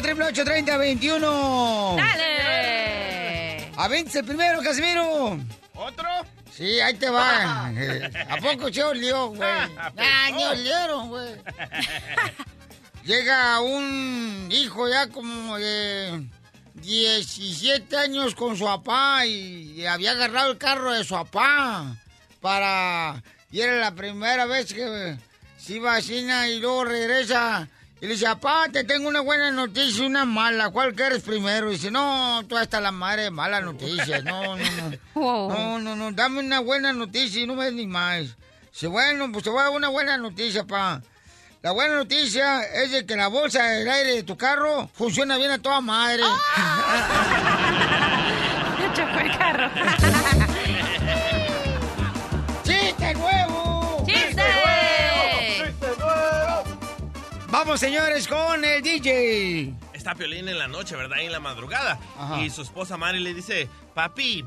[0.00, 1.96] 888-830-21.
[1.96, 3.72] ¡Dale!
[3.76, 5.38] ¡Avence primero, Casimiro!
[5.74, 6.08] ¿Otro?
[6.52, 7.66] Sí, ahí te va.
[8.28, 9.40] ¿A poco se olió, güey?
[9.96, 11.36] Ah, ni olieron, güey.
[13.04, 16.26] Llega un hijo ya como de
[16.74, 21.96] 17 años con su papá y había agarrado el carro de su papá
[22.40, 23.22] para...
[23.50, 25.16] Y era la primera vez que
[25.58, 27.68] se iba a China y luego regresa
[28.00, 30.70] y le dice, papá, te tengo una buena noticia y una mala.
[30.70, 31.68] ¿Cuál quieres primero?
[31.68, 34.24] Y dice, no, tú hasta la madre de malas noticias.
[34.24, 34.98] No, no, no.
[35.50, 36.12] No, no, no.
[36.12, 38.36] Dame una buena noticia y no me ni más.
[38.72, 41.02] Dice, bueno, pues te voy a dar una buena noticia, pa.
[41.62, 45.50] La buena noticia es de que la bolsa del aire de tu carro funciona bien
[45.50, 46.22] a toda madre.
[48.94, 49.70] Chocó el carro.
[57.50, 59.74] Vamos, señores, con el DJ.
[59.92, 61.18] Está Piolín en la noche, ¿verdad?
[61.18, 61.98] En la madrugada.
[62.16, 62.40] Ajá.
[62.40, 64.44] Y su esposa Mari le dice, papi,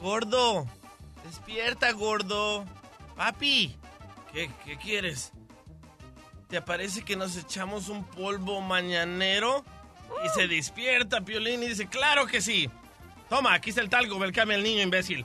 [0.00, 0.66] gordo,
[1.24, 2.64] despierta, gordo.
[3.16, 3.76] Papi,
[4.32, 5.30] ¿qué, qué quieres?
[6.48, 9.64] ¿Te parece que nos echamos un polvo mañanero?
[10.24, 12.68] Y se despierta Piolín y dice, claro que sí.
[13.28, 15.24] Toma, aquí está el talco, velcame al niño, imbécil.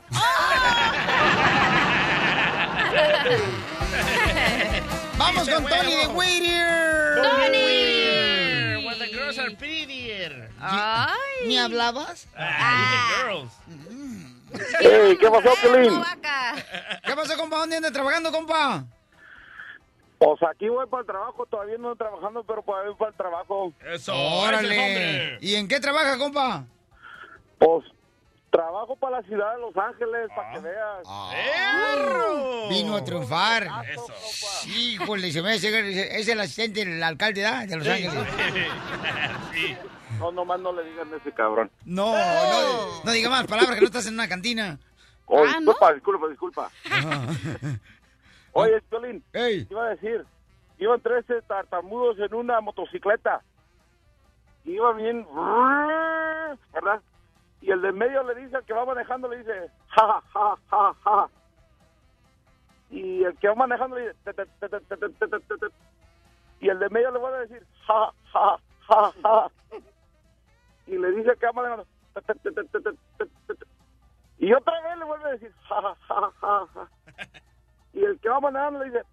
[5.23, 7.21] Vamos con Tony de Whittier.
[7.23, 8.85] ¡Tony!
[8.85, 10.49] When the girls are prettier.
[10.59, 11.47] ¡Ay!
[11.47, 12.27] ¿Me hablabas?
[12.35, 13.51] Ah, dije girls.
[14.81, 15.49] Hey, ¿qué pasó?
[15.99, 16.55] Vaca.
[17.05, 17.57] ¿Qué pasó, compa?
[17.57, 18.83] ¿Dónde andas trabajando, compa?
[20.17, 23.17] Pues aquí voy para el trabajo, todavía no estoy trabajando, pero para ir para el
[23.17, 23.73] trabajo.
[23.81, 25.37] Eso, Órale.
[25.39, 26.65] ¿Y en qué trabaja, compa?
[27.59, 27.85] Pues
[28.53, 31.07] trabajo para la ciudad de Los Ángeles, para que veas.
[31.31, 32.69] ¡Perro!
[32.69, 33.67] Vino a triunfar.
[33.91, 34.67] Eso.
[34.67, 37.65] Híjole, se me hace, es el asistente del alcalde ¿da?
[37.65, 38.13] de Los Ángeles.
[39.53, 39.77] Sí.
[40.19, 41.69] No, nomás no le digan a ese cabrón.
[41.85, 44.79] No, no, no diga más palabras que no estás en una cantina.
[45.25, 45.71] Oh, Ah, ¿no?
[45.71, 46.71] disculpa, disculpa, disculpa.
[48.53, 49.23] Oye, Piolín,
[49.69, 50.25] iba a decir,
[50.79, 53.41] iban 13 tartamudos en una motocicleta.
[54.65, 55.27] Y iban bien,
[56.73, 57.01] ¿verdad?
[57.63, 60.93] Y el de medio le dice, el que va manejando le dice, ja, ja, ja,
[61.05, 61.29] ja.
[62.89, 64.17] Y el que va manejando le dice,
[66.59, 68.59] y el de medio le vuelve a decir, ja, ja,
[68.89, 69.47] ja, ja.
[70.87, 71.87] Y le dice que va manejando,
[74.39, 76.89] y otra vez le vuelve a decir, ja, ja, ja, ja.
[77.93, 79.05] Y el que va manejando le dice,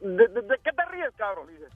[0.00, 1.46] ¿de qué te ríes, cabrón?
[1.46, 1.68] Le dice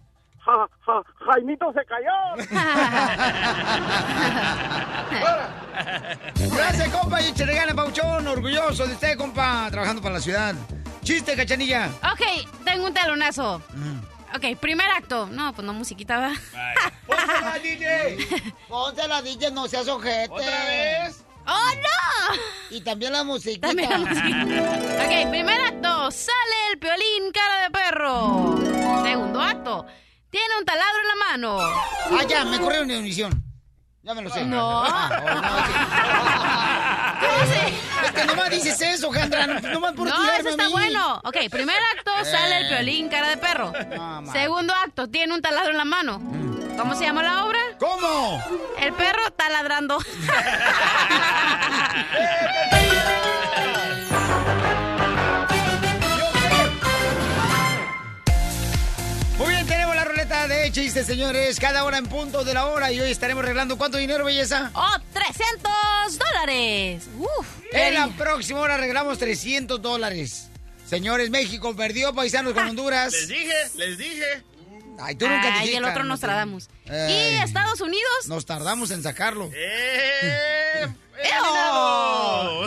[0.44, 2.36] ja, ja, Jaimito se cayó.
[6.54, 7.20] gracias, compa.
[7.22, 8.26] Y échale ganas, Pauchón.
[8.26, 9.68] Orgulloso de usted, compa.
[9.70, 10.54] Trabajando para la ciudad.
[11.02, 11.88] Chiste, cachanilla.
[12.12, 12.22] Ok,
[12.64, 13.60] tengo un talonazo.
[13.74, 13.98] Mm.
[14.36, 15.26] Ok, primer acto.
[15.26, 16.36] No, pues no musiquita, ¿verdad?
[17.06, 18.18] ¡Pónsela, DJ!
[18.68, 20.32] Pónsela, DJ, no seas ojete.
[20.32, 21.24] ¿Otra vez?
[21.46, 22.76] ¡Oh, no!
[22.76, 23.68] Y también la musiquita.
[23.68, 25.04] También la musiquita.
[25.04, 26.10] Ok, primer acto.
[26.10, 28.58] Sale el piolín cara de perro.
[29.04, 29.86] Segundo acto.
[30.34, 31.58] Tiene un taladro en la mano.
[31.60, 33.40] Ah, ya, me corrieron de unisión.
[34.02, 34.44] Ya me lo sé.
[34.44, 34.82] No.
[34.84, 35.54] Ah, oh, no.
[38.04, 39.46] Es que nomás dices eso, Jandra.
[39.46, 40.72] no- Nomás por No, eso a está mí.
[40.72, 41.20] bueno.
[41.24, 43.72] Ok, primer acto, sale el piolín cara de perro.
[43.96, 44.26] No.
[44.32, 46.20] Segundo acto, tiene un taladro en la mano.
[46.76, 47.60] ¿Cómo se llama la obra?
[47.78, 48.42] ¿Cómo?
[48.80, 49.98] El perro taladrando.
[60.48, 61.58] de chistes, señores.
[61.58, 62.92] Cada hora en punto de la hora.
[62.92, 64.70] Y hoy estaremos arreglando cuánto dinero, belleza.
[64.74, 67.04] ¡Oh, 300 dólares!
[67.18, 67.46] ¡Uf!
[67.72, 70.48] En la próxima hora arreglamos 300 dólares.
[70.86, 73.12] Señores, México perdió paisanos con Honduras.
[73.12, 74.42] Les dije, les dije.
[74.98, 75.76] Ay, tú nunca Ay, dijiste.
[75.78, 76.68] el otro no nos tardamos.
[76.88, 77.12] Ay.
[77.12, 78.28] ¿Y Estados Unidos?
[78.28, 79.50] Nos tardamos en sacarlo.
[79.54, 80.86] ¡Eh!
[81.22, 82.64] ¡Eo!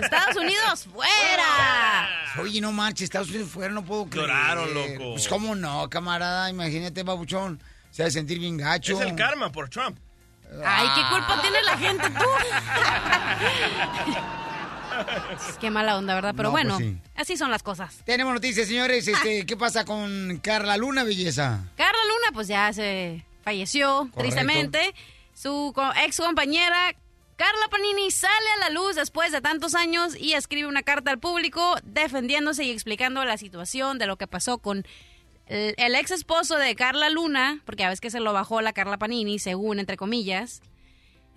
[0.00, 2.08] ¡Estados Unidos, fuera!
[2.40, 4.26] Oye, no manches, Estados Unidos fuera, no puedo creer.
[4.28, 5.12] Lloraron, loco.
[5.12, 7.60] Pues cómo no, camarada, imagínate, babuchón.
[7.90, 8.94] Se va a sentir bien gacho.
[8.94, 9.98] Es el karma por Trump.
[10.64, 12.24] Ay, ¿qué culpa tiene la gente tú?
[15.60, 16.34] Qué mala onda, ¿verdad?
[16.36, 16.96] Pero No, bueno, pues sí.
[17.14, 18.02] así son las cosas.
[18.04, 19.06] Tenemos noticias, señores.
[19.08, 21.64] Este, ¿Qué pasa con Carla Luna, belleza?
[21.76, 24.94] Carla Luna, pues ya se falleció tristemente.
[25.34, 25.72] Su
[26.04, 26.94] ex compañera
[27.36, 31.20] Carla Panini sale a la luz después de tantos años y escribe una carta al
[31.20, 34.84] público defendiéndose y explicando la situación de lo que pasó con
[35.46, 38.72] el, el ex esposo de Carla Luna, porque a veces que se lo bajó la
[38.72, 40.60] Carla Panini, según entre comillas.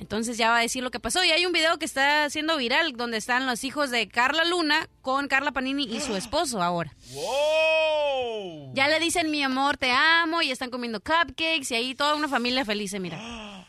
[0.01, 1.23] Entonces ya va a decir lo que pasó.
[1.23, 4.89] Y hay un video que está siendo viral donde están los hijos de Carla Luna
[5.01, 6.91] con Carla Panini y su esposo ahora.
[7.13, 8.73] ¡Wow!
[8.73, 12.27] Ya le dicen mi amor, te amo y están comiendo cupcakes y ahí toda una
[12.27, 13.67] familia feliz, mira.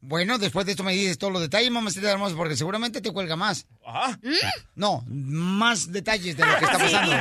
[0.00, 3.34] Bueno, después de esto me dices todos los detalles, mamacita hermosa, porque seguramente te cuelga
[3.34, 3.66] más.
[3.84, 4.20] Ajá.
[4.76, 7.12] No, más detalles de lo que está pasando.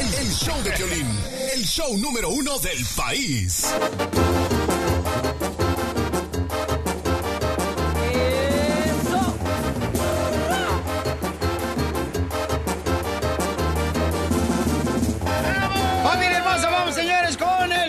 [0.00, 1.06] El, el show de Piolín,
[1.54, 3.72] el show número uno del país.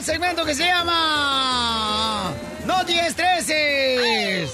[0.05, 2.33] Segmento que se llama
[2.65, 4.47] No 10 13.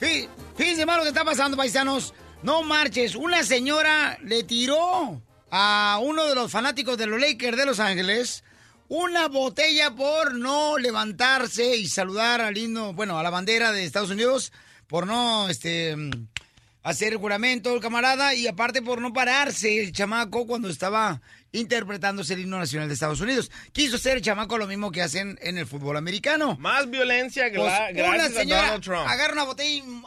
[0.00, 2.12] Fí- Fíjense más lo que está pasando, paisanos.
[2.42, 3.14] No marches.
[3.14, 8.44] Una señora le tiró a uno de los fanáticos de los Lakers de Los Ángeles
[8.88, 14.10] una botella por no levantarse y saludar al himno, bueno, a la bandera de Estados
[14.10, 14.52] Unidos,
[14.86, 15.96] por no este
[16.82, 22.40] hacer el juramento camarada y aparte por no pararse el chamaco cuando estaba interpretándose el
[22.40, 23.50] himno nacional de Estados Unidos.
[23.72, 26.56] Quiso el chamaco lo mismo que hacen en el fútbol americano.
[26.58, 29.06] Más violencia Pues, gra- una gracias a señora Donald Trump.
[29.08, 30.02] agarra una botella y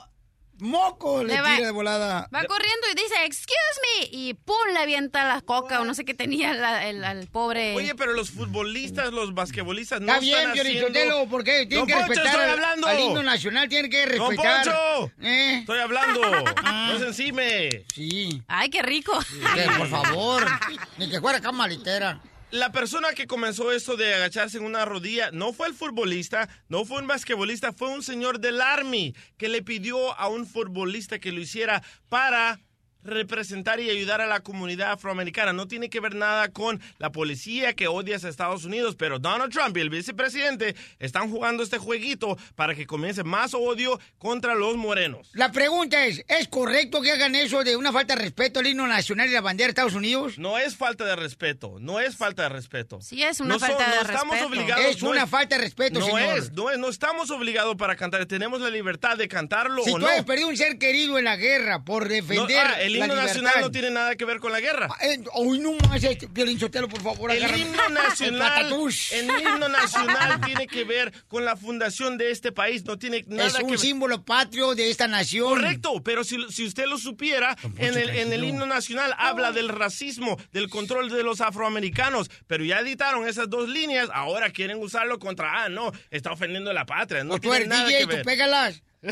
[0.60, 2.30] moco le Le va- tira de volada.
[2.34, 3.56] Va corriendo y dice, excuse
[4.00, 7.28] me, y pum, le avienta la coca o no sé qué tenía la- el, al
[7.28, 7.76] pobre...
[7.76, 10.80] Oye, pero los futbolistas, los basquetbolistas no Está bien.
[10.82, 12.88] Sotelo, porque tienen Don que Poncho, respetar estoy al, hablando.
[12.88, 14.66] al himno nacional, tienen que ¡Don respetar.
[14.66, 15.12] Poncho!
[15.22, 15.58] ¿Eh?
[15.60, 16.22] Estoy hablando.
[16.68, 16.90] Ah.
[16.94, 17.86] no se encime.
[17.94, 18.42] Sí.
[18.48, 19.18] Ay, qué rico.
[19.54, 20.46] Que, por favor,
[20.98, 22.20] ni que fuera cama litera.
[22.52, 26.86] La persona que comenzó esto de agacharse en una rodilla no fue el futbolista, no
[26.86, 31.32] fue un basquetbolista, fue un señor del Army que le pidió a un futbolista que
[31.32, 32.60] lo hiciera para
[33.06, 35.54] representar y ayudar a la comunidad afroamericana.
[35.54, 39.52] No tiene que ver nada con la policía que odia a Estados Unidos, pero Donald
[39.54, 44.76] Trump y el vicepresidente están jugando este jueguito para que comience más odio contra los
[44.78, 45.30] morenos.
[45.34, 48.88] La pregunta es, ¿es correcto que hagan eso de una falta de respeto al himno
[48.88, 50.38] nacional y la bandera de Estados Unidos?
[50.38, 53.00] No es falta de respeto, no es falta de respeto.
[53.02, 54.48] Sí, es una No so- falta de no estamos respeto.
[54.48, 54.86] obligados.
[54.86, 56.38] Es no una falta de respeto, no señor.
[56.38, 59.94] es, no es, no estamos obligados para cantar, tenemos la libertad de cantarlo Si o
[59.94, 60.08] tú no.
[60.08, 63.16] has perdido un ser querido en la guerra por No, defender ah, el la himno
[63.16, 64.88] nacional no tiene nada que ver con la guerra.
[65.02, 66.28] Eh, Hoy no más, este,
[66.60, 69.12] Sotelo, por favor, El himno El nacional, patatús.
[69.12, 73.48] el himno nacional tiene que ver con la fundación de este país, no tiene nada
[73.48, 73.80] Es que un ver.
[73.80, 75.50] símbolo patrio de esta nación.
[75.50, 79.70] Correcto, pero si, si usted lo supiera, en el, en el himno nacional habla del
[79.70, 85.20] racismo, del control de los afroamericanos, pero ya editaron esas dos líneas, ahora quieren usarlo
[85.20, 88.10] contra, ah, no, está ofendiendo a la patria, no tú eres nada DJ, que tú
[88.10, 88.26] ver.
[88.26, 88.82] pégalas.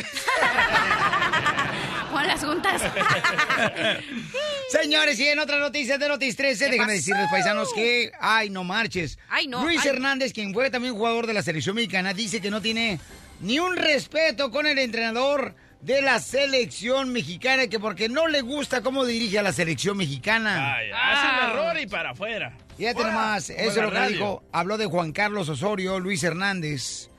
[2.21, 2.81] Las juntas.
[4.69, 9.18] Señores, y en otras noticias de Noticias 13, déjenme decirles, paisanos, que, ay, no marches.
[9.30, 9.89] Ay, no, Luis ay.
[9.89, 13.00] Hernández, quien fue también jugador de la selección mexicana, dice que no tiene
[13.42, 18.81] ni un respeto con el entrenador de la selección mexicana, que porque no le gusta
[18.81, 20.75] cómo dirige a la selección mexicana.
[20.75, 22.57] Ay, hace un error y para afuera.
[22.77, 24.16] Fíjate nomás, eso es lo que radio.
[24.16, 24.44] dijo.
[24.54, 27.09] Habló de Juan Carlos Osorio, Luis Hernández.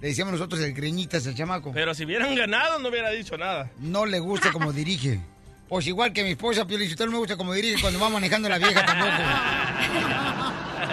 [0.00, 1.72] Le decíamos nosotros el greñitas al chamaco.
[1.72, 3.70] Pero si hubieran ganado, no hubiera dicho nada.
[3.78, 5.20] No le gusta cómo dirige.
[5.68, 8.48] Pues igual que mi esposa, Pio Lizotelo, no me gusta cómo dirige cuando va manejando
[8.48, 9.12] la vieja tampoco.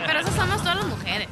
[0.05, 1.27] Pero eso somos todas las mujeres.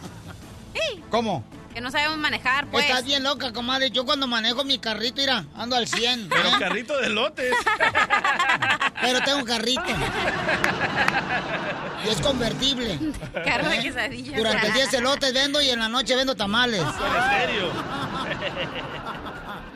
[1.09, 1.43] ¿Cómo?
[1.75, 2.85] Que no sabemos manejar, pues.
[2.85, 3.91] Estás bien loca, comadre.
[3.91, 6.29] Yo cuando manejo mi carrito, mira, ando al 100.
[6.29, 6.51] Pero ¿eh?
[6.57, 7.53] carrito de lotes.
[9.01, 9.83] Pero tengo un carrito.
[12.05, 12.97] Y es convertible.
[13.43, 13.81] Carro de ¿eh?
[13.81, 14.37] quesadillas.
[14.37, 16.81] Durante el día celotes vendo y en la noche vendo tamales.
[16.85, 17.71] En serio.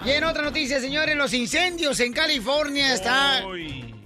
[0.05, 2.93] Y en otra noticia, señores, los incendios en California.
[2.93, 3.43] Está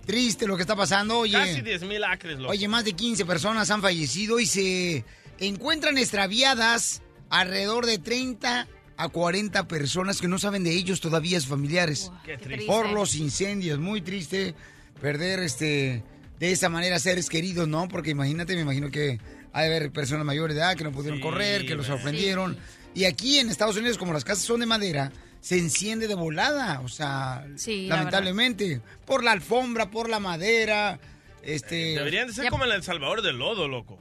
[0.08, 1.20] triste lo que está pasando.
[1.20, 2.52] Oye, Casi 10 mil acres, loco.
[2.52, 5.06] oye, más de 15 personas han fallecido y se
[5.38, 7.03] encuentran extraviadas
[7.40, 12.12] alrededor de 30 a 40 personas que no saben de ellos todavía, familiares.
[12.26, 12.66] Qué Qué triste.
[12.68, 13.80] por los incendios.
[13.80, 14.54] Muy triste
[15.02, 16.04] perder este
[16.40, 17.88] de esa manera seres queridos, ¿no?
[17.88, 19.20] Porque imagínate, me imagino que
[19.54, 22.58] hay haber personas mayores de edad que no pudieron Sí, correr, que los sorprendieron.
[22.94, 25.12] Y aquí en Estados Unidos, como las casas son de madera,
[25.42, 31.00] se enciende de volada, o sea, Sí, la lamentablemente, por la alfombra, por la madera,
[31.42, 33.98] este, Deberían de ser Ya- como en El Salvador del lodo, loco.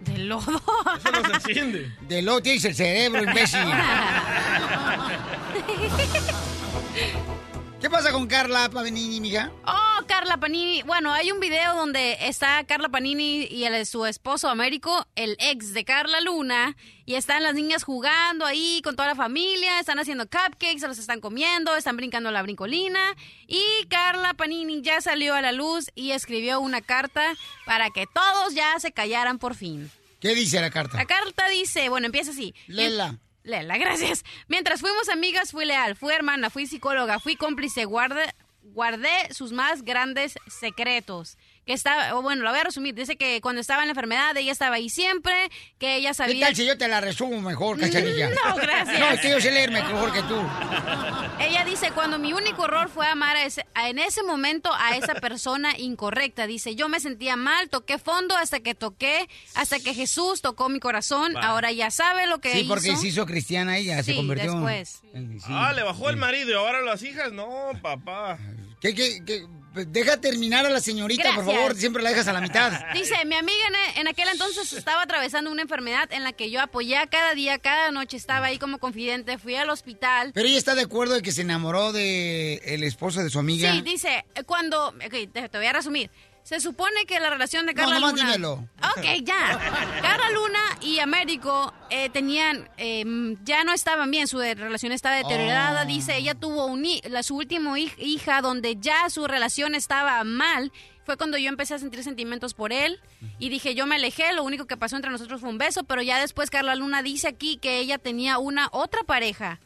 [0.00, 0.60] De lodo.
[0.98, 1.92] Eso no se enciende.
[2.00, 3.60] de lo tienes el cerebro, imbécil.
[7.80, 9.52] ¿Qué pasa con Carla Panini, mija?
[9.64, 10.82] Oh, Carla Panini.
[10.82, 15.72] Bueno, hay un video donde está Carla Panini y el- su esposo Américo, el ex
[15.74, 20.24] de Carla Luna, y están las niñas jugando ahí con toda la familia, están haciendo
[20.24, 23.14] cupcakes, se los están comiendo, están brincando la brincolina,
[23.46, 28.54] y Carla Panini ya salió a la luz y escribió una carta para que todos
[28.54, 29.88] ya se callaran por fin.
[30.20, 30.96] ¿Qué dice la carta?
[30.96, 32.52] La carta dice, bueno, empieza así.
[32.66, 33.18] Léela.
[33.48, 34.24] Lela, gracias.
[34.46, 39.82] Mientras fuimos amigas, fui leal, fui hermana, fui psicóloga, fui cómplice, guardé, guardé sus más
[39.82, 41.38] grandes secretos.
[41.68, 42.94] Que estaba, o bueno, lo voy a resumir.
[42.94, 46.46] Dice que cuando estaba en la enfermedad, ella estaba ahí siempre, que ella ¿Qué sabía...
[46.46, 48.30] tal si yo te la resumo mejor, cachanilla?
[48.30, 48.98] No, gracias.
[48.98, 50.40] No, es que yo sé leer mejor que tú.
[51.40, 54.96] Ella dice, cuando mi único error fue amar a ese- a- en ese momento a
[54.96, 56.46] esa persona incorrecta.
[56.46, 60.80] Dice, yo me sentía mal, toqué fondo hasta que toqué, hasta que Jesús tocó mi
[60.80, 61.36] corazón.
[61.36, 62.68] Ahora ya sabe lo que Sí, hizo.
[62.68, 64.52] porque se hizo cristiana ella, se Sí, convirtió.
[64.52, 65.00] después.
[65.12, 65.46] en- sí.
[65.50, 67.30] Ah, le bajó el marido y ahora las hijas.
[67.32, 68.38] No, papá.
[68.80, 69.44] ¿Qué, qué, qué?
[69.86, 71.74] Deja terminar a la señorita, por favor.
[71.74, 72.72] Siempre la dejas a la mitad.
[72.94, 73.58] Dice, mi amiga
[73.94, 77.58] en, en aquel entonces estaba atravesando una enfermedad en la que yo apoyé cada día,
[77.58, 80.32] cada noche estaba ahí como confidente, fui al hospital.
[80.34, 83.72] Pero ella está de acuerdo de que se enamoró de el esposo de su amiga.
[83.72, 86.10] Sí, dice, cuando, ok, te, te voy a resumir.
[86.48, 88.24] Se supone que la relación de No, Carla nomás Luna...
[88.24, 88.52] dímelo.
[88.96, 89.58] Ok, ya.
[90.00, 93.04] Carla Luna y Américo eh, tenían, eh,
[93.44, 95.82] ya no estaban bien, su relación estaba deteriorada.
[95.82, 95.86] Oh.
[95.86, 100.72] Dice, ella tuvo un, la, su último hij- hija donde ya su relación estaba mal.
[101.04, 102.98] Fue cuando yo empecé a sentir sentimientos por él
[103.38, 106.00] y dije, yo me alejé, lo único que pasó entre nosotros fue un beso, pero
[106.00, 109.60] ya después Carla Luna dice aquí que ella tenía una otra pareja.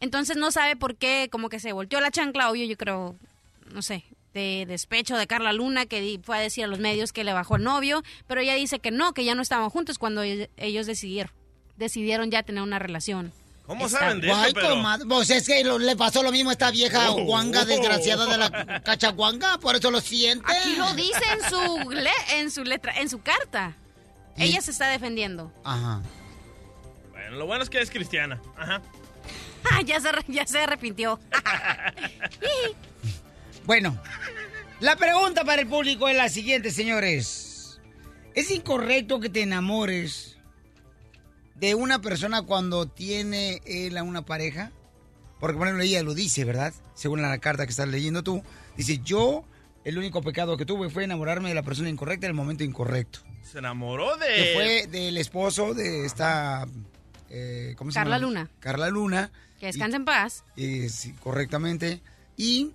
[0.00, 3.16] Entonces no sabe por qué, como que se volteó la chancla, obvio, yo creo,
[3.70, 4.02] no sé,
[4.36, 7.32] de despecho de Carla Luna, que di- fue a decir a los medios que le
[7.32, 10.86] bajó el novio, pero ella dice que no, que ya no estaban juntos cuando ellos
[10.86, 11.32] decidieron,
[11.76, 13.32] decidieron ya tener una relación.
[13.66, 15.08] ¿Cómo Está- saben de Guay, eso, pero?
[15.08, 17.24] Pues es que lo- le pasó lo mismo a esta vieja Oh.
[17.24, 20.44] guanga desgraciada de la cachaguanga, por eso lo siente.
[20.46, 23.74] Aquí lo dice en su, le- en su letra, en su carta.
[24.36, 25.50] Y- Ella se está defendiendo.
[25.64, 26.00] Ajá.
[27.10, 28.40] Bueno, lo bueno es que es cristiana.
[28.56, 28.82] Ajá.
[29.68, 31.18] Ah, ya, se, ya se arrepintió.
[33.66, 34.00] Bueno,
[34.80, 37.80] la pregunta para el público es la siguiente, señores.
[38.34, 40.36] ¿Es incorrecto que te enamores
[41.54, 44.70] de una persona cuando tiene él a una pareja?
[45.40, 46.72] Porque, por ejemplo, ella lo dice, ¿verdad?
[46.94, 48.42] Según la carta que estás leyendo tú.
[48.76, 49.44] Dice, yo,
[49.84, 53.20] el único pecado que tuve fue enamorarme de la persona incorrecta en el momento incorrecto.
[53.42, 54.54] Se enamoró Que de...
[54.54, 56.66] fue del esposo de esta...
[57.30, 58.26] eh, ¿Cómo se Carla llama?
[58.26, 58.50] Luna.
[58.60, 59.30] Carla Luna.
[59.60, 60.44] Que descanse en paz.
[60.56, 62.00] Eh, sí, correctamente.
[62.36, 62.72] Y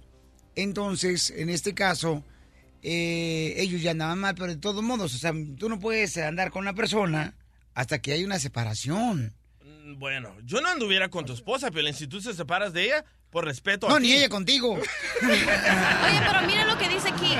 [0.55, 2.23] entonces, en este caso,
[2.83, 6.51] eh, ellos ya andaban mal, pero de todos modos, o sea, tú no puedes andar
[6.51, 7.35] con una persona
[7.73, 9.33] hasta que hay una separación.
[9.63, 13.05] Mm, Bueno, yo no anduviera con tu esposa, pero si tú se separas de ella,
[13.29, 14.13] por respeto No, a ni ti.
[14.15, 14.73] ella contigo.
[15.23, 17.33] Oye, pero mira lo que dice aquí.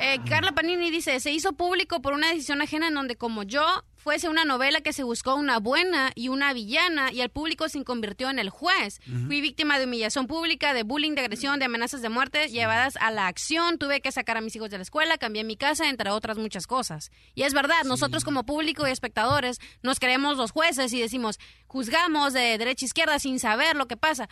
[0.00, 3.64] Eh, Carla Panini dice, se hizo público por una decisión ajena en donde como yo
[4.02, 7.82] fuese una novela que se buscó una buena y una villana y el público se
[7.84, 9.00] convirtió en el juez.
[9.26, 13.10] Fui víctima de humillación pública, de bullying, de agresión, de amenazas de muerte llevadas a
[13.10, 13.78] la acción.
[13.78, 16.66] Tuve que sacar a mis hijos de la escuela, cambié mi casa, entre otras muchas
[16.66, 17.10] cosas.
[17.34, 22.32] Y es verdad, nosotros como público y espectadores nos creemos los jueces y decimos, juzgamos
[22.32, 24.28] de derecha a izquierda sin saber lo que pasa.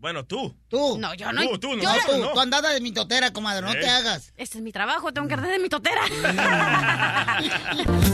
[0.00, 0.56] Bueno, tú.
[0.68, 0.96] Tú.
[0.98, 1.42] No, yo no.
[1.42, 1.82] Tú, tú, no.
[1.82, 2.32] No, yo- tú, no.
[2.32, 3.76] tú andada de mi totera, comadre, no Eh.
[3.80, 4.32] te hagas.
[4.36, 6.00] Este es mi trabajo, tengo que arder de mi totera.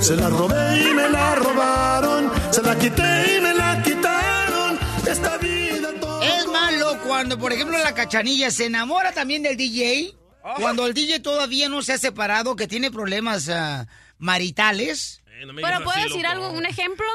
[0.01, 2.31] Se la robé y me la robaron.
[2.53, 4.79] Se la quité y me la quitaron.
[5.09, 6.23] Esta vida todo.
[6.23, 10.15] Es malo cuando, por ejemplo, la cachanilla se enamora también del DJ.
[10.45, 10.55] Ah.
[10.59, 13.87] Cuando el DJ todavía no se ha separado, que tiene problemas ah,
[14.19, 16.29] maritales, Eh, no me Pero ¿puedo decir loco.
[16.33, 17.07] algo, un ejemplo?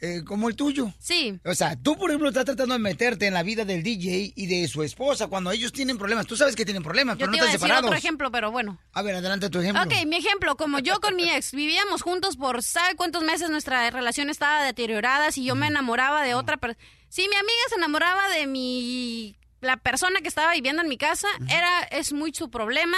[0.00, 0.92] Eh, como el tuyo.
[0.98, 1.38] Sí.
[1.44, 4.46] O sea, tú, por ejemplo, estás tratando de meterte en la vida del DJ y
[4.46, 6.26] de su esposa cuando ellos tienen problemas.
[6.26, 7.88] Tú sabes que tienen problemas, Yo pero te no iba a están decir separados.
[7.88, 8.78] otro ejemplo, pero bueno.
[8.92, 9.82] A ver, adelante tu ejemplo.
[9.82, 13.90] Ok, mi ejemplo, como yo con mi ex vivíamos juntos por sabe cuántos meses nuestra
[13.90, 16.82] relación estaba deteriorada, si yo me enamoraba de otra persona.
[17.08, 21.26] Si mi amiga se enamoraba de mi la persona que estaba viviendo en mi casa,
[21.50, 22.96] era es muy su problema.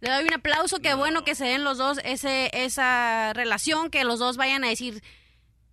[0.00, 4.04] Le doy un aplauso, qué bueno que se den los dos ese esa relación, que
[4.04, 5.02] los dos vayan a decir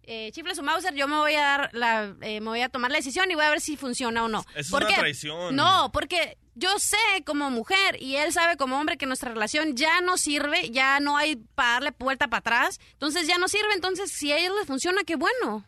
[0.07, 2.91] eh, chifle su Mauser, yo me voy a dar la, eh, me voy a tomar
[2.91, 4.43] la decisión y voy a ver si funciona o no.
[4.55, 4.99] Es ¿Por una qué?
[4.99, 5.55] traición.
[5.55, 10.01] No, porque yo sé como mujer y él sabe como hombre que nuestra relación ya
[10.01, 14.11] no sirve, ya no hay para darle vuelta para atrás, entonces ya no sirve, entonces
[14.11, 15.65] si a ellos les funciona, qué bueno.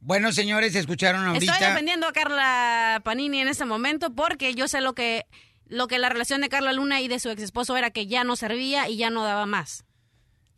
[0.00, 1.52] Bueno, señores, escucharon ahorita.
[1.52, 5.26] Estoy defendiendo a Carla Panini en este momento porque yo sé lo que
[5.66, 8.24] lo que la relación de Carla Luna y de su ex esposo era que ya
[8.24, 9.84] no servía y ya no daba más.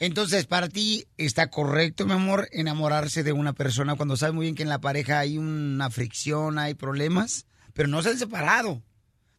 [0.00, 4.54] Entonces, para ti, ¿está correcto, mi amor, enamorarse de una persona cuando sabes muy bien
[4.54, 8.83] que en la pareja hay una fricción, hay problemas, pero no se han separado?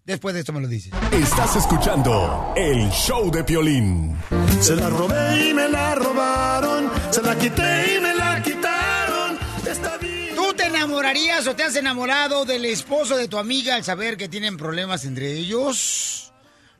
[0.05, 0.93] Después de esto me lo dices.
[1.11, 4.15] Estás escuchando el show de Piolín.
[4.59, 6.91] Se la robé y me la robaron.
[7.09, 9.39] Se la quité y me la quitaron.
[9.67, 10.35] Esta vida.
[10.35, 14.29] ¿Tú te enamorarías o te has enamorado del esposo de tu amiga al saber que
[14.29, 16.30] tienen problemas entre ellos?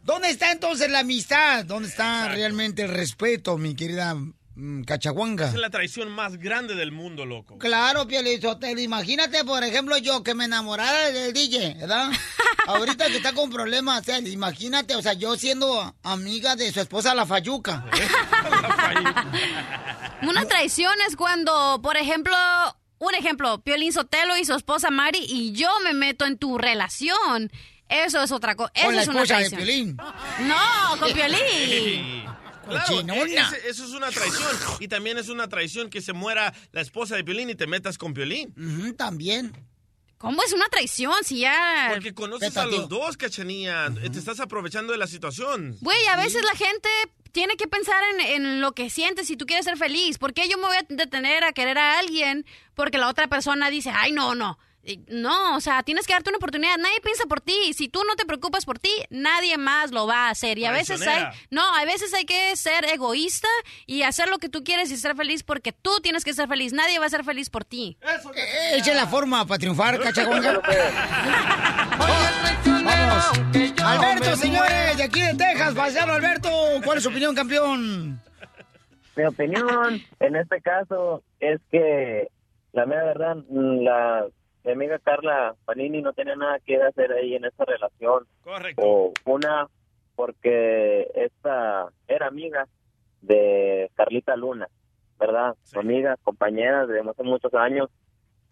[0.03, 1.65] ¿Dónde está entonces la amistad?
[1.65, 5.49] ¿Dónde está realmente el respeto, mi querida mm, cachaguanga?
[5.49, 7.59] Es la traición más grande del mundo, loco.
[7.59, 8.81] Claro, Pielizotelo.
[8.81, 12.11] Imagínate, por ejemplo, yo que me enamorara del DJ, ¿verdad?
[12.67, 17.25] Ahorita que está con problemas, imagínate, o sea, yo siendo amiga de su esposa, la
[17.25, 17.85] Fayuca.
[20.23, 22.35] Una traición es cuando, por ejemplo,
[23.01, 27.51] un ejemplo, Piolín Sotelo y su esposa Mari y yo me meto en tu relación.
[27.91, 28.71] Eso es otra cosa.
[28.73, 29.49] Eso Con la es una esposa de.
[29.57, 29.97] Piolín.
[29.97, 32.23] No, con Piolín.
[32.67, 33.23] Claro, Cochinona.
[33.23, 34.47] ese- eso es una traición.
[34.79, 37.97] Y también es una traición que se muera la esposa de Piolín y te metas
[37.97, 38.53] con Piolín.
[38.97, 39.51] También.
[40.17, 41.89] ¿Cómo es una traición si ya...
[41.91, 42.77] Porque conoces a tío.
[42.77, 43.89] los dos, cachanilla.
[43.91, 45.75] Te estás aprovechando de la situación.
[45.81, 46.87] Güey, a veces la gente
[47.31, 50.19] tiene que pensar en, en lo que siente si tú quieres ser feliz.
[50.19, 52.45] ¿Por qué yo me voy a detener a querer a alguien
[52.75, 54.59] porque la otra persona dice, ay, no, no?
[55.09, 56.77] No, o sea, tienes que darte una oportunidad.
[56.77, 57.73] Nadie piensa por ti.
[57.73, 60.57] Si tú no te preocupas por ti, nadie más lo va a hacer.
[60.57, 63.47] Y a veces hay, no, a veces hay que ser egoísta
[63.85, 66.73] y hacer lo que tú quieres y ser feliz porque tú tienes que ser feliz.
[66.73, 67.97] Nadie va a ser feliz por ti.
[68.01, 70.61] Eh, Echa la forma para triunfar, cachagonga.
[72.83, 73.31] Vamos.
[73.83, 76.49] Alberto, señores, de aquí de Texas, paisano Alberto.
[76.83, 78.19] ¿Cuál es su opinión, campeón?
[79.15, 82.29] Mi opinión en este caso es que
[82.73, 84.25] la mera verdad, la
[84.75, 88.25] mi amiga Carla Panini no tenía nada que hacer ahí en esa relación.
[88.43, 88.81] Correcto.
[88.83, 89.67] O una,
[90.15, 92.67] porque esta era amiga
[93.21, 94.67] de Carlita Luna,
[95.19, 95.55] ¿verdad?
[95.63, 97.89] Su amiga, compañera de hace muchos años,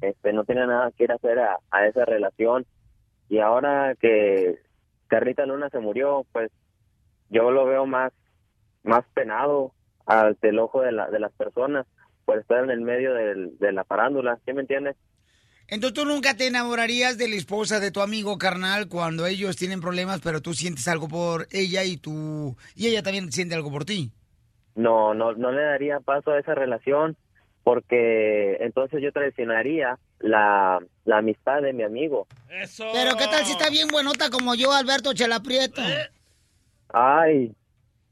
[0.02, 2.66] este, no tenía nada que ir a hacer a, a esa relación.
[3.30, 4.60] Y ahora que
[5.08, 6.52] Carlita Luna se murió, pues
[7.30, 8.12] yo lo veo más,
[8.84, 9.72] más penado
[10.06, 11.86] ante el ojo de, la, de las personas
[12.26, 14.96] por estar en el medio del- de la parándula, ¿sí me entiendes?
[15.70, 19.82] Entonces tú nunca te enamorarías de la esposa de tu amigo carnal cuando ellos tienen
[19.82, 23.86] problemas, pero tú sientes algo por ella y tú y ella también siente algo por
[23.86, 24.12] ti.
[24.76, 27.18] No, no, no le daría paso a esa relación
[27.64, 32.28] porque entonces yo traicionaría la, la amistad de mi amigo.
[32.50, 32.88] Eso.
[32.94, 35.82] Pero qué tal si está bien buenota como yo, Alberto Chelaprieto.
[36.92, 37.54] Ay,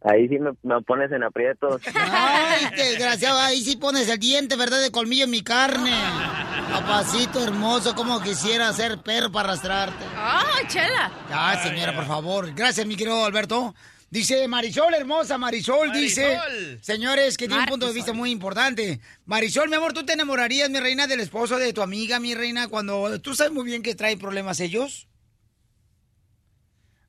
[0.02, 1.82] ahí sí me, me pones en aprietos.
[1.96, 4.82] Ay, desgraciado, ahí sí pones el diente, ¿verdad?
[4.82, 5.92] De colmillo en mi carne.
[6.72, 10.04] Papacito hermoso, como quisiera ser perro para arrastrarte.
[10.16, 11.12] ¡Ah, chela!
[11.32, 12.54] Ay, señora, por favor.
[12.54, 13.74] Gracias, mi querido Alberto.
[14.10, 16.80] Dice Marisol, hermosa Marisol, dice, Marisol.
[16.82, 19.02] señores, que tiene un punto de vista muy importante.
[19.26, 22.70] Marisol, mi amor, ¿tú te enamorarías, mi reina, del esposo de tu amiga, mi reina,
[22.70, 25.08] cuando tú sabes muy bien que traen problemas ellos?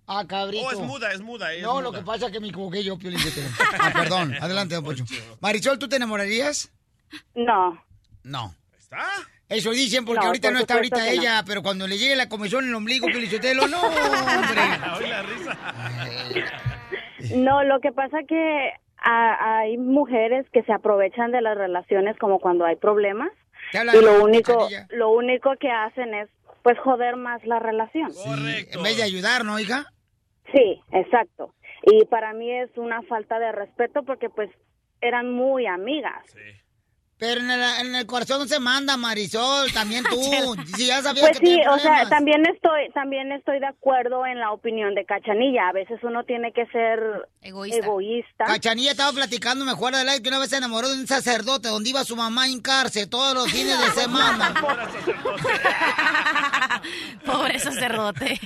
[0.09, 0.65] Ah, cabrito.
[0.67, 1.53] Oh, es muda, es muda.
[1.53, 3.21] es No, lo que pasa es que me equivoqué yo, Piolín.
[3.21, 3.49] Sotelo.
[3.79, 4.35] Ah, perdón.
[4.41, 5.05] Adelante, don Pocho.
[5.41, 6.71] Marisol, ¿tú te enamorarías?
[7.35, 7.81] No,
[8.25, 8.55] No.
[8.79, 9.05] ¿Está?
[9.49, 11.23] Eso dicen porque No, ahorita por no está ahorita que no.
[11.23, 14.63] ella, pero cuando le llegue la comisión en el ombligo, Piolín Sotelo, no, hombre.
[14.99, 15.59] Oye la risa.
[17.37, 22.39] no, lo que pasa que a- hay mujeres que se aprovechan de las relaciones como
[22.41, 23.31] cuando hay problemas
[23.73, 26.29] y lo único, lo único que hacen es
[26.63, 28.13] pues joder más la relación.
[28.13, 28.79] Sí, Correcto.
[28.79, 29.87] En vez de ayudar, ¿no, hija?
[30.55, 31.55] Sí, exacto.
[31.85, 34.51] Y para mí es una falta de respeto porque pues
[35.01, 36.23] eran muy amigas.
[36.33, 36.41] Sí.
[37.19, 40.21] Pero en el, en el corazón se manda, Marisol, también tú.
[40.77, 44.39] Si ya sabías Pues que sí, o sea, también estoy también estoy de acuerdo en
[44.39, 45.69] la opinión de Cachanilla.
[45.69, 47.01] A veces uno tiene que ser
[47.43, 47.85] Egoísta.
[47.85, 48.45] egoísta.
[48.45, 51.69] Cachanilla estaba platicando, me acuerdo de la que una vez se enamoró de un sacerdote
[51.69, 54.55] donde iba su mamá a hincarse todos los fines de semana.
[57.27, 58.39] Pobre sacerdote.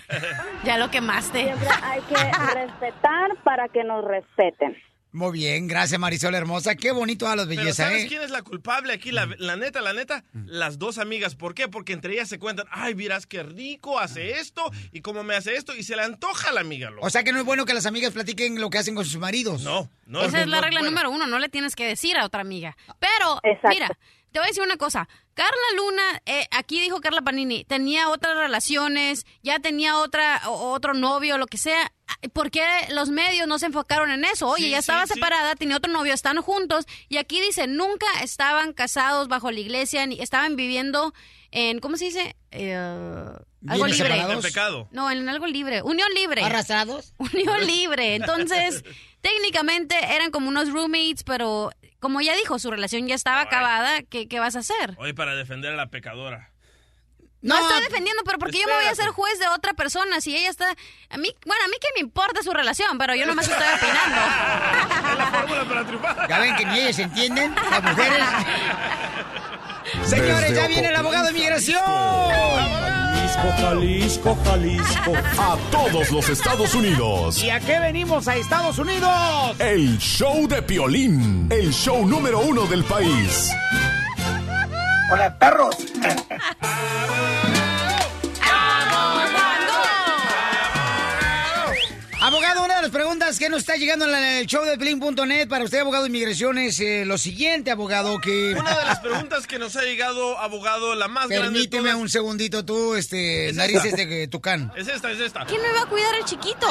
[0.64, 1.44] ya lo quemaste.
[1.44, 4.76] Siempre hay que respetar para que nos respeten.
[5.14, 6.74] Muy bien, gracias Marisol hermosa.
[6.74, 8.08] Qué bonito a los Pero belleza, ¿sabes ¿eh?
[8.08, 9.10] quién es la culpable aquí?
[9.12, 11.34] La, la neta, la neta, las dos amigas.
[11.34, 11.68] ¿Por qué?
[11.68, 15.54] Porque entre ellas se cuentan, ay, miras qué rico hace esto y cómo me hace
[15.54, 16.90] esto y se le antoja a la amiga.
[16.90, 17.06] loco.
[17.06, 19.18] O sea que no es bueno que las amigas platiquen lo que hacen con sus
[19.18, 19.62] maridos.
[19.62, 20.22] no, no.
[20.24, 20.90] Esa es la no regla bueno.
[20.90, 22.74] número uno, no le tienes que decir a otra amiga.
[22.98, 23.68] Pero, Exacto.
[23.68, 23.98] mira,
[24.32, 25.08] te voy a decir una cosa.
[25.34, 30.92] Carla Luna, eh, aquí dijo Carla Panini, tenía otras relaciones, ya tenía otra, o- otro
[30.94, 31.92] novio, lo que sea.
[32.34, 34.48] ¿Por qué los medios no se enfocaron en eso?
[34.48, 35.14] Oye, Sí, ya estaba sí.
[35.14, 36.84] separada, tenía otro novio, están juntos.
[37.08, 41.14] Y aquí dice, nunca estaban casados bajo la iglesia, ni estaban viviendo
[41.50, 42.36] en, ¿cómo se dice?
[42.50, 44.42] Eh, algo ¿Bienes libre.
[44.42, 44.86] separados?
[44.92, 45.80] No, en algo libre.
[45.82, 46.42] Unión libre.
[46.42, 47.14] ¿Arrastrados?
[47.18, 48.16] Unión libre.
[48.16, 48.84] Entonces,
[49.22, 51.70] técnicamente eran como unos roommates, pero
[52.02, 54.02] como ya dijo, su relación ya estaba acabada.
[54.02, 54.96] ¿Qué, qué vas a hacer?
[54.98, 56.50] Hoy para defender a la pecadora.
[57.42, 60.20] No, No, estoy defendiendo, pero porque yo me voy a ser juez de otra persona
[60.20, 60.66] si ella está...
[61.10, 64.20] A mí, bueno, a mí que me importa su relación, pero yo nomás estoy opinando.
[65.12, 66.28] Es la fórmula para triunfar.
[66.28, 68.18] Ya ven que ni ellas entienden, las mujeres.
[70.04, 71.82] Señores, Desde ya viene el abogado de migración.
[73.32, 75.12] Jalisco, Jalisco, Jalisco.
[75.38, 77.42] A todos los Estados Unidos.
[77.42, 79.10] ¿Y a qué venimos a Estados Unidos?
[79.58, 81.46] El show de Piolín.
[81.50, 83.50] El show número uno del país.
[85.10, 85.76] Hola, perros.
[93.32, 96.58] Preguntas que nos está llegando en el show de Pelín.net para usted, abogado de inmigración,
[96.58, 98.54] es eh, lo siguiente, abogado, que...
[98.54, 101.96] Una de las preguntas que nos ha llegado, abogado, la más grande de Permíteme todas.
[102.02, 104.04] un segundito tú, este, Es narices esta.
[104.04, 104.72] de tucán.
[104.76, 105.46] Es esta, es esta.
[105.46, 106.66] ¿Quién me va a cuidar el chiquito?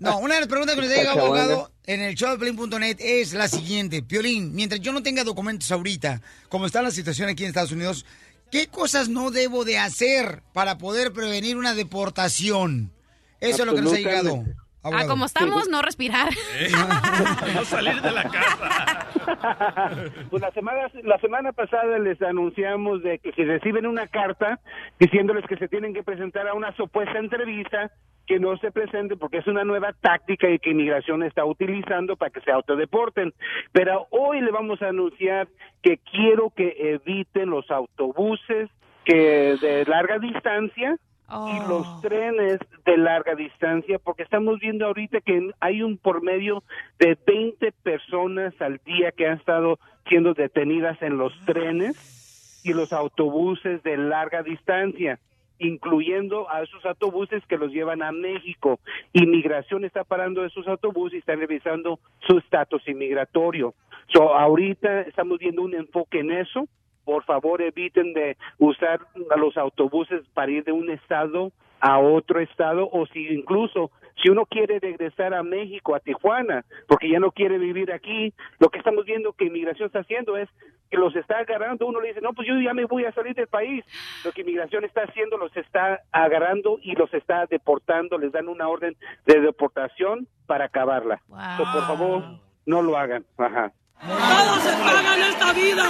[0.00, 3.34] No, una de las preguntas que nos llega, abogado, en el show de Pelín.net es
[3.34, 4.02] la siguiente.
[4.02, 8.06] Piolín, mientras yo no tenga documentos ahorita, como está la situación aquí en Estados Unidos,
[8.50, 12.92] ¿qué cosas no debo de hacer para poder prevenir una deportación?
[13.40, 14.18] Eso es lo que nos ha llegado.
[14.18, 14.66] Absolutamente.
[14.86, 15.08] Ah, abogado.
[15.08, 16.28] como estamos, no respirar.
[17.54, 19.06] No salir de la casa.
[20.30, 24.60] Pues la semana, la semana pasada les anunciamos de que si reciben una carta
[25.00, 27.90] diciéndoles que se tienen que presentar a una supuesta entrevista,
[28.26, 32.30] que no se presenten porque es una nueva táctica y que inmigración está utilizando para
[32.30, 33.34] que se autodeporten.
[33.72, 35.48] Pero hoy le vamos a anunciar
[35.82, 38.70] que quiero que eviten los autobuses
[39.04, 40.96] que de larga distancia
[41.28, 46.62] y los trenes de larga distancia, porque estamos viendo ahorita que hay un por medio
[46.98, 52.92] de 20 personas al día que han estado siendo detenidas en los trenes y los
[52.92, 55.18] autobuses de larga distancia
[55.58, 58.78] incluyendo a esos autobuses que los llevan a México.
[59.12, 63.74] Inmigración está parando esos autobuses y está revisando su estatus inmigratorio.
[64.08, 66.68] So, ahorita estamos viendo un enfoque en eso.
[67.06, 69.00] Por favor, eviten de usar
[69.36, 74.44] los autobuses para ir de un estado a otro estado o si incluso si uno
[74.46, 79.04] quiere regresar a México, a Tijuana, porque ya no quiere vivir aquí, lo que estamos
[79.04, 80.48] viendo que inmigración está haciendo es
[80.90, 83.34] que los está agarrando, uno le dice, no, pues yo ya me voy a salir
[83.34, 83.84] del país.
[84.24, 88.68] Lo que inmigración está haciendo, los está agarrando y los está deportando, les dan una
[88.68, 91.20] orden de deportación para acabarla.
[91.56, 92.22] So, por favor,
[92.64, 93.24] no lo hagan.
[93.36, 93.72] Ajá.
[94.00, 95.84] Todo se paga en esta vida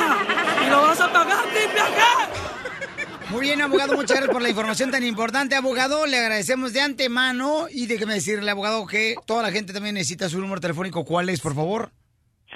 [0.65, 1.85] y lo vas a pagar, limpia
[3.31, 6.07] Muy bien, abogado, muchas gracias por la información tan importante, abogado.
[6.07, 10.41] Le agradecemos de antemano y déjeme decirle, abogado, que toda la gente también necesita su
[10.41, 11.05] número telefónico.
[11.05, 11.91] ¿Cuál es, por favor?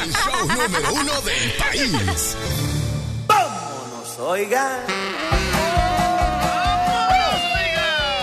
[0.03, 2.37] El show número uno del país.
[3.25, 4.81] Vámonos, oigan.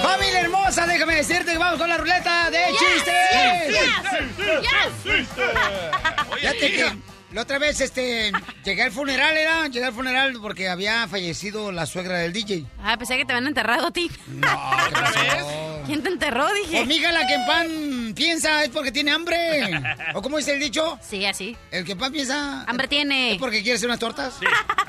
[0.04, 3.14] Familia hermosa, déjame decirte que vamos con la ruleta de chistes.
[6.36, 8.32] Fíjate que la otra vez este,
[8.64, 12.64] llegué al funeral, era, llegué al funeral porque había fallecido la suegra del DJ.
[12.82, 14.10] Ah, pensé que te habían enterrado a ti.
[14.38, 15.44] ¿Otra vez?
[15.86, 16.46] ¿Quién te enterró?
[16.54, 16.80] Dije.
[16.80, 19.36] Hormiga la que en pan piensa es porque tiene hambre.
[20.14, 20.98] ¿O cómo dice el dicho?
[21.02, 21.56] Sí, así.
[21.70, 22.64] El que en pan piensa...
[22.64, 23.32] Hambre tiene.
[23.32, 24.34] ¿Es porque quiere hacer unas tortas?
[24.40, 24.46] Sí,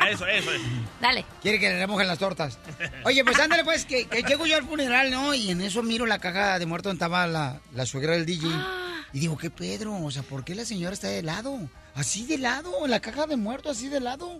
[0.09, 0.63] eso, eso, eso.
[1.01, 1.25] Dale.
[1.41, 2.57] Quiere que le remojen las tortas.
[3.03, 5.33] Oye, pues ándale, pues, que, que llego yo al funeral, ¿no?
[5.33, 8.49] Y en eso miro la caja de muerto donde estaba la, la suegra del DJ.
[9.11, 9.95] Y digo, ¿qué Pedro?
[10.01, 11.59] O sea, ¿por qué la señora está de lado?
[11.99, 14.39] Así de lado, en la caja de muerto, así de lado.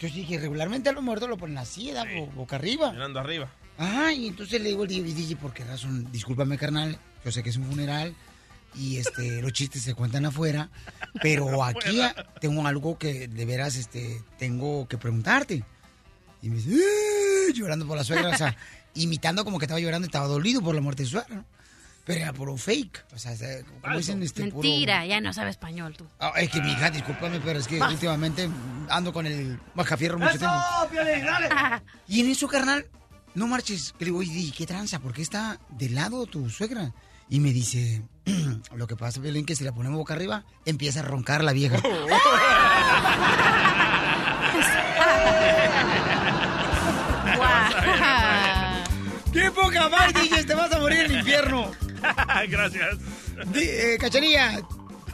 [0.00, 2.90] Yo dije, regularmente a los muertos lo ponen así, da, boca arriba.
[2.90, 3.48] Mirando arriba.
[3.78, 6.10] Ajá, y entonces le digo al DJ, ¿por qué razón?
[6.10, 8.12] Discúlpame, carnal, yo sé que es un funeral
[8.74, 10.68] y este los chistes se cuentan afuera,
[11.22, 12.00] pero aquí
[12.40, 15.62] tengo algo que de veras este tengo que preguntarte.
[16.42, 18.56] Y me dice, "Eh", llorando por la suegra, o sea,
[18.94, 21.44] imitando como que estaba llorando, estaba dolido por la muerte de su suegra.
[22.04, 23.06] Pero era por un fake.
[23.14, 23.32] O sea,
[23.82, 26.06] como dicen este Mentira, ya no sabe español tú.
[26.20, 28.48] Ah, es que mi hija, discúlpame, pero es que últimamente
[28.90, 30.56] ando con el mascafierro mucho tiempo.
[30.90, 31.48] Piolín, dale!
[32.08, 32.86] Y en eso, carnal,
[33.34, 33.94] no marches.
[33.98, 34.98] Le digo, ¿y qué tranza?
[34.98, 36.92] ¿Por qué está de lado tu suegra?
[37.30, 38.02] Y me dice,
[38.76, 41.78] lo que pasa, Violín, que si la ponemos boca arriba, empieza a roncar la vieja.
[49.32, 50.43] ¡Qué poca madre,
[52.48, 52.98] Gracias.
[53.54, 54.60] Eh, Cachanilla,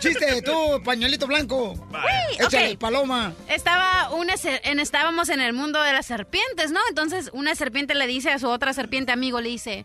[0.01, 1.73] chiste, tú, pañuelito blanco.
[1.73, 2.79] Uy, Échale, ok.
[2.79, 3.33] paloma.
[3.49, 4.35] Estaba una
[4.65, 6.81] en, estábamos en el mundo de las serpientes, ¿no?
[6.89, 9.85] Entonces una serpiente le dice a su otra serpiente amigo, le dice,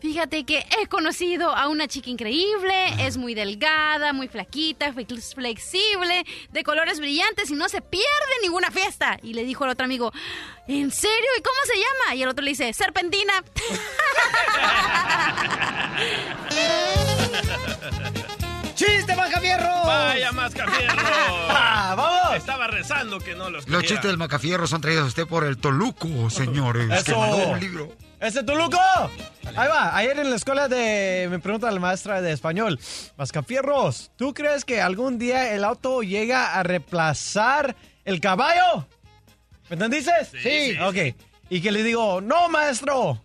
[0.00, 6.24] fíjate que he conocido a una chica increíble, es muy delgada, muy flaquita, flex- flexible,
[6.50, 8.06] de colores brillantes y no se pierde
[8.42, 9.18] ninguna fiesta.
[9.22, 10.12] Y le dijo al otro amigo,
[10.68, 11.30] ¿en serio?
[11.38, 12.14] ¿Y cómo se llama?
[12.14, 13.42] Y el otro le dice, serpentina.
[18.76, 19.70] ¡Chiste, Macafierro!
[19.86, 20.96] Vaya Mascafierro.
[21.48, 22.36] ¡Vamos!
[22.36, 23.88] Estaba rezando que no los Los quería.
[23.88, 26.88] chistes del Macafierro son traídos a usted por el Toluco, señores.
[27.04, 27.18] Que Eso.
[27.18, 27.92] mandó un libro.
[28.20, 28.78] ¡Ese Tuluco!
[29.56, 31.26] Ahí va, ayer en la escuela de...
[31.30, 32.78] Me pregunta la maestra de español.
[33.16, 38.86] Mascafierros, ¿tú crees que algún día el auto llega a reemplazar el caballo?
[39.70, 40.12] ¿Me entendiste?
[40.32, 40.38] Sí,
[40.74, 41.16] sí, Ok.
[41.48, 43.22] Y que le digo, no, maestro.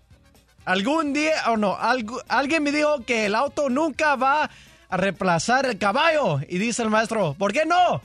[0.64, 4.50] Algún día, o no, algu- alguien me dijo que el auto nunca va
[4.92, 6.40] a reemplazar el caballo.
[6.48, 8.02] Y dice el maestro, ¿por qué no?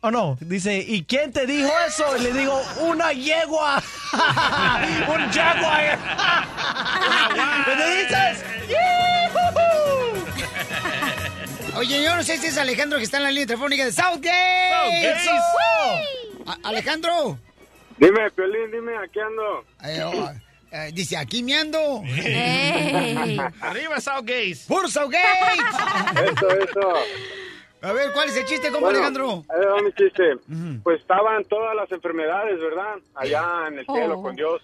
[0.00, 0.36] ¿O no?
[0.40, 2.16] Dice, ¿y quién te dijo eso?
[2.16, 3.82] Y le digo, una yegua.
[4.12, 5.98] Un jaguar.
[7.66, 8.44] ¿Me dices?
[11.76, 15.18] Oye, yo no sé si es Alejandro que está en la línea telefónica de Southgate.
[15.24, 16.08] Southgate.
[16.46, 17.38] A- Alejandro.
[17.98, 19.64] Dime, Piolín, dime, aquí ando.
[19.84, 20.30] Eh, oh,
[20.72, 22.02] eh, dice, aquí me ando.
[23.60, 24.56] Arriba Southgate.
[24.66, 25.60] ¡Puro Southgate!
[26.24, 26.92] Eso, eso.
[27.82, 29.44] A ver, ¿cuál es el chiste, compa Bueno, Alejandro?
[29.48, 30.36] ahí va mi chiste.
[30.84, 32.94] Pues estaban todas las enfermedades, ¿verdad?
[33.14, 34.22] Allá en el cielo Oh.
[34.22, 34.62] con Dios.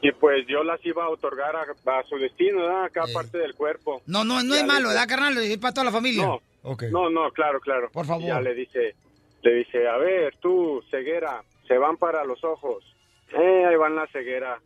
[0.00, 2.84] Y pues Dios las iba a otorgar a, a su destino, ¿verdad?
[2.84, 3.12] A cada Eh.
[3.14, 4.00] parte del cuerpo.
[4.06, 5.36] No, no, no Ya es malo, ¿verdad, carnal?
[5.38, 6.24] Es para toda la familia.
[6.24, 6.84] No, Ok.
[6.92, 7.90] no, no, claro, claro.
[7.90, 8.22] Por favor.
[8.22, 8.94] Y ya le dice,
[9.42, 12.84] le dice, a ver, tú, ceguera, se van para los ojos.
[13.32, 14.60] Eh, ahí van la ceguera.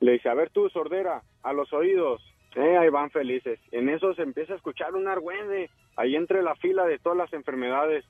[0.00, 2.22] Le dice, a ver tú, sordera, a los oídos.
[2.54, 3.58] Eh, ahí van felices.
[3.70, 7.32] En eso se empieza a escuchar un argüende, ahí entre la fila de todas las
[7.32, 8.04] enfermedades.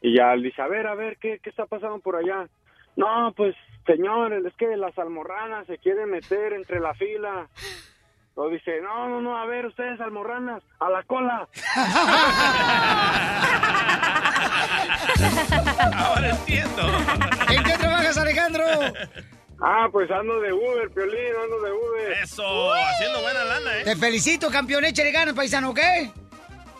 [0.00, 2.48] Y ya le dice, a ver, a ver, ¿qué, qué está pasando por allá?
[2.96, 3.54] No, pues,
[3.86, 7.48] señor, es que las almorranas se quieren meter entre la fila.
[8.34, 11.48] O dice, no, no, no, a ver, ustedes almorranas, a la cola.
[15.96, 16.82] Ahora entiendo.
[17.48, 18.64] ¿En qué trabajas, Alejandro?
[19.60, 22.12] Ah, pues ando de Uber, Piolín, ando de Uber.
[22.22, 23.84] Eso, haciendo buena lana, ¿eh?
[23.84, 24.84] Te felicito, campeón.
[24.84, 25.80] Échale ganas, paisano, ¿ok?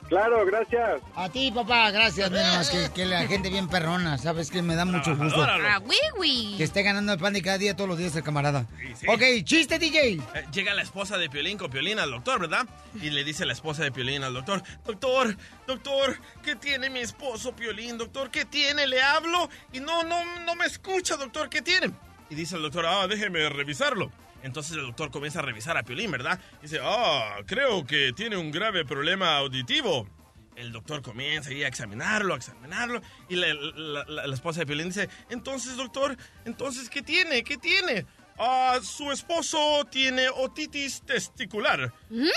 [0.08, 1.00] Claro, gracias.
[1.16, 2.30] A ti, papá, gracias.
[2.30, 4.52] Mira más que, que la gente bien perrona, ¿sabes?
[4.52, 5.42] Que me da mucho gusto.
[5.42, 6.54] Ah, oui, oui.
[6.56, 8.66] Que esté ganando el pan de cada día, todos los días, el camarada.
[8.78, 9.06] Sí, sí.
[9.08, 10.12] Ok, chiste, DJ.
[10.12, 10.20] Eh,
[10.52, 12.66] Llega la esposa de Piolín con Piolín al doctor, ¿verdad?
[13.02, 15.36] Y le dice la esposa de Piolín al doctor, doctor,
[15.66, 18.30] doctor, ¿qué tiene mi esposo Piolín, doctor?
[18.30, 18.86] ¿Qué tiene?
[18.86, 21.90] Le hablo y no, no, no me escucha, doctor, ¿qué tiene?
[22.30, 24.10] Y dice el doctor, ah, déjeme revisarlo.
[24.42, 26.38] Entonces el doctor comienza a revisar a Piolín, ¿verdad?
[26.62, 30.08] Dice, ah, creo que tiene un grave problema auditivo.
[30.56, 34.66] El doctor comienza ahí a examinarlo, a examinarlo, y la, la- la- la esposa de
[34.66, 37.42] Piolín dice, entonces, doctor, entonces, ¿qué tiene?
[37.44, 38.06] ¿Qué tiene?
[38.38, 41.92] Ah, su esposo tiene otitis testicular.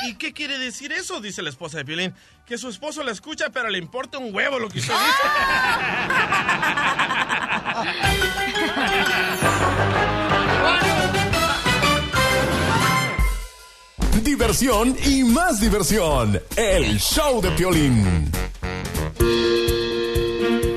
[0.08, 1.20] ¿Y qué quiere decir eso?
[1.20, 2.14] Dice la esposa de Piolín.
[2.46, 4.94] Que su esposo la escucha, pero le importa un huevo lo que usted
[14.24, 16.42] Diversión y más diversión.
[16.56, 18.32] El show de Piolín.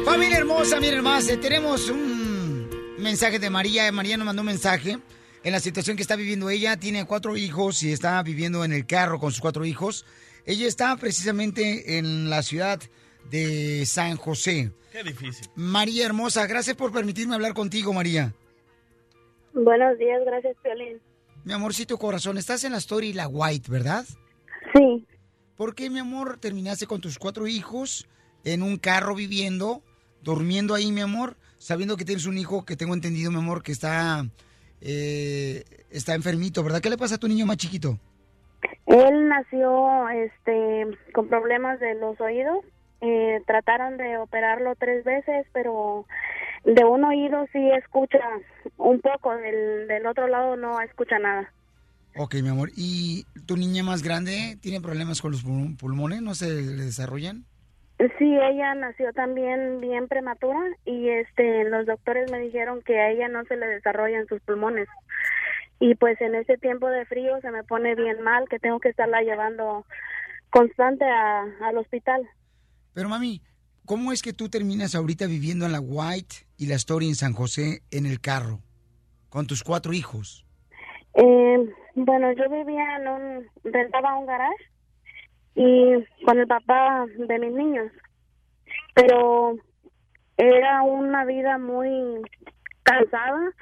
[0.05, 2.12] Familia hermosa, miren más, eh, tenemos un
[3.03, 3.91] mensaje de María.
[3.93, 4.99] María nos mandó un mensaje
[5.45, 6.77] en la situación que está viviendo ella.
[6.77, 10.05] Tiene cuatro hijos y está viviendo en el carro con sus cuatro hijos.
[10.45, 12.81] Ella está precisamente en la ciudad
[13.31, 14.73] de San José.
[14.91, 15.49] Qué difícil.
[15.55, 18.35] María hermosa, gracias por permitirme hablar contigo, María.
[19.55, 21.01] Buenos días, gracias, Piolín.
[21.45, 24.05] Mi amorcito corazón, estás en la story La White, ¿verdad?
[24.75, 25.07] Sí,
[25.57, 28.09] ¿Por qué, mi amor, terminaste con tus cuatro hijos
[28.43, 29.83] en un carro viviendo,
[30.23, 33.71] durmiendo ahí, mi amor, sabiendo que tienes un hijo que tengo entendido, mi amor, que
[33.73, 34.27] está,
[34.81, 36.81] eh, está enfermito, ¿verdad?
[36.81, 37.99] ¿Qué le pasa a tu niño más chiquito?
[38.87, 42.59] él nació este, con problemas de los oídos.
[43.01, 46.07] Eh, trataron de operarlo tres veces, pero
[46.65, 48.19] de un oído sí escucha
[48.77, 51.53] un poco, del, del otro lado no escucha nada.
[52.17, 52.71] Ok, mi amor.
[52.77, 56.21] ¿Y tu niña más grande tiene problemas con los pul- pulmones?
[56.23, 57.45] ¿No se le desarrollan?
[58.19, 63.29] Sí, ella nació también bien prematura y este los doctores me dijeron que a ella
[63.29, 64.89] no se le desarrollan sus pulmones.
[65.79, 68.89] Y pues en ese tiempo de frío se me pone bien mal que tengo que
[68.89, 69.85] estarla llevando
[70.51, 72.29] constante a- al hospital.
[72.95, 73.43] Pero, mami,
[73.87, 77.33] ¿cómo es que tú terminas ahorita viviendo en la White y la Story en San
[77.33, 78.61] José en el carro?
[79.29, 80.45] Con tus cuatro hijos.
[81.15, 81.59] Eh,
[81.95, 84.65] Bueno, yo vivía en un, rentaba un garage
[85.55, 87.93] y con el papá de mis niños,
[88.95, 89.57] pero
[90.37, 92.23] era una vida muy
[92.83, 93.53] cansada.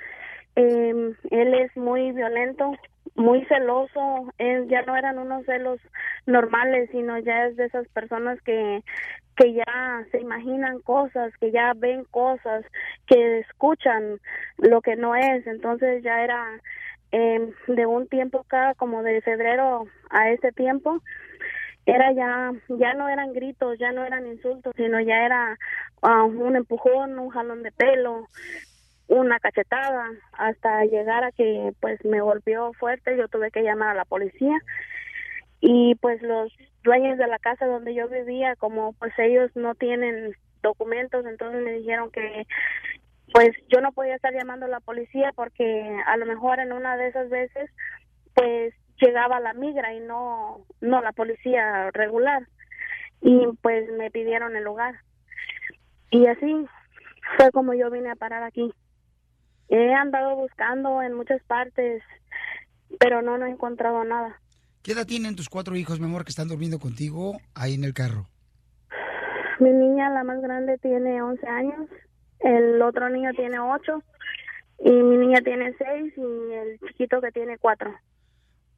[0.56, 2.72] Eh, él es muy violento,
[3.14, 4.32] muy celoso.
[4.38, 5.80] Él ya no eran unos celos
[6.26, 8.82] normales, sino ya es de esas personas que
[9.36, 12.62] que ya se imaginan cosas, que ya ven cosas,
[13.06, 14.20] que escuchan
[14.58, 15.46] lo que no es.
[15.46, 16.60] Entonces ya era
[17.12, 21.02] eh, de un tiempo acá, como de febrero a ese tiempo,
[21.86, 25.58] era ya, ya no eran gritos, ya no eran insultos, sino ya era
[26.02, 28.26] ah, un empujón, un jalón de pelo,
[29.08, 33.94] una cachetada, hasta llegar a que pues me golpeó fuerte, yo tuve que llamar a
[33.94, 34.56] la policía.
[35.60, 40.34] Y pues los dueños de la casa donde yo vivía, como pues ellos no tienen
[40.62, 42.46] documentos, entonces me dijeron que
[43.32, 46.96] pues yo no podía estar llamando a la policía porque a lo mejor en una
[46.96, 47.70] de esas veces
[48.34, 52.46] pues llegaba la migra y no no la policía regular.
[53.22, 54.94] Y pues me pidieron el lugar.
[56.10, 56.66] Y así
[57.36, 58.72] fue como yo vine a parar aquí.
[59.68, 62.02] He andado buscando en muchas partes
[62.98, 64.40] pero no no he encontrado nada.
[64.82, 67.94] ¿Qué edad tienen tus cuatro hijos, mi amor, que están durmiendo contigo ahí en el
[67.94, 68.26] carro?
[69.60, 71.86] mi niña la más grande tiene 11 años.
[72.40, 74.02] El otro niño tiene 8
[74.86, 77.94] y mi niña tiene 6 y el chiquito que tiene 4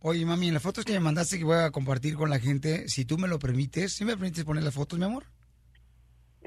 [0.05, 2.88] Oye, mami, en las fotos que me mandaste que voy a compartir con la gente,
[2.88, 5.27] si tú me lo permites, ¿sí me permites poner las fotos, mi amor?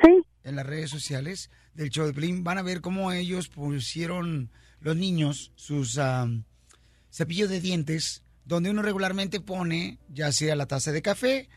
[0.04, 0.26] Sí.
[0.44, 4.98] En las redes sociales del show de Blin van a ver cómo ellos pusieron los
[4.98, 6.44] niños sus am,
[7.10, 11.48] cepillos de dientes, donde uno regularmente pone ya sea la taza de café,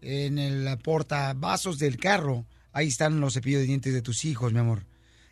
[0.00, 4.58] en el portavasos del carro, ahí están los cepillos de dientes de tus hijos, mi
[4.58, 4.86] amor.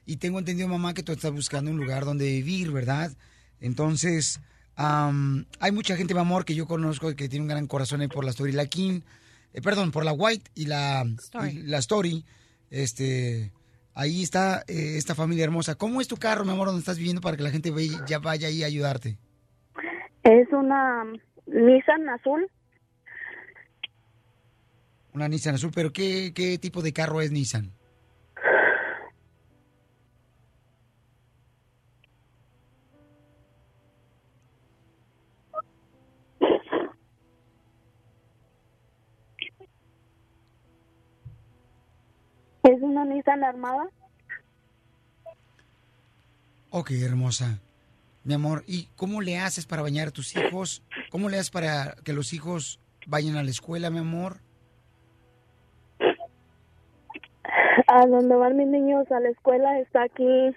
[0.05, 3.17] Y tengo entendido, mamá, que tú estás buscando un lugar donde vivir, ¿verdad?
[3.59, 4.41] Entonces,
[4.83, 8.09] am, hay mucha gente, mi amor, que yo conozco que tiene un gran corazón ahí
[8.09, 9.01] por la Story, la King,
[9.53, 11.49] eh, perdón, por la White y la Story.
[11.51, 12.25] y la Story.
[12.71, 13.53] Este,
[13.95, 15.75] ahí está eh, esta familia hermosa.
[15.75, 18.19] ¿Cómo es tu carro, mi amor, donde estás viviendo para que la gente ve- ya
[18.19, 19.19] vaya ahí a ayudarte?
[20.23, 21.05] es una
[21.47, 22.49] Nissan azul
[25.14, 27.73] Una Nissan azul, pero ¿qué, qué tipo de carro es Nissan?
[42.62, 43.88] Es una Nissan armada
[46.73, 47.59] Ok, hermosa.
[48.23, 50.85] Mi amor, ¿y cómo le haces para bañar a tus hijos?
[51.11, 54.37] ¿Cómo le haces para que los hijos vayan a la escuela, mi amor?
[57.88, 60.55] a donde van mis niños a la escuela está aquí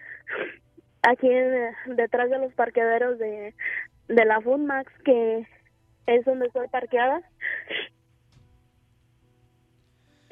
[1.01, 3.55] aquí en- detrás de los parqueaderos de
[4.07, 5.47] de la Foodmax que
[6.05, 7.21] es donde estoy parqueada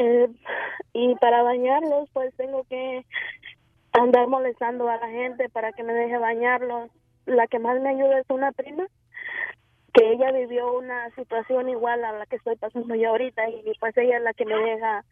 [0.03, 0.27] Eh,
[0.93, 3.05] y para bañarlos pues tengo que
[3.91, 6.89] andar molestando a la gente para que me deje bañarlos
[7.27, 8.87] la que más me ayuda es una prima
[9.93, 13.95] que ella vivió una situación igual a la que estoy pasando yo ahorita y pues
[13.97, 15.05] ella es la que me deja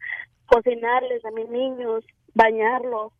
[0.46, 3.12] cocinarles a mis niños, bañarlos.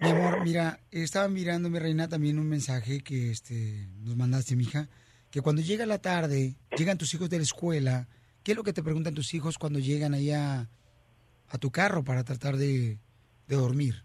[0.00, 4.88] Mi amor, mira, estaba mirando, mi reina, también un mensaje que este, nos mandaste, mija,
[5.30, 8.08] que cuando llega la tarde, llegan tus hijos de la escuela,
[8.50, 10.68] ¿qué es lo que te preguntan tus hijos cuando llegan allá
[11.50, 12.98] a tu carro para tratar de,
[13.46, 14.02] dormir?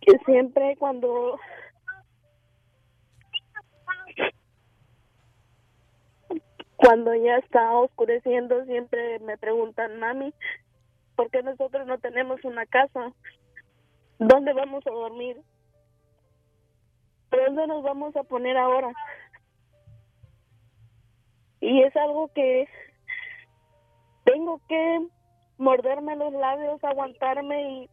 [0.00, 1.38] Que siempre cuando
[6.76, 10.32] cuando ya está oscureciendo siempre me preguntan, mami,
[11.14, 13.12] ¿por qué nosotros no tenemos una casa?
[14.18, 15.36] ¿Dónde vamos a dormir?
[17.30, 18.92] ¿Dónde nos vamos a poner ahora?
[21.60, 22.68] Y es algo que
[24.24, 25.06] tengo que
[25.58, 27.90] morderme los labios, aguantarme y,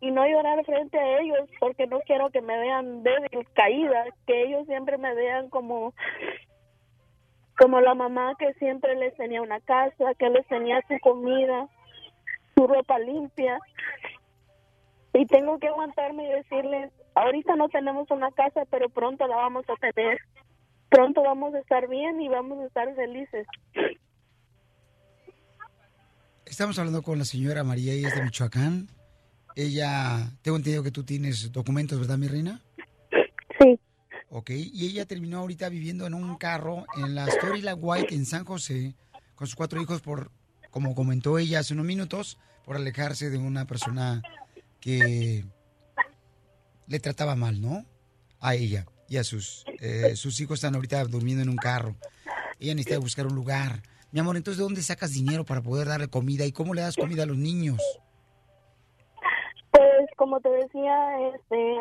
[0.00, 4.42] y no llorar frente a ellos porque no quiero que me vean débil, caída, que
[4.44, 5.94] ellos siempre me vean como
[7.56, 11.68] como la mamá que siempre les tenía una casa, que les tenía su comida,
[12.56, 13.58] su ropa limpia.
[15.12, 19.64] Y tengo que aguantarme y decirles, ahorita no tenemos una casa, pero pronto la vamos
[19.68, 20.18] a tener.
[20.88, 23.46] Pronto vamos a estar bien y vamos a estar felices.
[26.44, 28.88] Estamos hablando con la señora María, ella es de Michoacán.
[29.56, 32.60] Ella, tengo entendido que tú tienes documentos, ¿verdad, mi reina?
[33.60, 33.78] Sí.
[34.30, 38.26] Ok, y ella terminó ahorita viviendo en un carro en la Story La White en
[38.26, 38.94] San José
[39.34, 40.30] con sus cuatro hijos por
[40.74, 44.22] como comentó ella hace unos minutos, por alejarse de una persona
[44.80, 45.44] que
[46.86, 47.84] le trataba mal, ¿no?
[48.40, 51.94] A ella y a sus, eh, sus hijos están ahorita durmiendo en un carro.
[52.58, 53.82] Ella necesita buscar un lugar.
[54.12, 56.44] Mi amor, entonces, ¿de dónde sacas dinero para poder darle comida?
[56.44, 57.78] ¿Y cómo le das comida a los niños?
[59.70, 61.78] Pues como te decía, este,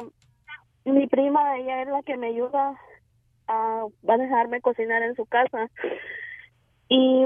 [0.85, 2.75] mi prima, ella es la que me ayuda
[3.47, 5.69] a, a dejarme cocinar en su casa.
[6.89, 7.25] Y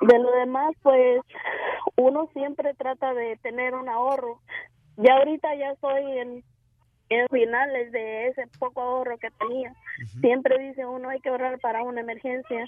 [0.00, 1.20] de lo demás, pues
[1.96, 4.40] uno siempre trata de tener un ahorro.
[4.96, 6.44] Ya ahorita ya estoy en,
[7.10, 9.74] en finales de ese poco ahorro que tenía.
[10.20, 12.66] Siempre dice uno hay que ahorrar para una emergencia.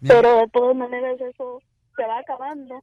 [0.00, 1.60] Pero de todas maneras eso
[1.96, 2.82] se va acabando.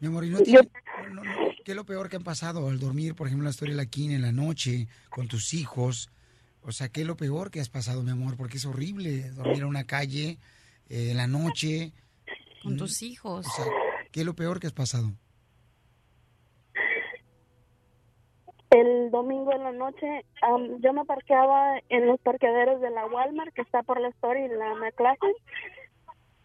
[0.00, 0.68] Mi amor, ¿y no tiene-
[1.12, 1.32] no, no,
[1.64, 3.82] ¿qué es lo peor que han pasado al dormir, por ejemplo, en la historia de
[3.82, 6.10] la King en la noche con tus hijos?
[6.62, 8.36] O sea, ¿qué es lo peor que has pasado, mi amor?
[8.36, 10.38] Porque es horrible dormir en una calle
[10.88, 11.92] eh, en la noche.
[12.62, 13.46] Con tus hijos.
[13.46, 13.64] O sea,
[14.14, 15.08] ¿qué es lo peor que has pasado?
[18.70, 20.24] El domingo en la noche
[20.78, 24.48] yo me parqueaba en los parqueaderos de la Walmart que está por la Story y
[24.48, 25.34] la McLaughlin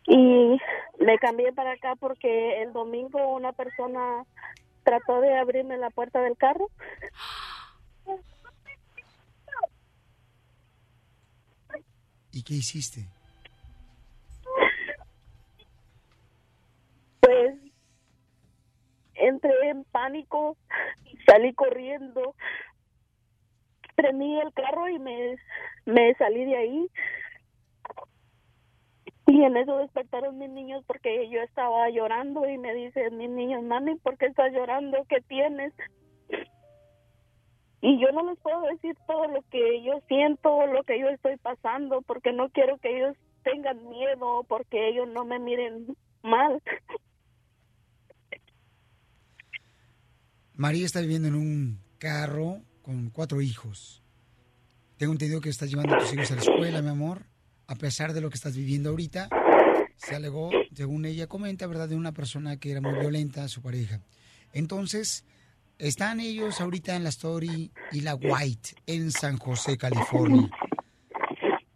[0.07, 0.57] y
[0.99, 4.26] me cambié para acá porque el domingo una persona
[4.84, 6.72] trató de abrirme la puerta del carro.
[12.32, 13.18] ¿Y qué hiciste?
[20.10, 20.57] Pánico,
[21.26, 22.36] salí corriendo,
[23.95, 25.36] prendí el carro y me,
[25.86, 26.88] me salí de ahí.
[29.28, 33.62] Y en eso despertaron mis niños porque yo estaba llorando y me dicen mis niños,
[33.62, 35.05] mami, ¿por qué estás llorando?
[35.07, 35.74] ¿Qué tienes?
[37.82, 41.38] Y yo no les puedo decir todo lo que yo siento, lo que yo estoy
[41.38, 46.62] pasando, porque no quiero que ellos tengan miedo, porque ellos no me miren mal.
[50.60, 54.03] María está viviendo en un carro con cuatro hijos.
[54.97, 57.28] Tengo entendido que estás llevando a tus hijos a la escuela, mi amor.
[57.68, 59.30] A pesar de lo que estás viviendo ahorita,
[59.95, 63.62] se alegó, según ella comenta, ¿verdad?, de una persona que era muy violenta a su
[63.62, 64.01] pareja.
[64.51, 65.24] Entonces,
[65.78, 70.49] están ellos ahorita en la Story y la White en San José, California.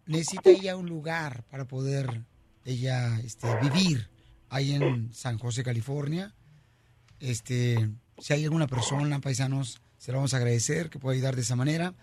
[0.04, 2.26] Necesita ella un lugar para poder
[2.66, 4.10] ella este, vivir
[4.50, 6.34] ahí en San José, California.
[7.18, 7.88] Este,
[8.18, 11.56] si hay alguna persona, paisanos, se lo vamos a agradecer que pueda ayudar de esa
[11.56, 11.94] manera.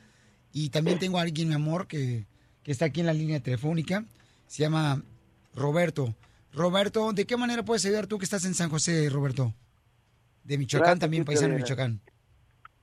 [0.52, 2.26] Y también tengo a alguien, mi amor, que,
[2.64, 4.04] que está aquí en la línea telefónica.
[4.48, 5.04] Se llama
[5.56, 6.14] Roberto.
[6.54, 9.54] Roberto, ¿de qué manera puedes ayudar tú que estás en San José, Roberto?
[10.44, 11.60] De Michoacán Claro también, sí, paisano de.
[11.60, 12.02] Michoacán.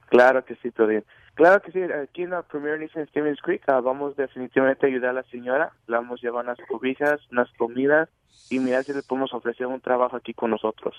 [0.08, 1.04] Claro que sí, Piolín.
[1.34, 5.10] Claro que sí, aquí en la Premier Nissan Stevens Creek ah, vamos definitivamente a ayudar
[5.10, 5.72] a la señora.
[5.86, 8.08] Le vamos a llevar unas cobijas, unas comidas
[8.50, 10.96] y mirar si le podemos ofrecer un trabajo aquí con nosotros.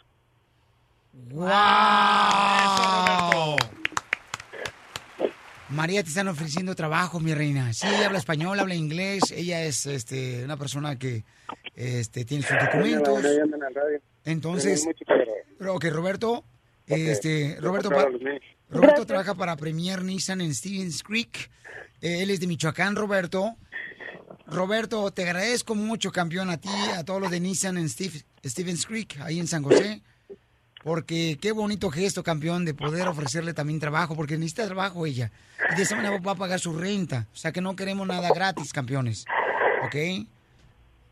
[1.28, 1.50] ¡Wow!
[5.70, 7.72] María, te están ofreciendo trabajo, mi reina.
[7.74, 9.32] Sí, ella habla español, habla inglés.
[9.32, 11.24] Ella es este, una persona que
[11.76, 13.24] este, tiene sus documentos.
[14.26, 14.88] Entonces,
[15.68, 16.44] ok, Roberto,
[16.88, 17.92] este, Roberto,
[18.70, 21.52] Roberto trabaja para Premier Nissan en Stevens Creek.
[22.02, 23.56] Eh, Él es de Michoacán, Roberto.
[24.48, 28.88] Roberto, te agradezco mucho, campeón, a ti, a todos los de Nissan en Steve- Stevens
[28.88, 30.02] Creek, ahí en San José.
[30.84, 35.32] Porque qué bonito gesto, campeón, de poder ofrecerle también trabajo, porque necesita trabajo ella.
[35.72, 37.28] Y de esa manera va a pagar su renta.
[37.34, 39.26] O sea que no queremos nada gratis, campeones.
[39.86, 39.96] ¿Ok?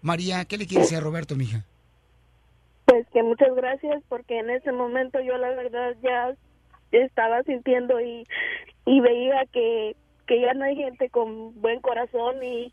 [0.02, 1.66] María, ¿qué le quieres decir a Roberto, mija?
[2.86, 6.34] Pues que muchas gracias porque en ese momento yo la verdad ya
[6.92, 8.26] estaba sintiendo y,
[8.86, 12.72] y veía que, que ya no hay gente con buen corazón y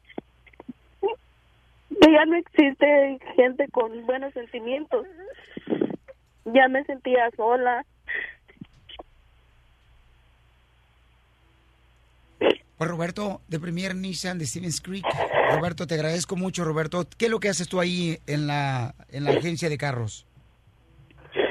[2.01, 5.07] que ya no existe gente con buenos sentimientos.
[6.47, 7.85] Ya me sentía sola.
[12.77, 15.05] Pues Roberto, de Premier Nissan de Stevens Creek.
[15.53, 17.05] Roberto, te agradezco mucho, Roberto.
[17.17, 20.27] ¿Qué es lo que haces tú ahí en la, en la agencia de carros?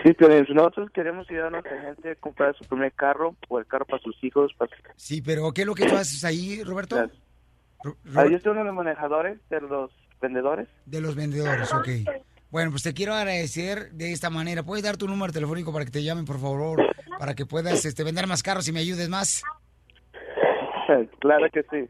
[0.03, 3.65] Sí, Piolín, nosotros queremos ayudar a nuestra gente a comprar su primer carro o el
[3.65, 4.51] carro para sus hijos.
[4.57, 4.69] Para...
[4.97, 6.97] Sí, pero ¿qué es lo que tú haces ahí, Roberto?
[7.83, 9.91] Ro- Ah, yo soy uno de los manejadores, de los
[10.21, 10.67] vendedores.
[10.85, 11.87] De los vendedores, ok.
[12.53, 14.61] Bueno, pues te quiero agradecer de esta manera.
[14.61, 16.85] ¿Puedes dar tu número telefónico para que te llamen, por favor?
[17.17, 19.41] Para que puedas este, vender más carros y me ayudes más.
[21.19, 21.89] claro que sí.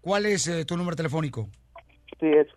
[0.00, 1.48] ¿Cuál es eh, tu número telefónico?
[2.18, 2.48] Sí, es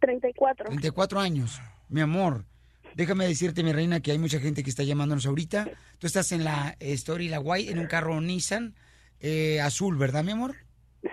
[0.00, 0.66] 34.
[0.66, 1.60] 34 años.
[1.88, 2.46] Mi amor,
[2.94, 5.70] déjame decirte, mi reina, que hay mucha gente que está llamándonos ahorita.
[5.98, 8.74] Tú estás en la Story La White, en un carro Nissan
[9.20, 10.56] eh, azul, ¿verdad, mi amor?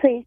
[0.02, 0.26] Sí.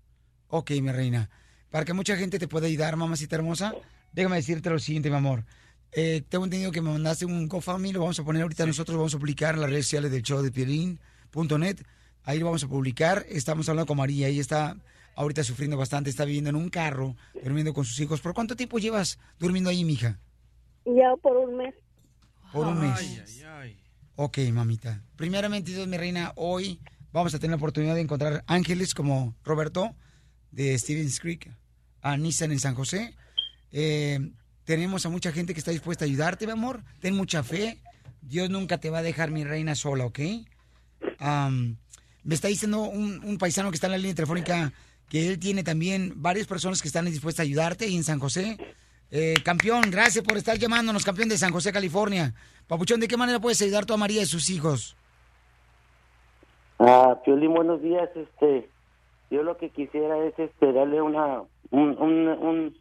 [0.48, 1.30] Ok, mi reina.
[1.70, 3.74] Para que mucha gente te pueda ayudar, mamacita hermosa,
[4.12, 5.44] déjame decirte lo siguiente, mi amor.
[5.92, 9.14] Eh, tengo entendido que me mandaste un GoFundMe, lo vamos a poner ahorita nosotros, vamos
[9.14, 11.80] a publicar en las redes sociales del show de Piolín.net.
[12.24, 13.26] Ahí lo vamos a publicar.
[13.28, 14.76] Estamos hablando con María, ella está
[15.16, 18.20] ahorita sufriendo bastante, está viviendo en un carro, durmiendo con sus hijos.
[18.20, 20.18] ¿Por cuánto tiempo llevas durmiendo ahí, mija?
[20.84, 21.74] Ya por un mes.
[22.52, 23.44] Por un mes.
[24.16, 25.02] Ok, mamita.
[25.16, 26.80] Primeramente, Dios, mi reina, hoy
[27.12, 29.94] vamos a tener la oportunidad de encontrar ángeles como Roberto
[30.50, 31.50] de Stevens Creek,
[32.02, 33.16] a Nissan en San José.
[33.70, 34.20] Eh,
[34.64, 36.84] tenemos a mucha gente que está dispuesta a ayudarte, mi amor.
[37.00, 37.78] Ten mucha fe.
[38.20, 40.20] Dios nunca te va a dejar, mi reina, sola, ¿ok?
[41.18, 41.78] Am,
[42.24, 44.72] me está diciendo un, un paisano que está en la línea telefónica
[45.08, 48.56] que él tiene también varias personas que están dispuestas a ayudarte ahí en San José.
[49.10, 52.32] Eh, campeón, gracias por estar llamándonos, campeón de San José, California.
[52.66, 54.96] Papuchón, ¿de qué manera puedes ayudar tú a María y sus hijos?
[56.78, 58.08] Ah, Piolín, buenos días.
[58.16, 58.70] Este,
[59.30, 62.76] yo lo que quisiera es este darle una un, un, un,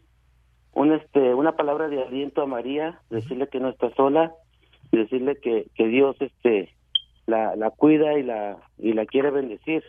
[0.73, 4.33] un, este una palabra de aliento a María, decirle que no está sola,
[4.91, 6.73] y decirle que, que Dios este
[7.27, 9.83] la, la cuida y la y la quiere bendecir.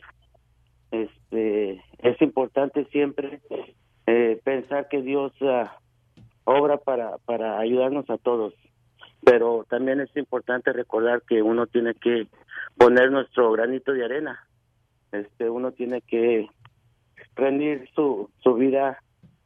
[0.90, 3.40] Este es importante siempre
[4.06, 5.78] eh, pensar que Dios ah,
[6.44, 8.54] obra para para ayudarnos a todos,
[9.24, 12.26] pero también es importante recordar que uno tiene que
[12.76, 14.46] poner nuestro granito de arena.
[15.12, 16.48] Este uno tiene que
[17.34, 18.98] rendir su su vida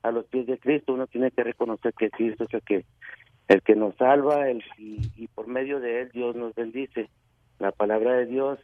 [0.03, 2.85] a los pies de Cristo, uno tiene que reconocer que Cristo es el que
[3.49, 7.09] el que nos salva el, y, y por medio de él Dios nos bendice.
[7.59, 8.59] La palabra de Dios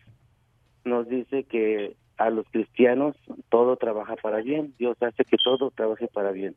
[0.84, 3.16] nos dice que a los cristianos
[3.48, 6.54] todo trabaja para bien, Dios hace que todo trabaje para bien.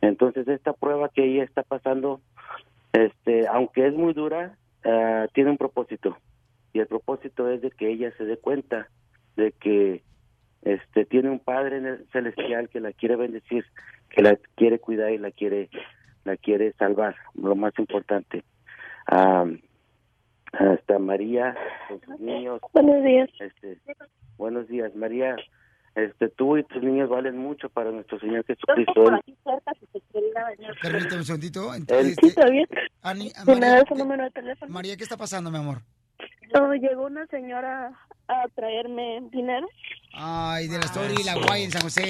[0.00, 2.20] Entonces esta prueba que ella está pasando,
[2.92, 6.16] este, aunque es muy dura, ah, tiene un propósito
[6.72, 8.88] y el propósito es de que ella se dé cuenta
[9.36, 10.02] de que
[10.62, 11.80] este tiene un padre
[12.12, 13.64] celestial que la quiere bendecir,
[14.10, 15.70] que la quiere cuidar y la quiere
[16.24, 18.44] la quiere salvar, lo más importante.
[19.06, 19.46] Ah,
[20.52, 21.54] hasta María,
[21.88, 22.60] con sus niños.
[22.72, 23.28] Buenos días.
[23.38, 23.78] Este,
[24.36, 25.36] buenos días, María.
[25.94, 29.04] Este, tú y tus niños valen mucho para nuestro Señor Jesucristo.
[30.82, 31.74] Permíteme un segundito.
[31.74, 32.66] Él- Este, está bien.
[33.02, 34.72] Ani- Si me María, su número de teléfono.
[34.72, 35.78] María, ¿qué está pasando, mi amor?
[36.54, 37.92] Oh, llegó una señora
[38.28, 39.68] a traerme dinero.
[40.12, 42.08] Ay, de la Story La Guay en San José.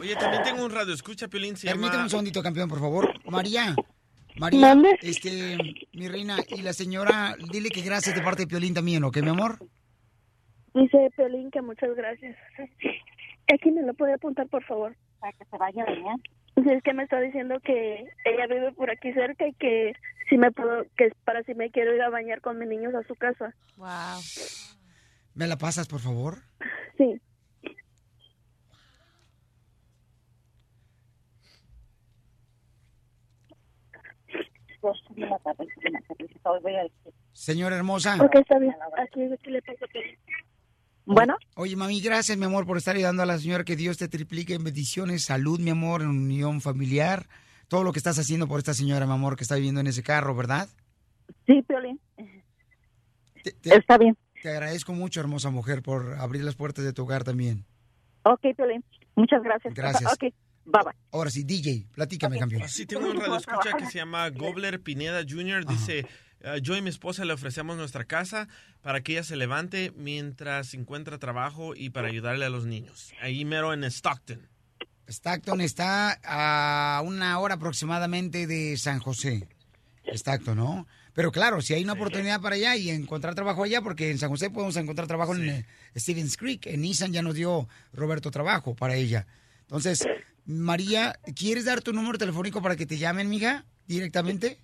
[0.00, 0.94] Oye, también tengo un radio.
[0.94, 2.04] Escucha, Piolín, se Permíteme llama...
[2.04, 3.08] un segundito, campeón, por favor.
[3.30, 3.74] María.
[4.38, 4.98] María, ¿Mande?
[5.02, 5.56] este,
[5.92, 9.30] mi reina, y la señora, dile que gracias de parte de Piolín también, ¿ok, mi
[9.30, 9.58] amor?
[10.74, 12.36] Dice Pelín que muchas gracias.
[13.52, 14.94] Aquí me lo puede apuntar, por favor.
[15.18, 15.84] Para que se vaya.
[16.54, 19.94] Sí, es que me está diciendo que ella vive por aquí cerca y que
[20.28, 22.94] si me puedo, que es para si me quiero ir a bañar con mis niños
[22.94, 23.54] a su casa.
[23.76, 24.20] Wow.
[25.34, 26.38] ¿Me la pasas, por favor?
[26.96, 27.20] Sí.
[37.32, 38.16] Señora hermosa.
[38.22, 38.74] Ok, está bien.
[39.02, 40.16] Aquí, aquí le paso Pelín.
[41.06, 41.36] Bueno.
[41.56, 43.64] Oye, mami, gracias, mi amor, por estar ayudando a la señora.
[43.64, 47.26] Que Dios te triplique en bendiciones, salud, mi amor, en unión familiar.
[47.68, 50.02] Todo lo que estás haciendo por esta señora, mi amor, que está viviendo en ese
[50.02, 50.68] carro, ¿verdad?
[51.46, 52.00] Sí, Piolín.
[53.64, 54.16] Está bien.
[54.42, 57.64] Te agradezco mucho, hermosa mujer, por abrir las puertas de tu hogar también.
[58.24, 58.84] Ok, Piolín.
[59.16, 59.74] Muchas gracias.
[59.74, 60.12] Gracias.
[60.12, 60.34] Ok,
[60.70, 60.94] bye bye.
[61.12, 62.68] Ahora sí, DJ, platícame, campeón.
[62.68, 65.66] Sí, tengo un radio escucha que se llama Gobler Pineda Jr.
[65.66, 66.06] Dice,
[66.44, 68.48] "Ah, yo y mi esposa le ofrecemos nuestra casa
[68.82, 73.12] para que ella se levante mientras encuentra trabajo y para ayudarle a los niños.
[73.20, 74.48] Ahí mero en Stockton.
[75.08, 79.48] Stockton está a una hora aproximadamente de San José.
[80.04, 80.86] Stockton, ¿no?
[81.14, 84.28] Pero claro, si hay una oportunidad para allá y encontrar trabajo allá, porque en San
[84.30, 85.66] José podemos encontrar trabajo en eh,
[85.96, 86.66] Stevens Creek.
[86.66, 89.26] En Nissan ya nos dio Roberto trabajo para ella.
[89.62, 90.06] Entonces,
[90.48, 94.56] María, ¿quieres dar tu número telefónico para que te llamen, mija, directamente?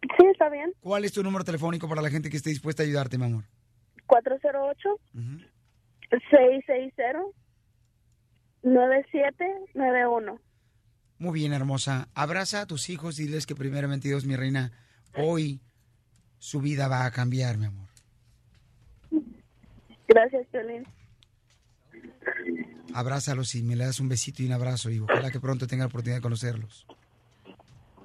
[0.00, 0.72] Sí, está bien.
[0.80, 3.42] ¿Cuál es tu número telefónico para la gente que esté dispuesta a ayudarte, mi amor?
[4.06, 5.00] 408
[6.30, 7.20] 660
[8.62, 10.38] 9791.
[11.18, 12.08] Muy bien, hermosa.
[12.14, 14.70] Abraza a tus hijos y diles que primeramente Dios, mi reina,
[15.16, 15.60] hoy
[16.38, 17.88] su vida va a cambiar, mi amor.
[20.06, 20.86] Gracias, Piolín.
[22.94, 25.84] Abrázalos y me le das un besito y un abrazo y ojalá que pronto tenga
[25.84, 26.86] la oportunidad de conocerlos.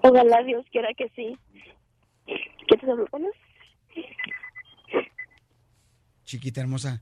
[0.01, 1.37] Ojalá Dios quiera que sí.
[2.67, 3.31] ¿Quieres hablar con él?
[6.23, 7.01] Chiquita hermosa.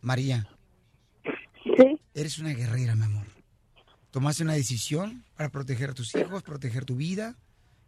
[0.00, 0.48] María.
[1.76, 2.00] Sí.
[2.14, 3.26] Eres una guerrera, mi amor.
[4.10, 7.36] Tomaste una decisión para proteger a tus hijos, proteger tu vida,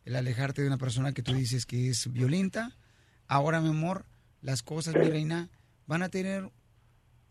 [0.04, 2.76] el alejarte de una persona que tú dices que es violenta.
[3.26, 4.04] Ahora, mi amor,
[4.42, 5.48] las cosas, mi reina,
[5.86, 6.50] van a tener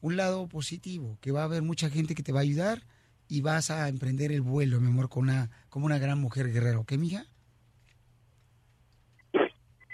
[0.08, 2.84] un lado positivo, que va a haber mucha gente que te va a ayudar
[3.28, 6.80] y vas a emprender el vuelo, mi amor, con una, como una gran mujer guerrera.
[6.80, 7.26] ¿Ok, mija?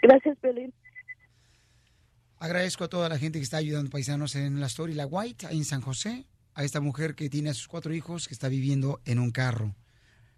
[0.02, 0.74] Gracias, Piolín.
[2.38, 5.58] Agradezco a toda la gente que está ayudando paisanos en la Story La White, ahí
[5.58, 9.02] en San José, a esta mujer que tiene a sus cuatro hijos que está viviendo
[9.06, 9.76] en un carro.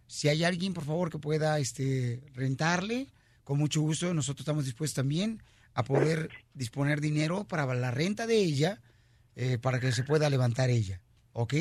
[0.07, 3.07] Si hay alguien, por favor, que pueda este, rentarle,
[3.43, 5.41] con mucho gusto, nosotros estamos dispuestos también
[5.73, 8.81] a poder disponer dinero para la renta de ella,
[9.35, 11.01] eh, para que se pueda levantar ella,
[11.33, 11.53] ¿ok?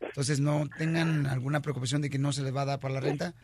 [0.00, 3.00] Entonces no tengan alguna preocupación de que no se les va a dar para la
[3.00, 3.34] renta.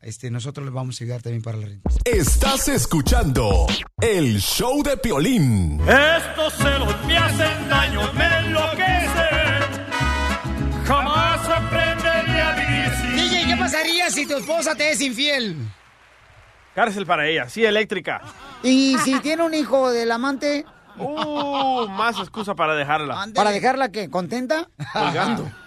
[0.00, 1.90] Este, nosotros les vamos a ayudar también para la renta.
[2.04, 3.66] Estás escuchando
[4.00, 5.80] el show de Piolín.
[5.80, 9.64] Estos celos me hacen daño, me enloquecen.
[10.84, 15.56] Jamás aprenderé a vivir sin DJ, ¿qué pasaría si tu esposa te es infiel?
[16.74, 18.20] Cárcel para ella, sí, eléctrica.
[18.62, 20.66] Y si tiene un hijo del amante,
[20.96, 23.26] Uh, más excusa para dejarla.
[23.34, 24.68] ¿para dejarla que contenta?
[24.92, 25.50] Colgando.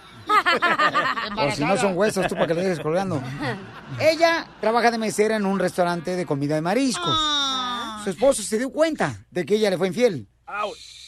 [1.38, 3.22] O si no son huesos, tú para que le dejes colgando.
[4.00, 7.18] Ella trabaja de mesera en un restaurante de comida de mariscos.
[8.04, 10.28] Su esposo se dio cuenta de que ella le fue infiel.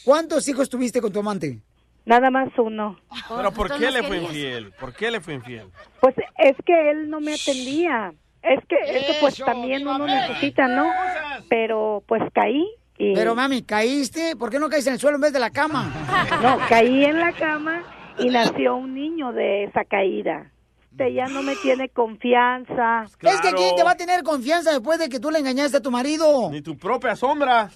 [0.04, 1.60] ¿Cuántos hijos tuviste con tu amante?
[2.06, 2.98] Nada más uno.
[3.28, 4.72] Pero ¿por qué le fue infiel?
[4.72, 5.70] ¿Por qué le fue infiel?
[6.00, 8.12] Pues es que él no me atendía.
[8.42, 10.90] Es que, es que pues también uno necesita, ¿no?
[11.50, 12.66] Pero pues caí
[13.00, 13.14] y...
[13.14, 14.36] Pero mami, ¿caíste?
[14.36, 15.92] ¿Por qué no caíste en el suelo en vez de la cama?
[16.42, 17.82] No, caí en la cama
[18.18, 20.50] y nació un niño de esa caída.
[21.00, 23.04] Este ya no me tiene confianza.
[23.04, 25.80] Es que ¿quién te va a tener confianza después de que tú le engañaste a
[25.80, 26.50] tu marido?
[26.50, 27.70] Ni tu propia sombra.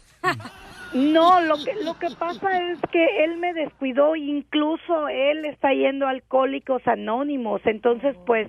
[0.92, 6.06] No, lo que lo que pasa es que él me descuidó, incluso él está yendo
[6.06, 8.48] a Alcohólicos Anónimos, entonces pues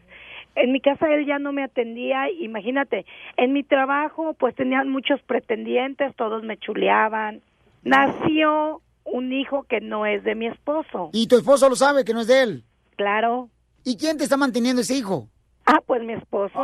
[0.56, 3.06] en mi casa él ya no me atendía, imagínate,
[3.38, 7.42] en mi trabajo pues tenían muchos pretendientes, todos me chuleaban.
[7.84, 11.10] Nació un hijo que no es de mi esposo.
[11.14, 12.64] Y tu esposo lo sabe que no es de él.
[12.96, 13.50] Claro.
[13.84, 15.30] ¿Y quién te está manteniendo ese hijo?
[15.68, 16.58] Ah, pues mi esposo.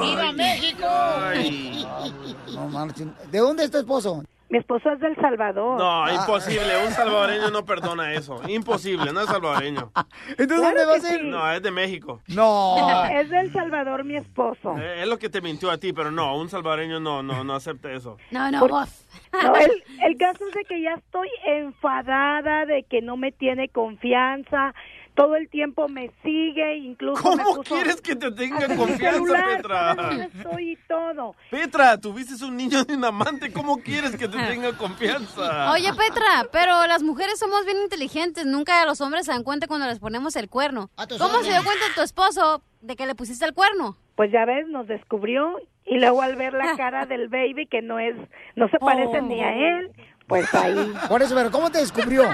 [0.00, 0.86] ¡Viva México!
[2.54, 3.12] No marchen.
[3.32, 4.22] ¿De dónde es tu esposo?
[4.54, 5.76] Mi esposo es del Salvador.
[5.76, 6.86] No, imposible.
[6.86, 8.40] Un salvadoreño no perdona eso.
[8.48, 9.90] Imposible, no es salvadoreño.
[10.28, 11.18] ¿Entonces Claro dónde va a sí.
[11.24, 12.20] No, es de México.
[12.28, 12.76] No.
[13.14, 14.78] Es del Salvador mi esposo.
[14.78, 17.52] Eh, Es lo que te mintió a ti, pero no, un salvadoreño no, no, no
[17.54, 18.16] acepta eso.
[18.30, 19.08] No, no, Por- vos.
[19.32, 19.72] No, el,
[20.04, 24.72] el caso es de que ya estoy enfadada de que no me tiene confianza.
[25.14, 29.56] Todo el tiempo me sigue, incluso me ¿Cómo puso quieres que te tenga confianza, celular,
[29.56, 29.96] Petra?
[30.34, 31.36] estoy y todo.
[31.50, 35.70] Petra, tuviste un niño de un amante, ¿cómo quieres que te tenga confianza?
[35.72, 38.44] Oye, Petra, pero las mujeres somos bien inteligentes.
[38.44, 40.90] Nunca los hombres se dan cuenta cuando les ponemos el cuerno.
[41.08, 43.96] tus ¿Cómo se dio cuenta tu esposo de que le pusiste el cuerno?
[44.16, 48.00] Pues ya ves, nos descubrió y luego al ver la cara del baby que no
[48.00, 48.16] es,
[48.56, 49.92] no se parece ni a él,
[50.26, 50.92] pues ahí.
[51.08, 52.24] Por eso, pero ¿cómo te descubrió?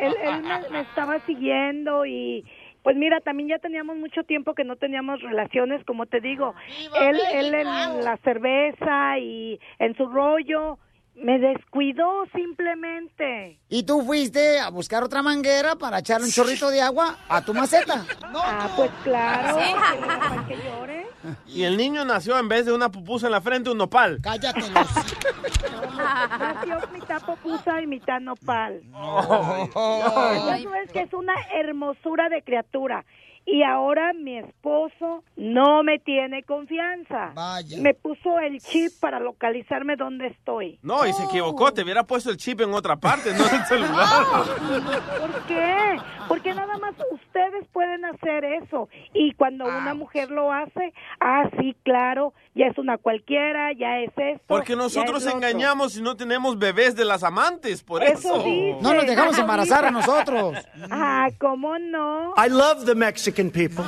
[0.00, 2.44] Él, él me, me estaba siguiendo y
[2.82, 6.54] pues mira, también ya teníamos mucho tiempo que no teníamos relaciones, como te digo,
[7.00, 10.78] él, él en la cerveza y en su rollo,
[11.14, 13.58] me descuidó simplemente.
[13.68, 17.54] Y tú fuiste a buscar otra manguera para echarle un chorrito de agua a tu
[17.54, 18.04] maceta.
[18.32, 19.58] Ah, pues claro,
[20.46, 21.06] que llore.
[21.46, 24.18] Y el niño nació en vez de una pupusa en la frente, un nopal.
[24.22, 24.60] Cállate,
[26.38, 28.82] Nació mitad popusa y mitad nopal.
[28.94, 30.60] Ay.
[30.62, 33.04] Eso es que es una hermosura de criatura.
[33.52, 37.32] Y ahora mi esposo no me tiene confianza.
[37.78, 40.78] Me puso el chip para localizarme dónde estoy.
[40.82, 43.64] No, y se equivocó, te hubiera puesto el chip en otra parte, no en el
[43.66, 44.24] celular.
[45.20, 45.96] ¿Por qué?
[46.28, 48.88] Porque nada más ustedes pueden hacer eso.
[49.14, 54.12] Y cuando una mujer lo hace, ah, sí, claro, ya es una cualquiera, ya es
[54.16, 54.44] esto.
[54.46, 58.78] Porque nosotros es engañamos y no tenemos bebés de las amantes, por Eso eso.
[58.80, 60.56] No nos dejamos embarazar a nosotros.
[60.90, 62.34] Ah, ¿cómo no?
[62.36, 63.84] I love the Mexican people.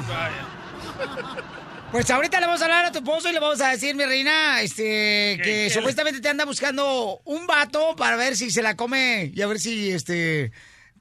[1.91, 4.05] Pues ahorita le vamos a hablar a tu esposo y le vamos a decir, mi
[4.05, 9.31] reina, este, que supuestamente te anda buscando un vato para ver si se la come
[9.35, 10.53] y a ver si, este,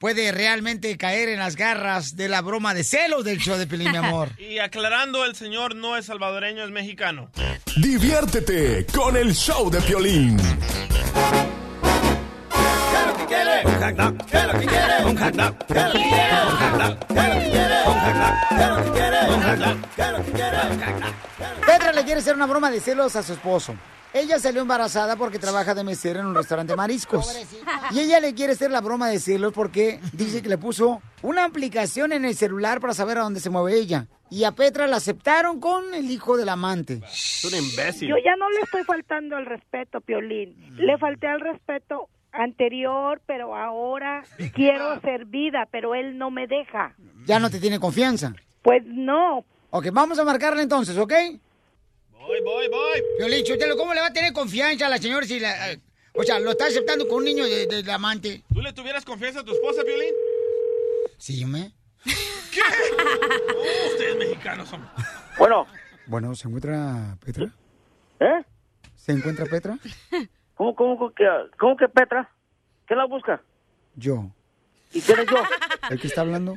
[0.02, 3.92] puede realmente caer en las garras de la broma de celos del show de Pelín,
[3.92, 4.30] mi amor.
[4.38, 7.30] Y aclarando, el señor no es salvadoreño, es mexicano.
[7.76, 10.36] Diviértete con el show de Piolín.
[13.62, 13.76] Quiere?
[13.76, 14.26] Un hot dog.
[14.26, 15.04] ¿Qué es lo que quiere?
[15.04, 15.58] Un hot dog.
[15.66, 16.36] ¿Qué es lo que quiere?
[16.42, 16.98] Un hot dog.
[17.08, 17.78] ¿Qué es lo que quiere?
[17.84, 18.36] Un hot dog.
[18.48, 19.18] ¿Qué es lo que quiere?
[19.28, 19.76] Un hot dog.
[19.96, 20.56] ¿Qué es lo que quiere?
[20.56, 21.66] Un hot dog.
[21.66, 23.74] Petra le quiere hacer una broma de celos a su esposo.
[24.14, 27.34] Ella salió embarazada porque trabaja de mesera en un restaurante de mariscos.
[27.92, 31.44] Y ella le quiere hacer la broma de celos porque dice que le puso una
[31.44, 34.08] aplicación en el celular para saber a dónde se mueve ella.
[34.28, 37.00] Y a Petra la aceptaron con el hijo del amante.
[37.04, 38.08] Es un imbécil.
[38.08, 40.56] Yo ya no le estoy faltando el respeto, Piolín.
[40.76, 44.24] Le falté al respeto anterior, pero ahora
[44.54, 46.94] quiero ser vida, pero él no me deja.
[47.26, 48.34] Ya no te tiene confianza.
[48.62, 49.44] Pues no.
[49.70, 51.12] Ok, vamos a marcarle entonces, ¿ok?
[52.12, 53.42] Voy, voy, voy.
[53.44, 55.72] Chotelo, ¿cómo le va a tener confianza a la señora si la...
[55.72, 55.80] eh,
[56.14, 58.42] o sea, lo está aceptando con un niño de- del amante?
[58.52, 60.14] ¿Tú le tuvieras confianza a tu esposa, Violín?
[61.18, 61.72] Sí, me.
[62.04, 62.10] Uh,
[63.92, 64.86] ustedes mexicanos son.
[65.38, 65.66] Bueno.
[66.06, 67.46] Bueno, ¿se encuentra Petra?
[68.20, 68.44] ¿Eh?
[68.96, 69.78] ¿Se encuentra Petra?
[70.62, 71.24] ¿Cómo, cómo, cómo que,
[71.58, 72.30] cómo que Petra?
[72.86, 73.42] ¿Quién la busca?
[73.96, 74.26] Yo.
[74.92, 75.38] ¿Y quién es yo?
[75.90, 76.54] ¿El que está hablando?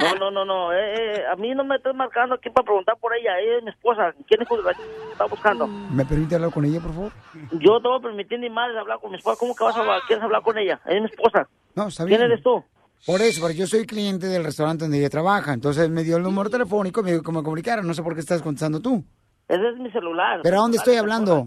[0.00, 0.72] No, no, no, no.
[0.72, 3.38] Eh, eh, a mí no me estás marcando aquí para preguntar por ella.
[3.38, 4.14] Ella es mi esposa.
[4.26, 4.70] ¿Quién es que la
[5.12, 5.66] está buscando?
[5.66, 7.12] ¿Me permite hablar con ella, por favor?
[7.60, 9.36] Yo no voy a permitir ni madre hablar con mi esposa.
[9.38, 10.00] ¿Cómo que vas a hablar?
[10.06, 10.80] ¿Quieres hablar con ella?
[10.86, 11.46] Es mi esposa.
[11.74, 12.18] No, está bien.
[12.18, 12.64] ¿Quién eres tú?
[13.04, 15.52] Por eso, porque yo soy cliente del restaurante donde ella trabaja.
[15.52, 17.82] Entonces me dio el número telefónico y me dijo que me comunicara.
[17.82, 19.04] No sé por qué estás contestando tú.
[19.46, 20.40] Ese es mi celular.
[20.42, 21.46] ¿Pero a dónde estoy hablando?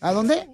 [0.00, 0.46] ¿A dónde?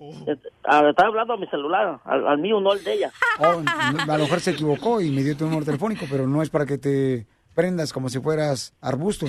[0.64, 3.12] Ah, estaba hablando a mi celular, al, al mío, no al de ella.
[3.40, 6.50] Oh, a lo mejor se equivocó y me dio tu número telefónico, pero no es
[6.50, 9.26] para que te prendas como si fueras arbusto.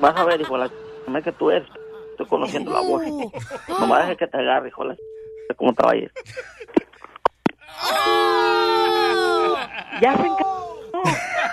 [0.00, 1.68] Vas a ver, hijo, la ch- que tú eres.
[2.10, 3.02] Estoy conociendo la voz.
[3.68, 4.84] No me dejes que te agarre, hijo.
[4.84, 6.12] la ch- ¿Cómo te va a ir?
[10.00, 10.46] Ya se enca-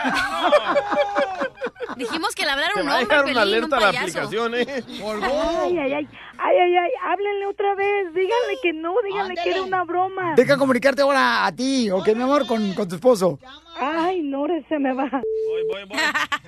[1.97, 4.01] Dijimos que le hablara un a hombre, dejar una Pelín, alerta un la payaso.
[4.19, 4.65] aplicación, ¿eh?
[4.67, 9.61] Ay, ay, ay, ay, ay, ay, háblenle otra vez, díganle que no, díganle que era
[9.61, 10.33] una broma.
[10.35, 12.47] Deja comunicarte ahora a ti, ¿ok, mi amor?
[12.47, 13.37] Con, con tu esposo.
[13.77, 15.09] Ay, no, se me va.
[15.11, 15.83] Voy, voy,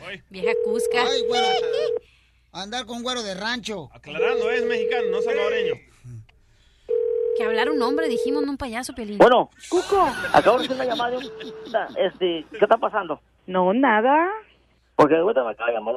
[0.02, 0.24] voy.
[0.30, 1.04] Vieja cusca.
[1.04, 1.48] Ay, güero.
[2.54, 3.90] Andar con güero de rancho.
[3.94, 5.74] Aclarando, es mexicano, no salvadoreño.
[7.38, 9.18] Que hablara un hombre, dijimos, no un payaso, Pelín.
[9.18, 10.08] Bueno, Cuco.
[10.34, 11.24] acabo de hacer una llamada de un...
[11.98, 13.20] Este, ¿Qué está pasando?
[13.48, 14.30] No, nada.
[14.96, 15.96] Porque ahorita me acaba de llamar.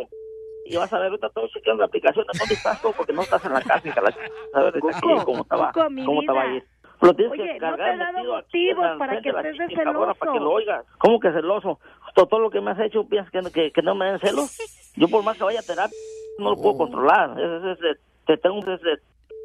[0.64, 3.22] Y vas a ver, ahorita estoy chequeando la aplicación de dónde estás tú, porque no
[3.22, 4.00] estás en la casa, hija.
[4.00, 4.14] La...
[4.54, 5.70] A ver, Cuco, aquí, ¿cómo va?
[5.72, 6.56] Cuco, mi ¿Cómo te va a vida.
[6.56, 6.64] ir?
[7.02, 9.74] Lo tienes Oye, que no cargar te he dado aquí motivos para que estés de
[9.74, 10.44] cabrona, Para que celoso.
[10.44, 10.86] lo oigas.
[10.98, 11.78] ¿Cómo que celoso?
[12.14, 14.58] Todo, todo lo que me has hecho, ¿piensas que, que, que no me den celos?
[14.96, 15.96] Yo por más que vaya a terapia,
[16.38, 17.38] no lo puedo controlar.
[17.38, 19.02] Es, es- es- te tengo ese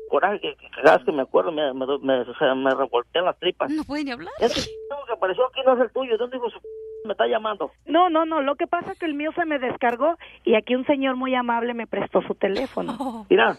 [0.09, 3.25] coraje que, que cada vez que me acuerdo me, me, me, o sea, me revoltean
[3.25, 3.69] las tripas.
[3.69, 4.33] No puede ni hablar.
[4.39, 4.61] Ese
[5.05, 6.11] que apareció aquí no es el tuyo.
[6.13, 6.59] ¿De dónde dijo su
[7.05, 7.71] me está llamando?
[7.85, 10.75] No, no, no, lo que pasa es que el mío se me descargó y aquí
[10.75, 13.25] un señor muy amable me prestó su teléfono.
[13.29, 13.57] Mira,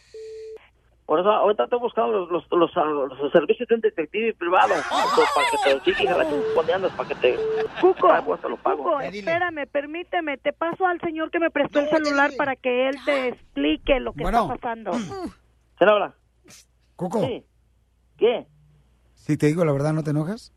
[1.07, 4.75] por eso ahorita estoy buscando los, los, los, ah, los servicios de un detective privado
[4.75, 7.37] so, para que te chiqui la respondiendo, para que te
[7.81, 8.85] Cuco, pago, te lo pago.
[8.85, 12.97] Cuco, espérame, permíteme, te paso al señor que me prestó el celular para que él
[13.05, 14.43] te explique lo que Bueno.
[14.43, 14.91] está pasando.
[15.77, 16.15] ¿Quién habla?
[16.97, 17.45] Cuco, Sí.
[18.19, 18.47] ¿Qué?
[19.15, 20.53] si te digo la verdad, ¿no te enojas?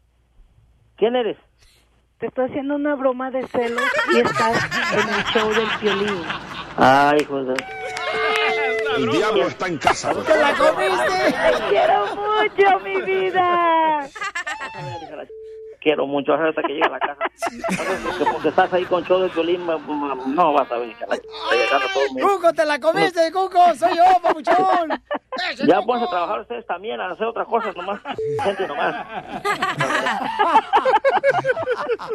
[0.98, 1.38] ¿Quién eres?
[2.26, 4.58] Te estoy haciendo una broma de celos y estás
[4.94, 6.24] en el show del violín.
[6.76, 7.64] Ay, hijo de...
[8.98, 10.12] El diablo está en casa.
[10.12, 11.36] ¡Te la comiste!
[11.36, 14.10] Te quiero mucho, mi vida.
[15.86, 17.20] Quiero mucho hasta que llegue a la casa.
[18.08, 20.96] Porque, porque estás ahí con show de violín, no vas a ver.
[22.20, 23.60] ¡Cuco, te la comiste, Cuco!
[23.76, 25.00] ¡Soy yo, papuchón!
[25.68, 28.00] Ya pónganse a trabajar ustedes también, a hacer otras cosas nomás.
[28.42, 29.06] Gente nomás.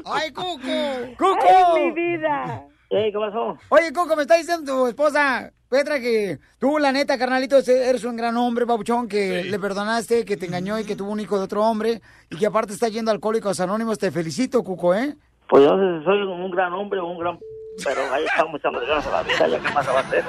[0.05, 0.59] ¡Ay, Cuco!
[0.67, 1.75] Ay, ¡Cuco!
[1.77, 2.65] mi vida.
[2.89, 3.57] Ey, ¿qué pasó?
[3.69, 8.17] Oye, Cuco, me está diciendo tu esposa, Petra, que tú, la neta, carnalito, eres un
[8.17, 11.45] gran hombre, papuchón, que le perdonaste, que te engañó y que tuvo un hijo de
[11.45, 13.97] otro hombre, y que aparte está yendo a Alcohólicos Anónimos.
[13.97, 15.15] Te felicito, Cuco, ¿eh?
[15.49, 17.39] Pues yo no sé si soy un gran hombre o un gran...
[17.85, 20.25] Pero ahí estamos echando ganas a la vida, ya qué más va a hacer.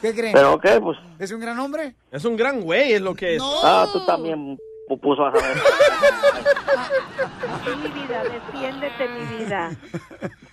[0.00, 0.32] ¿Qué creen?
[0.34, 0.98] Pero ok, pues...
[1.18, 1.96] ¿Es un gran hombre?
[2.12, 3.42] Es un gran güey, es lo que es.
[3.64, 4.56] Ah, tú también,
[4.90, 5.56] pupuso, vas a ver.
[7.64, 9.70] Sí, mi vida, defiéndete, mi vida.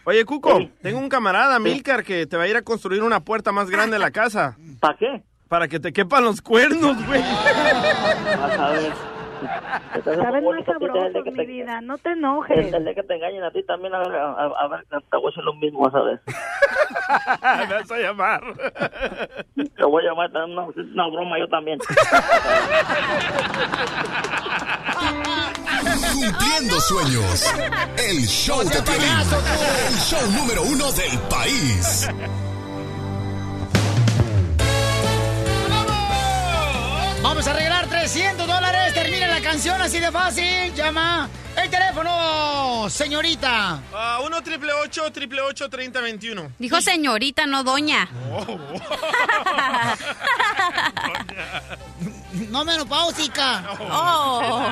[0.04, 3.52] Oye, Cuco, tengo un camarada, Milcar, que te va a ir a construir una puerta
[3.52, 4.56] más grande en la casa.
[4.80, 5.24] ¿Para qué?
[5.48, 7.22] Para que te quepan los cuernos, güey.
[7.22, 9.16] Vas a ver.
[10.04, 12.58] Sabes más sabroso, mi vida, no te enojes.
[12.68, 15.18] El, el de que te engañen a ti también, a ver, a, a- ver, te
[15.18, 16.22] voy a hacer lo mismo, vas a ver.
[17.68, 18.42] Me vas a llamar.
[19.76, 21.80] Te voy a llamar, una, una broma yo también.
[26.14, 27.54] Cumpliendo sueños.
[27.98, 29.12] El show de Piolín.
[29.88, 32.10] El show número uno del país.
[37.22, 38.93] Vamos a regalar 300 dólares.
[38.93, 40.74] Termina la canción así de fácil.
[40.76, 41.30] Llama
[41.61, 43.82] el teléfono, señorita.
[43.93, 46.51] Ah, 1 triple 8 triple 8 30 21.
[46.59, 48.09] Dijo señorita, no doña.
[52.34, 53.63] No menopáusica.
[53.80, 54.69] Oh.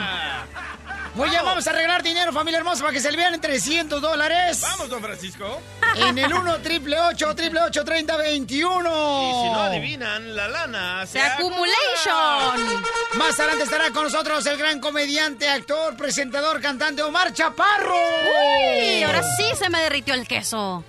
[1.16, 4.60] Muy bien, vamos a regalar dinero, familia hermosa, para que se le vean 300 dólares.
[4.62, 5.62] Vamos, don Francisco.
[5.96, 8.90] En el 1 triple 8 triple 8 30 21.
[8.90, 12.84] Y si no adivinan, la lana se The Accumulation.
[13.14, 17.96] Más adelante estará con nosotros el gran comediante, actor, presentador, cantante Omar Chaparro.
[17.96, 20.84] Uy, ahora sí se me derritió el queso.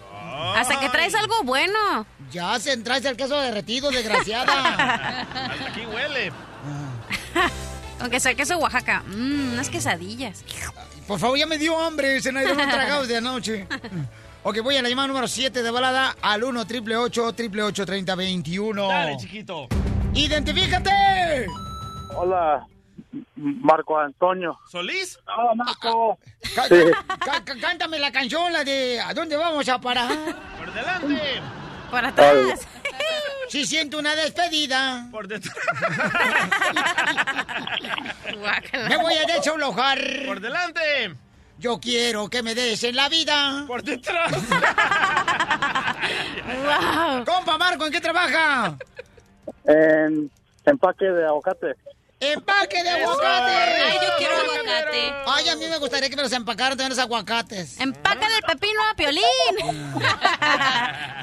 [0.56, 2.04] Hasta que traes algo bueno.
[2.32, 4.74] Ya se traes el queso derretido, desgraciada.
[5.22, 6.32] Hasta aquí huele.
[8.01, 9.03] Aunque sea queso Oaxaca.
[9.07, 10.45] Mmm, unas quesadillas.
[11.07, 13.66] Por favor, ya me dio hambre, se nos dieron tragados de anoche.
[14.49, 17.84] Ok, voy a la llamada número 7 de balada al 1 triple 8 triple 8
[17.84, 18.87] 30 21.
[18.87, 19.66] Dale, chiquito.
[20.14, 21.47] ¡Identifícate!
[22.14, 22.64] Hola,
[23.34, 24.57] Marco Antonio.
[24.70, 25.18] ¿Solís?
[25.37, 26.18] Hola, Marco.
[26.43, 26.51] Sí.
[26.55, 30.16] cá- cá- cántame la canción, la de ¿A dónde vamos a parar?
[30.59, 31.22] Por delante.
[31.91, 32.68] Por atrás.
[33.57, 35.09] Si siento una despedida.
[35.11, 35.57] Por detrás.
[38.86, 39.98] Me voy a desalojar.
[40.26, 41.16] Por delante.
[41.59, 43.64] Yo quiero que me des en la vida.
[43.66, 44.30] Por detrás.
[47.24, 48.76] Compa Marco, ¿en qué trabaja?
[49.64, 50.30] En
[50.66, 51.76] empaque de aguacate.
[52.18, 53.52] ¡Empaque de aguacate!
[53.52, 55.14] Ay, yo quiero aguacate.
[55.26, 57.78] Ay, a mí me gustaría que me los empacaran también los aguacates.
[57.78, 59.22] Empaca del pepino a piolín.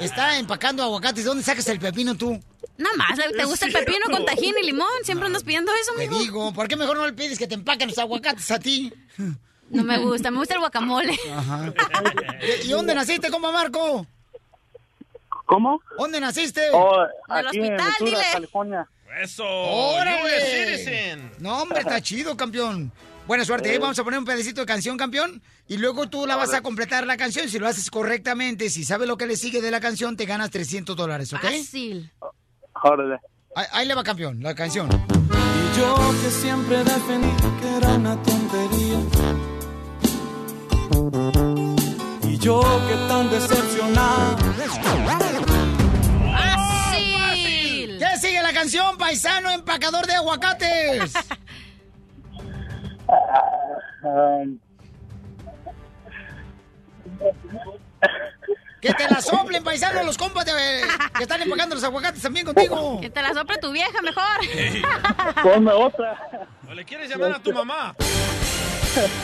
[0.00, 1.24] Está empacando aguacates.
[1.24, 2.40] ¿Dónde sacas el pepino tú?
[2.76, 4.88] Nada más, ¿te gusta el pepino con tajín y limón?
[5.02, 6.18] Siempre andas pidiendo eso, Te amigo.
[6.18, 8.92] digo, ¿por qué mejor no le pides que te empaquen los aguacates a ti?
[9.70, 11.16] No me gusta, me gusta el guacamole.
[11.36, 11.72] Ajá.
[12.64, 14.06] ¿Y dónde naciste, compa Marco?
[15.46, 15.80] ¿Cómo?
[15.98, 16.62] ¿Dónde naciste?
[16.72, 18.32] Oh, aquí en hospital, Ventura, dile.
[18.32, 18.88] California.
[19.20, 19.44] Eso.
[19.46, 21.30] ¡Órale!
[21.38, 22.92] No, hombre, está chido, campeón.
[23.26, 23.70] Buena suerte.
[23.70, 25.42] Ahí vamos a poner un pedacito de canción, campeón.
[25.66, 27.48] Y luego tú la vas a completar la canción.
[27.48, 30.50] Si lo haces correctamente, si sabes lo que le sigue de la canción, te ganas
[30.50, 31.40] 300 dólares, ¿ok?
[31.40, 32.12] Fácil.
[32.82, 33.18] Órale.
[33.54, 34.88] Ahí, ahí le va, campeón, la canción.
[34.90, 38.98] Y yo que siempre defendí que era una tontería.
[42.28, 44.36] Y yo que tan decepcionado.
[48.44, 48.52] ¡Fácil!
[48.52, 51.12] ¿Qué sigue la canción, paisano empacador de aguacates?
[58.80, 60.52] Que te la soplen, paisano, los compas de-
[61.16, 63.00] que están empacando los aguacates también contigo.
[63.00, 65.42] Que te la sopre tu vieja mejor.
[65.42, 66.18] ponme otra.
[66.68, 67.94] ¿O le quieres llamar a tu mamá?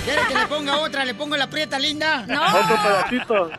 [0.05, 1.05] ¿Quiere que le ponga otra?
[1.05, 2.25] ¿Le pongo la prieta linda?
[2.27, 2.43] No.
[2.43, 3.51] Otro pedacito.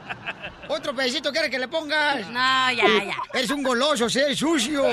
[0.71, 2.25] ¿Otro pedacito quiere que le pongas?
[2.29, 3.17] No, ya, ya.
[3.33, 4.85] Eres un goloso, eres sucio.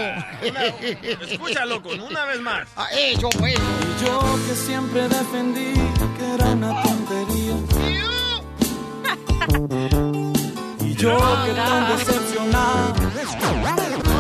[1.21, 2.69] Escúchalo con una vez más.
[2.75, 3.29] Ah, eso.
[3.29, 5.75] Y yo que siempre defendí
[6.19, 7.55] que era una tontería.
[10.85, 12.95] Y yo que tan decepcionado.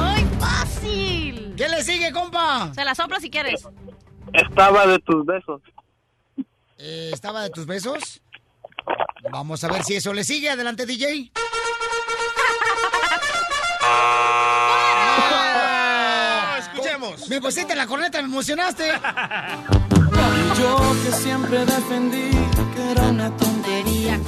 [0.00, 1.54] ¡Ay, fácil!
[1.56, 2.72] ¿Qué le sigue, compa?
[2.72, 3.66] Se la sopla si quieres.
[4.32, 5.60] Estaba de tus besos.
[6.78, 8.22] Eh, ¿Estaba de tus besos?
[9.30, 10.50] Vamos a ver si eso le sigue.
[10.50, 11.32] Adelante, DJ.
[15.40, 17.28] Ah, escuchemos.
[17.28, 18.88] Me pusiste la corneta, me emocionaste.
[18.88, 22.30] Y yo que siempre defendí
[22.74, 24.20] que era una tontería.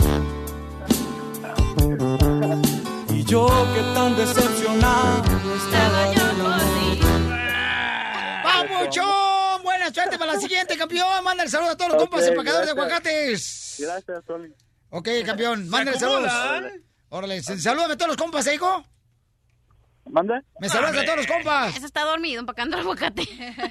[3.09, 5.23] Y yo que tan decepcionado
[5.57, 6.61] estaba de la
[8.43, 9.63] ¡Papuchón!
[9.63, 11.25] Buena suerte para la siguiente, campeón.
[11.25, 13.77] Manda el saludo a todos los compas empacadores de aguacates.
[13.79, 14.49] Gracias, Tony.
[14.91, 16.33] Ok, campeón, mándale ¿Se saludos.
[17.09, 18.85] Órale, salúdame a todos los compas, ¿eh, hijo?
[20.07, 20.41] ¿Mande?
[20.61, 21.77] Me saludas a todos los compas.
[21.77, 23.25] Ese está dormido empacando el aguacate.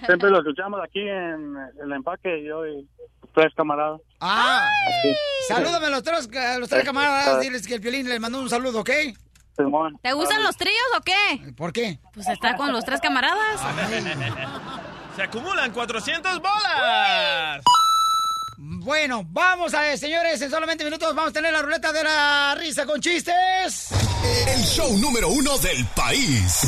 [0.05, 2.88] Siempre lo escuchamos aquí en el empaque, yo y
[3.34, 3.99] tres camaradas.
[4.22, 4.65] Ah,
[5.47, 7.41] salúdame a los tres, a los tres camaradas.
[7.41, 8.89] Diles que el violín les mandó un saludo, ¿ok?
[9.57, 9.99] Simón.
[10.01, 11.51] ¿Te gustan los tríos o qué?
[11.53, 11.99] ¿Por qué?
[12.13, 13.59] Pues está con los tres camaradas.
[15.15, 17.61] Se acumulan 400 bolas.
[18.72, 22.53] Bueno, vamos a ver, señores, en solamente minutos vamos a tener la ruleta de la
[22.55, 23.88] risa con chistes.
[24.47, 26.67] El show número uno del país.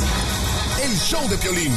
[0.81, 1.71] El show de Piolín.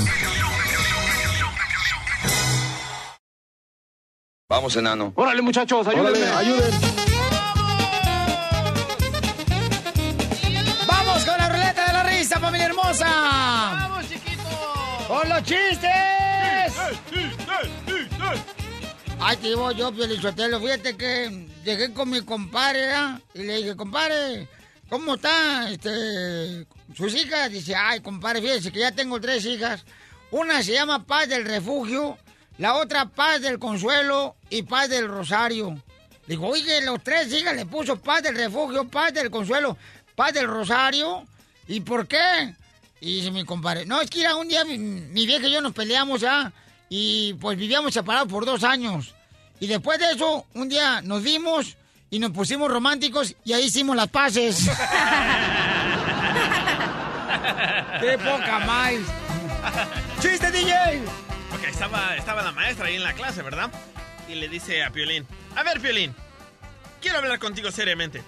[4.49, 5.13] Vamos, enano.
[5.15, 6.71] Órale, muchachos, ayúdenme, ayuden.
[10.87, 13.07] Vamos con la ruleta de la risa, familia hermosa.
[13.07, 14.43] ¡Vamos, chiquito!
[15.07, 16.14] ¡Con los chistes!
[19.21, 23.21] Ay, te digo yo, Piolichotelo, fíjate que llegué con mi compadre, ¿ah?
[23.35, 24.49] Y le dije, compadre,
[24.89, 27.51] ¿cómo está este, sus hijas?
[27.51, 29.85] Dice, ay, compadre, fíjese que ya tengo tres hijas.
[30.31, 32.19] Una se llama Paz del Refugio,
[32.59, 35.83] la otra Paz del Consuelo y Paz del Rosario.
[36.27, 39.77] Digo, oye, los tres hijas le puso Paz del Refugio, Paz del Consuelo,
[40.15, 41.25] Paz del Rosario.
[41.69, 42.55] ¿Y por qué?
[43.01, 45.75] Y dice mi compadre, no, es que era un día mi, vieja y yo nos
[45.75, 46.53] peleamos ya
[46.97, 49.17] y pues vivíamos separados por dos años.
[49.59, 51.77] Y después de eso, un día nos vimos
[52.09, 54.59] y nos pusimos románticos y ahí hicimos las paces.
[58.01, 58.93] ¡Qué poca más!
[60.21, 61.03] ¡Chiste, DJ!
[61.53, 63.73] Ok, estaba, estaba la maestra ahí en la clase, ¿verdad?
[64.29, 65.27] Y le dice a Piolín,
[65.57, 66.15] a ver, Piolín,
[67.03, 68.23] quiero hablar contigo seriamente.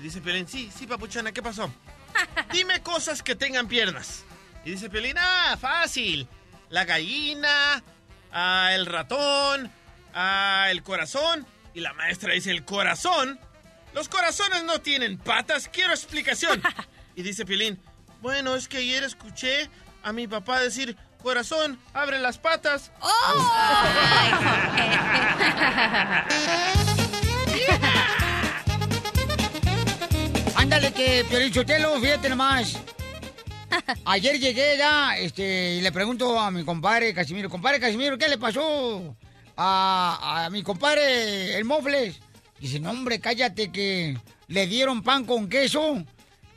[0.00, 1.70] Y dice Piolín, sí, sí, papuchona, ¿qué pasó?
[2.52, 4.24] Dime cosas que tengan piernas.
[4.64, 6.26] Y dice Piolín, ah, fácil.
[6.68, 7.82] La gallina,
[8.32, 9.70] ah, el ratón,
[10.14, 11.46] ah, el corazón.
[11.74, 13.38] Y la maestra dice, el corazón.
[13.94, 16.62] Los corazones no tienen patas, quiero explicación.
[17.16, 17.82] Y dice Piolín,
[18.20, 19.68] bueno, es que ayer escuché
[20.04, 22.92] a mi papá decir, corazón, abre las patas.
[30.54, 32.78] Ándale que, Piolichotelo, fíjate nomás.
[34.04, 38.38] Ayer llegué ya, este, y le pregunto a mi compadre Casimiro, compadre Casimiro, ¿qué le
[38.38, 39.16] pasó
[39.56, 42.20] a, a mi compadre el Mofles?
[42.58, 44.16] Dice, no hombre, cállate que
[44.48, 46.02] le dieron pan con queso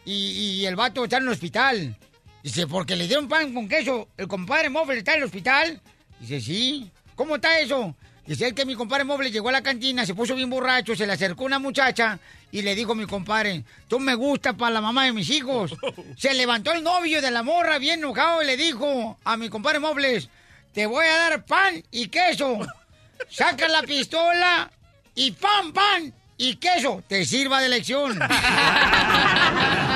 [0.06, 1.98] y, y el vato está en el hospital.
[2.44, 5.82] Dice, porque le dieron pan con queso, el compadre Mofles está en el hospital.
[6.20, 7.96] Dice, sí, ¿cómo está eso?
[8.32, 11.06] Dice, es que mi compadre Mofles llegó a la cantina, se puso bien borracho, se
[11.06, 12.18] le acercó una muchacha
[12.50, 15.76] y le dijo a mi compadre, tú me gustas para la mamá de mis hijos.
[16.18, 19.80] Se levantó el novio de la morra bien enojado y le dijo a mi compadre
[19.80, 20.30] Mobles,
[20.74, 22.60] te voy a dar pan y queso.
[23.30, 24.72] Saca la pistola
[25.14, 27.04] y pan, pan y queso.
[27.10, 28.18] Te sirva de lección.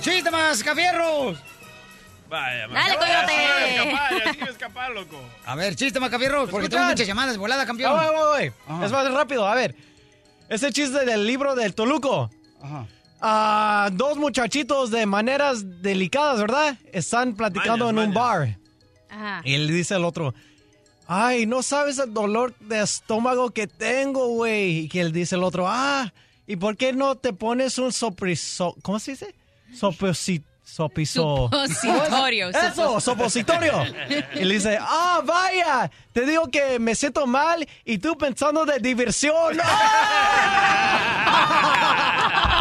[0.00, 1.38] ¡Chiste más, Cafierros!
[2.28, 3.32] Vaya, Dale, coyote.
[3.32, 5.20] se iba a escapar, ya se iba a escapar, loco.
[5.44, 7.36] A ver, chiste más, Cafierros, porque tengo muchas llamadas.
[7.36, 7.92] Volada, campeón.
[7.98, 8.84] Ah, voy, voy, voy.
[8.84, 9.74] Es más rápido, a ver.
[10.48, 12.30] Ese chiste del libro del Toluco.
[13.20, 16.78] Ah, dos muchachitos de maneras delicadas, ¿verdad?
[16.92, 18.56] Están platicando en un bar.
[19.10, 19.42] Ajá.
[19.44, 20.32] Y le dice al otro,
[21.08, 24.78] ay, no sabes el dolor de estómago que tengo, güey.
[24.78, 26.12] Y que él dice el otro, ah,
[26.46, 28.76] ¿y por qué no te pones un sopriso...
[28.82, 29.34] ¿Cómo se dice?
[29.74, 31.48] Soposi- Sopiso...
[31.50, 33.84] Supositorio, Eso, supos- supositorio.
[34.34, 38.78] Y le dice, ah, vaya, te digo que me siento mal y tú pensando de
[38.78, 39.58] diversión.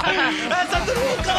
[0.10, 1.32] ¡Es el truco!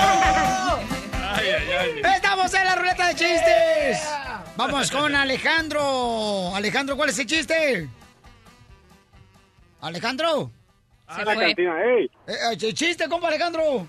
[1.33, 2.03] Ay, ay, ay.
[2.15, 4.09] ¡Estamos en la ruleta de chistes!
[4.57, 6.55] Vamos con Alejandro.
[6.55, 7.89] Alejandro, ¿cuál es el chiste?
[9.81, 10.51] Alejandro.
[11.09, 12.11] La cantina, ey.
[12.29, 13.87] Eh, eh, chiste, compa Alejandro.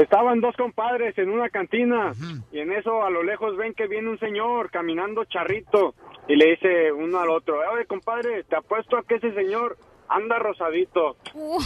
[0.00, 2.12] Estaban dos compadres en una cantina
[2.52, 5.94] y en eso a lo lejos ven que viene un señor caminando charrito
[6.28, 9.76] y le dice uno al otro, oye compadre, te apuesto a que ese señor
[10.08, 11.16] anda rosadito.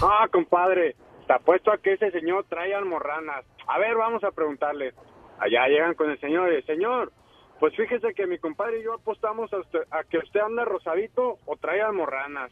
[0.03, 3.45] Ah, compadre, te apuesto a que ese señor trae almorranas.
[3.67, 4.93] A ver, vamos a preguntarle.
[5.39, 7.13] Allá llegan con el señor y señor,
[7.61, 11.39] pues fíjese que mi compadre y yo apostamos a, usted- a que usted anda rosadito
[11.47, 12.51] o trae almorranas.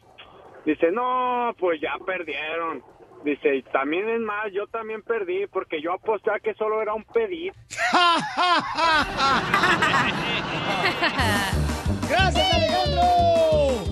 [0.65, 2.81] Dice, no, pues ya perdieron.
[3.23, 6.93] Dice, y también es más, yo también perdí porque yo aposté a que solo era
[6.93, 7.55] un pedito.
[12.09, 13.85] ¡Gracias, Alejandro!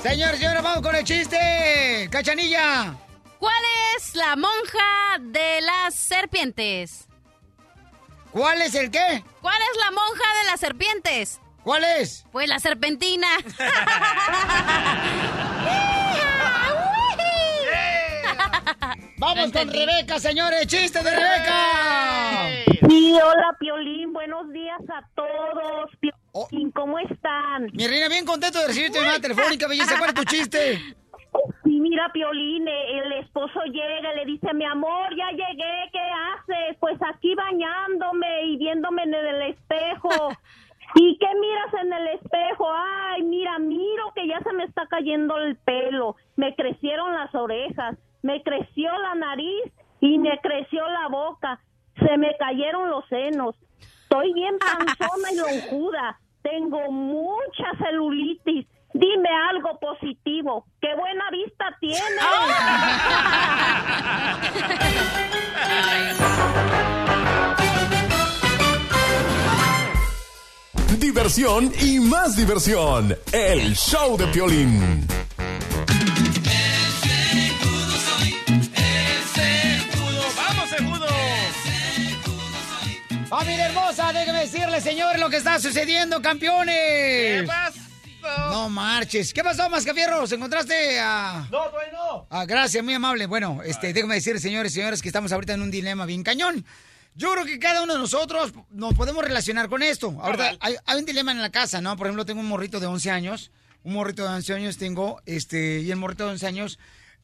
[0.00, 2.08] Señores, señores, vamos con el chiste.
[2.08, 2.94] ¡Cachanilla!
[3.40, 3.64] ¿Cuál
[3.96, 7.08] es la monja de las serpientes?
[8.30, 9.24] ¿Cuál es el qué?
[9.40, 11.40] ¿Cuál es la monja de las serpientes?
[11.64, 12.24] ¿Cuál es?
[12.30, 13.26] Pues la serpentina.
[19.18, 20.66] Vamos con Rebeca, señores.
[20.66, 22.50] ¡Chiste de Rebeca!
[22.86, 25.90] Sí, hola Piolín, buenos días a todos.
[26.00, 27.70] Piolín, ¿cómo están?
[27.72, 29.96] Mi reina, bien contento de recibir tu llamada telefónica, belleza.
[29.96, 30.78] ¿Cuál es tu chiste?
[31.64, 36.00] Sí, mira Piolín, eh, el esposo llega y le dice, mi amor, ya llegué, ¿qué
[36.00, 36.76] haces?
[36.78, 40.10] Pues aquí bañándome y viéndome en el espejo.
[40.94, 42.68] ¿Y qué miras en el espejo?
[42.70, 46.16] Ay, mira, miro que ya se me está cayendo el pelo.
[46.36, 47.96] Me crecieron las orejas,
[48.26, 51.60] me creció la nariz y me creció la boca.
[51.96, 53.54] Se me cayeron los senos.
[54.02, 54.58] Estoy bien
[54.96, 56.18] panzona y lonjuda.
[56.42, 58.66] Tengo mucha celulitis.
[58.92, 60.66] Dime algo positivo.
[60.80, 62.00] ¡Qué buena vista tienes!
[70.98, 73.16] Diversión y más diversión.
[73.32, 75.06] El show de Piolín.
[83.28, 87.40] Familia hermosa, déjeme decirle, señores, lo que está sucediendo, campeones.
[87.40, 87.80] ¿Qué pasó?
[88.50, 89.32] No marches.
[89.32, 90.30] ¿Qué pasó, Mascafierros?
[90.30, 91.46] ¿Encontraste a...?
[91.50, 92.26] No, todavía no.
[92.30, 93.26] Ah, gracias, muy amable.
[93.26, 96.64] Bueno, este, déjame decir, señores y señores, que estamos ahorita en un dilema bien cañón.
[97.16, 100.16] Yo creo que cada uno de nosotros nos podemos relacionar con esto.
[100.20, 101.96] Ahorita hay, hay un dilema en la casa, ¿no?
[101.96, 103.50] Por ejemplo, tengo un morrito de 11 años.
[103.82, 106.78] Un morrito de 11 años tengo, este, y el morrito de 11 años,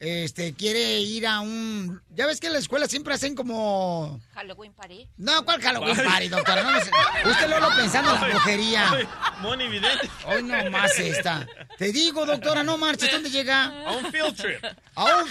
[0.05, 2.03] este, quiere ir a un...
[2.11, 4.21] Ya ves que en la escuela siempre hacen como...
[4.35, 5.09] Halloween Party.
[5.17, 6.65] No, ¿cuál Halloween Party, doctora?
[6.65, 8.91] No, me- usted luego pensando en la brujería.
[9.41, 10.11] Moni Vidente.
[10.27, 11.47] Hoy no más esta.
[11.79, 13.13] Te digo, doctora, no marches.
[13.13, 13.67] ¿Dónde llega?
[13.87, 14.65] A un field trip.
[14.97, 15.31] A un,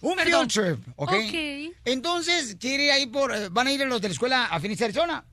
[0.00, 0.48] un Perdón.
[0.48, 1.12] field trip, ¿ok?
[1.12, 1.76] Ok.
[1.84, 3.34] Entonces, quiere ir ahí por...
[3.34, 5.24] eh, Van a ir los de la escuela a Phoenix, Arizona.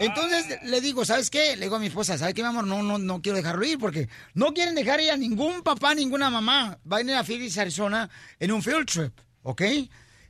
[0.00, 1.56] Entonces le digo, ¿sabes qué?
[1.56, 2.66] Le digo a mi esposa, ¿sabes qué, mi amor?
[2.66, 6.30] No, no, no quiero dejarlo ir porque no quieren dejar ir a ningún papá, ninguna
[6.30, 6.78] mamá.
[6.90, 9.62] Va a ir a Phoenix, Arizona en un field trip, ¿ok?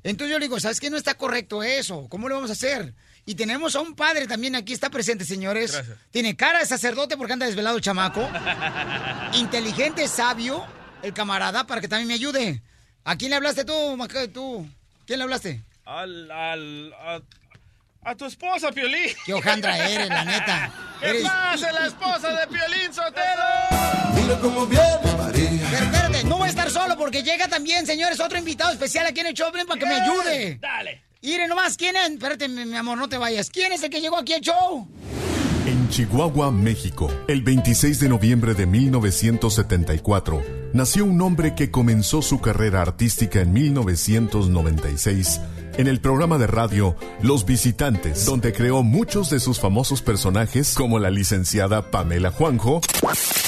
[0.03, 0.91] Entonces yo le digo, ¿sabes qué?
[0.91, 2.09] No está correcto eso.
[2.09, 2.95] ¿Cómo lo vamos a hacer?
[3.27, 5.73] Y tenemos a un padre también aquí, está presente, señores.
[5.73, 5.99] Gracias.
[6.11, 8.27] Tiene cara de sacerdote porque anda desvelado el chamaco.
[9.35, 10.64] Inteligente, sabio,
[11.03, 12.62] el camarada, para que también me ayude.
[13.05, 14.66] ¿A quién le hablaste tú, Maca- tú?
[15.07, 15.62] ¿Quién le hablaste?
[15.85, 17.21] Al, al, a,
[18.03, 19.11] a tu esposa, Piolín.
[19.26, 20.72] Qué hojandra eres, la neta.
[21.01, 24.14] ¿Qué Eres- pasa, la esposa de Piolín Sotelo?
[24.14, 24.84] Mira cómo viene
[25.18, 25.68] María.
[25.70, 29.20] Pero espérate, no voy a estar solo porque llega también, señores, otro invitado especial aquí
[29.20, 30.59] en el show, para que me ayude.
[30.61, 31.03] Dale.
[31.22, 32.11] Mire nomás, ¿quién es?
[32.11, 33.51] Espérate, mi, mi amor, no te vayas.
[33.51, 34.88] ¿Quién es el que llegó aquí al show?
[35.66, 40.42] En Chihuahua, México, el 26 de noviembre de 1974,
[40.72, 45.40] nació un hombre que comenzó su carrera artística en 1996
[45.77, 50.99] en el programa de radio Los Visitantes, donde creó muchos de sus famosos personajes como
[50.99, 52.81] la licenciada Pamela Juanjo.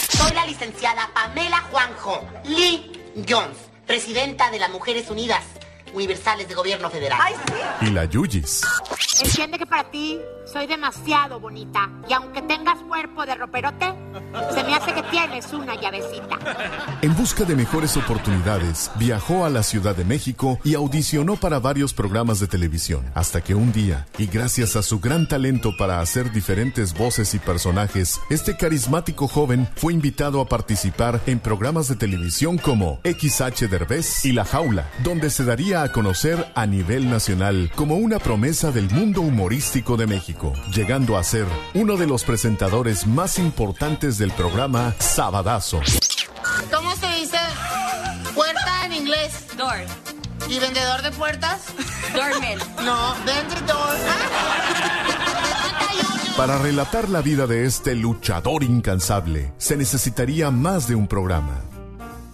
[0.08, 2.92] Soy la licenciada Pamela Juanjo Lee
[3.28, 3.56] Jones,
[3.86, 5.44] presidenta de las Mujeres Unidas
[5.92, 7.32] Universales de Gobierno Federal.
[7.80, 8.62] y la Yuyis.
[9.22, 13.94] Entiende que para ti soy demasiado bonita y aunque tengas cuerpo de roperote,
[14.52, 16.38] se me hace que tienes una llavecita.
[17.00, 21.94] En busca de mejores oportunidades, viajó a la Ciudad de México y audicionó para varios
[21.94, 26.32] programas de televisión, hasta que un día, y gracias a su gran talento para hacer
[26.32, 32.58] diferentes voces y personajes, este carismático joven fue invitado a participar en programas de televisión
[32.58, 37.96] como XH Derbez y La Jaula, donde se daría a conocer a nivel nacional como
[37.96, 43.38] una promesa del mundo humorístico de México, llegando a ser uno de los presentadores más
[43.38, 45.80] importantes del programa Sabadazo.
[46.72, 47.38] ¿Cómo se dice
[48.34, 49.46] puerta en inglés?
[49.56, 49.86] Door.
[50.48, 51.62] ¿Y vendedor de puertas?
[52.14, 52.58] Doorman.
[52.84, 53.96] No, vendedor.
[56.36, 61.60] Para relatar la vida de este luchador incansable, se necesitaría más de un programa.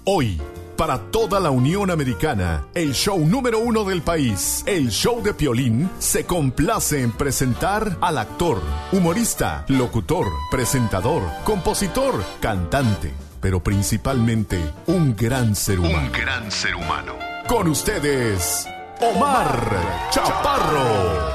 [0.04, 0.40] Hoy,
[0.78, 5.90] para toda la Unión Americana, el show número uno del país, el show de Piolín,
[5.98, 8.62] se complace en presentar al actor,
[8.92, 15.98] humorista, locutor, presentador, compositor, cantante, pero principalmente un gran ser humano.
[15.98, 17.14] Un gran ser humano.
[17.48, 18.64] Con ustedes,
[19.00, 19.80] Omar
[20.12, 21.34] Chaparro.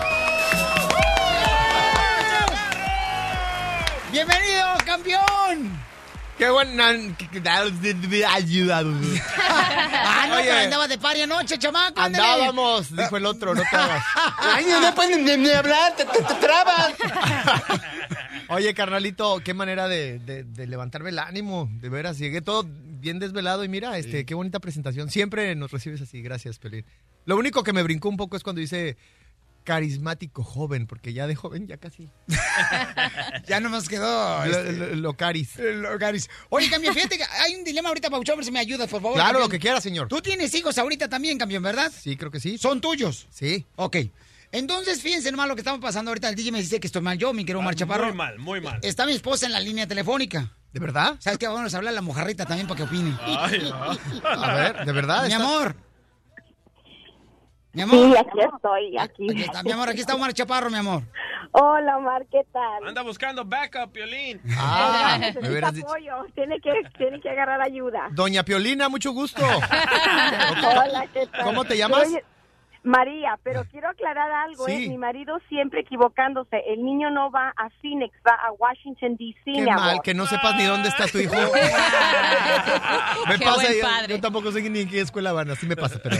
[4.09, 5.82] ¡Bienvenido, campeón!
[6.43, 6.89] Qué buena
[8.33, 8.83] ayuda.
[10.05, 10.43] Ah, no, Oye.
[10.45, 11.99] pero andaba de pari anoche, chamaco.
[11.99, 12.23] ándale.
[12.33, 14.03] Andábamos, dijo el otro, no te hagas.
[14.39, 16.93] Ay, no puedes ni, ni hablar, te, te- te trabas.
[18.49, 21.69] Oye, carnalito, qué manera de, de- de levantarme el ánimo.
[21.81, 25.09] De veras, llegué todo bien desvelado y mira, este, qué bonita presentación.
[25.09, 26.85] Siempre nos recibes así, gracias, Pelín.
[27.25, 28.97] Lo único que me brincó un poco es cuando dice
[29.63, 32.09] carismático joven, porque ya de joven ya casi.
[33.47, 34.45] ya nomás quedó.
[34.45, 35.57] Lo, este, lo- lo caris.
[35.57, 36.29] lo caris.
[36.49, 39.15] Oye, campeón, fíjate que hay un dilema ahorita, Pauchón, si me ayudas, por favor.
[39.15, 39.43] Claro, campeón.
[39.43, 40.07] lo que quiera, señor.
[40.07, 41.91] Tú tienes hijos ahorita también, campeón, ¿verdad?
[41.97, 42.57] Sí, creo que sí.
[42.57, 43.27] ¿Son tuyos?
[43.31, 43.65] Sí.
[43.75, 43.97] Ok.
[44.51, 46.29] Entonces, fíjense nomás lo que estamos pasando ahorita.
[46.29, 48.05] El DJ me dice que estoy mal yo, mi querido Omar Ah, Chaparro.
[48.07, 48.79] Muy mal, muy mal.
[48.83, 50.51] Está mi esposa en la línea telefónica.
[50.71, 51.15] ¿De verdad?
[51.19, 51.47] ¿Sabes qué?
[51.47, 53.17] Vamos a hablar a la mojarrita también para que opine.
[53.21, 53.97] Ay, ah.
[54.23, 55.21] A ver, ¿de verdad?
[55.25, 55.75] Mi ¿Está- amor.
[57.73, 57.97] Mi amor.
[57.97, 59.31] Sí, aquí estoy, aquí.
[59.31, 61.01] Aquí está, mi amor, aquí está Omar Chaparro, mi amor.
[61.51, 62.87] Hola, Omar, ¿qué tal?
[62.87, 64.39] Anda buscando backup, Piolín.
[64.57, 65.87] Ah, me dicho.
[65.87, 68.09] apoyo, tiene que, tiene que agarrar ayuda.
[68.11, 69.41] Doña Piolina, mucho gusto.
[69.43, 71.43] Hola, ¿qué tal?
[71.43, 72.09] ¿Cómo te llamas?
[72.83, 74.71] María, pero quiero aclarar algo, Sí.
[74.85, 74.89] ¿eh?
[74.89, 76.57] Mi marido siempre equivocándose.
[76.67, 80.03] El niño no va a Phoenix, va a Washington, D.C., Qué mi mal, amor.
[80.03, 81.33] que no sepas ni dónde está tu hijo.
[83.27, 83.73] me Qué pasa, buen
[84.07, 86.17] yo, yo tampoco sé ni en qué escuela van, así me pasa, pero...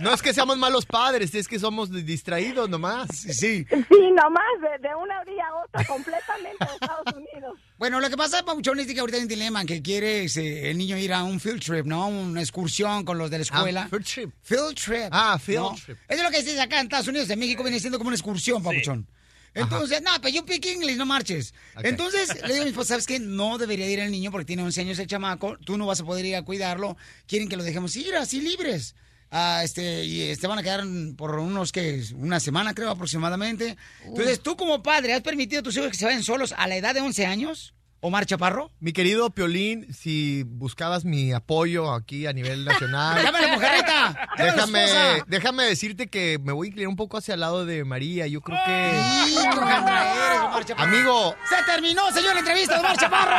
[0.00, 3.08] No es que seamos malos padres, es que somos distraídos nomás.
[3.10, 3.64] Sí.
[3.64, 7.58] Sí, nomás, de, de una orilla a otra, completamente de Estados Unidos.
[7.84, 10.78] Bueno, lo que pasa, Pauchón, es que ahorita hay un dilema que quiere ese, el
[10.78, 12.08] niño ir a un field trip, ¿no?
[12.08, 13.82] Una excursión con los de la escuela.
[13.82, 14.30] Ah, field trip.
[14.42, 15.08] Field trip.
[15.10, 15.98] Ah, field No, trip.
[16.08, 18.16] Eso es lo que dices acá en Estados Unidos, en México viene siendo como una
[18.16, 19.06] excursión, papuchón.
[19.52, 21.52] Entonces, no, pero yo pick English, no marches.
[21.82, 23.18] Entonces, le digo a mi esposa, ¿sabes qué?
[23.18, 26.04] No debería ir el niño porque tiene 11 años el chamaco, tú no vas a
[26.04, 26.96] poder ir a cuidarlo,
[27.26, 28.94] quieren que lo dejemos ir así libres.
[29.36, 30.84] Ah, este, y este van a quedar
[31.16, 33.76] por unos que una semana creo aproximadamente.
[34.04, 36.76] Entonces, tú como padre, ¿has permitido a tus hijos que se vayan solos a la
[36.76, 37.74] edad de 11 años?
[38.06, 38.70] Omar Chaparro.
[38.80, 43.22] Mi querido Piolín, si buscabas mi apoyo aquí a nivel nacional.
[43.24, 44.28] Llámale, mujerita.
[44.36, 44.86] Déjame,
[45.26, 48.26] déjame decirte que me voy a inclinar un poco hacia el lado de María.
[48.26, 49.00] Yo creo que.
[49.30, 50.94] Hijo, Alejandra, eres, Omar Chaparro.
[50.94, 51.34] Amigo.
[51.48, 53.36] Se terminó, señor, la entrevista de Omar Chaparro.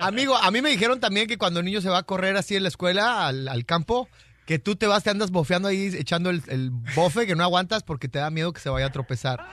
[0.00, 2.56] Amigo, a mí me dijeron también que cuando el niño se va a correr así
[2.56, 4.08] en la escuela, al, al campo,
[4.48, 7.82] que tú te vas, te andas bofeando ahí, echando el, el bofe, que no aguantas
[7.82, 9.46] porque te da miedo que se vaya a tropezar.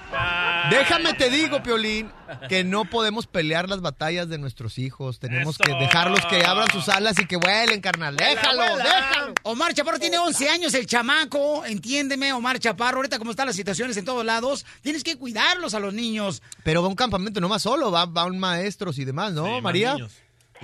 [0.69, 2.09] Déjame te digo, Piolín,
[2.47, 5.19] que no podemos pelear las batallas de nuestros hijos.
[5.19, 8.15] Tenemos que dejarlos que abran sus alas y que vuelen, carnal.
[8.15, 9.33] Déjalo, déjalo.
[9.43, 13.97] Omar Chaparro tiene 11 años, el chamaco, entiéndeme, Omar Chaparro, ahorita como están las situaciones
[13.97, 16.41] en todos lados, tienes que cuidarlos a los niños.
[16.63, 19.97] Pero va a un campamento no más solo, va, van maestros y demás, ¿no, María?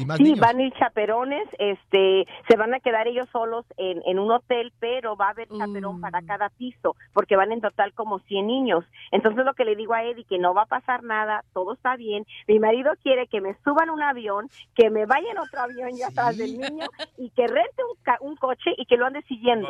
[0.02, 0.40] Y más Sí, niños.
[0.40, 4.73] van a ir chaperones, este, se van a quedar ellos solos en, en un hotel,
[4.80, 8.84] pero va a haber chaperón para cada piso, porque van en total como 100 niños.
[9.11, 11.95] Entonces lo que le digo a Eddie, que no va a pasar nada, todo está
[11.95, 12.26] bien.
[12.48, 15.90] Mi marido quiere que me suban a un avión, que me vaya en otro avión
[15.98, 16.86] ya atrás del niño
[17.18, 19.68] y que rente un, ca- un coche y que lo ande siguiendo.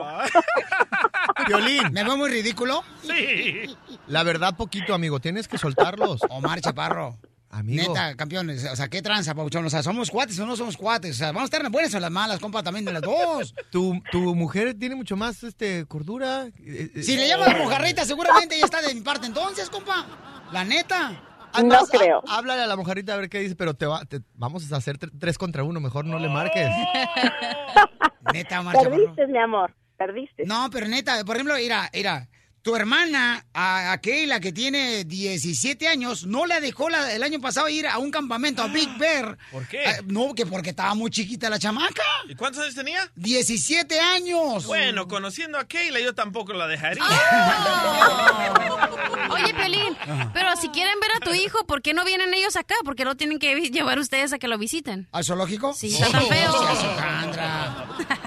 [1.48, 1.84] Violín.
[1.92, 2.82] ¿Me veo muy ridículo?
[3.02, 3.76] Sí.
[4.08, 5.20] La verdad, poquito, amigo.
[5.20, 6.22] Tienes que soltarlos.
[6.30, 7.16] Omar Chaparro.
[7.54, 7.90] Amigo.
[7.94, 9.66] Neta, campeones, o sea, ¿qué tranza, Pauchón?
[9.66, 11.12] O sea, ¿somos cuates o no somos cuates?
[11.16, 12.94] O sea, vamos a estar en las buenas o en las malas, compa, también de
[12.94, 13.54] las dos.
[13.72, 16.48] Tu, tu mujer tiene mucho más este cordura.
[16.60, 20.06] Eh, eh, Si le llamas mojarrita, seguramente ella está de mi parte entonces, compa.
[20.52, 21.22] La neta.
[21.54, 24.72] Además, há- Háblale a la mojarita a ver qué dice, pero te, va, te- vamos
[24.72, 25.82] a hacer tre- tres contra uno.
[25.82, 26.66] Mejor no le marques.
[28.34, 28.96] Neta, Omar Chaparro.
[28.98, 30.46] Perdiste, mi amor, perdiste.
[30.46, 32.30] No, pero neta, por ejemplo, mira, mira,
[32.62, 37.42] tu hermana, a, a Keila, que tiene 17 años, no la dejó la- el año
[37.42, 39.38] pasado ir a un campamento a Big Bear.
[39.52, 39.84] ¿Por qué?
[39.86, 42.04] Ah, no, que porque estaba muy chiquita la chamaca.
[42.30, 43.10] ¿Y cuántos años tenía?
[43.16, 44.66] 17 años.
[44.68, 47.04] Bueno, conociendo a Keila, yo tampoco la dejaría.
[49.32, 49.96] Oye, Pelín,
[50.34, 52.76] pero si quieren ver a tu hijo, ¿por qué no vienen ellos acá?
[52.84, 55.08] ¿Por qué no tienen que llevar ustedes a que lo visiten?
[55.12, 55.74] ¿Al zoológico?
[55.74, 56.54] Sí, está tan feo.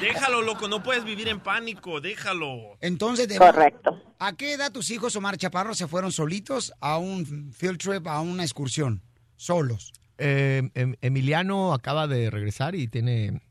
[0.00, 2.76] Déjalo, loco, no puedes vivir en pánico, déjalo.
[2.80, 4.00] Entonces, de- Correcto.
[4.26, 8.20] ¿A qué edad tus hijos, Omar Chaparro, se fueron solitos a un field trip, a
[8.20, 9.02] una excursión?
[9.36, 9.92] Solos.
[10.18, 13.42] Eh, em- Emiliano acaba de regresar y tiene...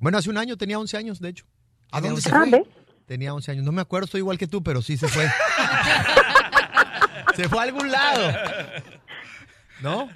[0.00, 1.46] Bueno, hace un año tenía 11 años, de hecho.
[1.90, 2.64] ¿A dónde 11 se fue?
[3.06, 3.64] Tenía 11 años.
[3.64, 5.26] No me acuerdo, estoy igual que tú, pero sí se fue.
[7.36, 8.32] se fue a algún lado.
[9.82, 10.08] ¿No?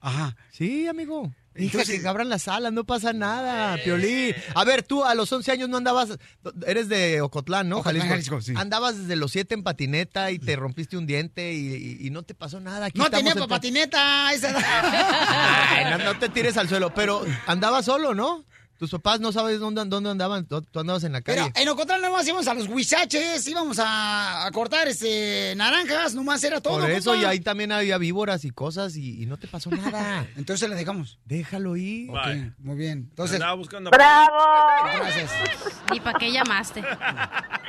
[0.00, 0.36] Ajá.
[0.50, 1.32] Sí, amigo.
[1.56, 4.34] Hija, que abran las alas, no pasa nada, Piolín.
[4.54, 6.18] A ver, tú a los 11 años no andabas,
[6.66, 7.78] eres de Ocotlán, ¿no?
[7.78, 8.54] Ocotlán, Jalisco, sí.
[8.56, 12.22] Andabas desde los 7 en patineta y te rompiste un diente y, y- y no
[12.24, 12.86] te pasó nada.
[12.86, 14.52] Aquí No tenía en- patineta esa.
[15.70, 18.44] Ay, no, no te tires al suelo, pero andabas solo, ¿no?
[18.78, 21.50] Tus papás no sabes dónde, dónde andaban, tú tú andabas en la calle.
[21.54, 26.42] Pero en Ocotlán nomás íbamos a los huizaches, íbamos a, a cortar este naranjas, nomás
[26.42, 26.80] era todo.
[26.80, 27.22] Por eso, compa.
[27.22, 30.26] y ahí también había víboras y cosas y, y no te pasó nada.
[30.36, 31.18] Entonces le dejamos.
[31.24, 32.10] Déjalo ir.
[32.10, 33.06] Ok, muy bien.
[33.10, 33.90] Entonces, Andaba buscando.
[33.90, 34.36] ¡Bravo!
[34.96, 35.30] Gracias.
[35.92, 36.82] Ni para qué llamaste.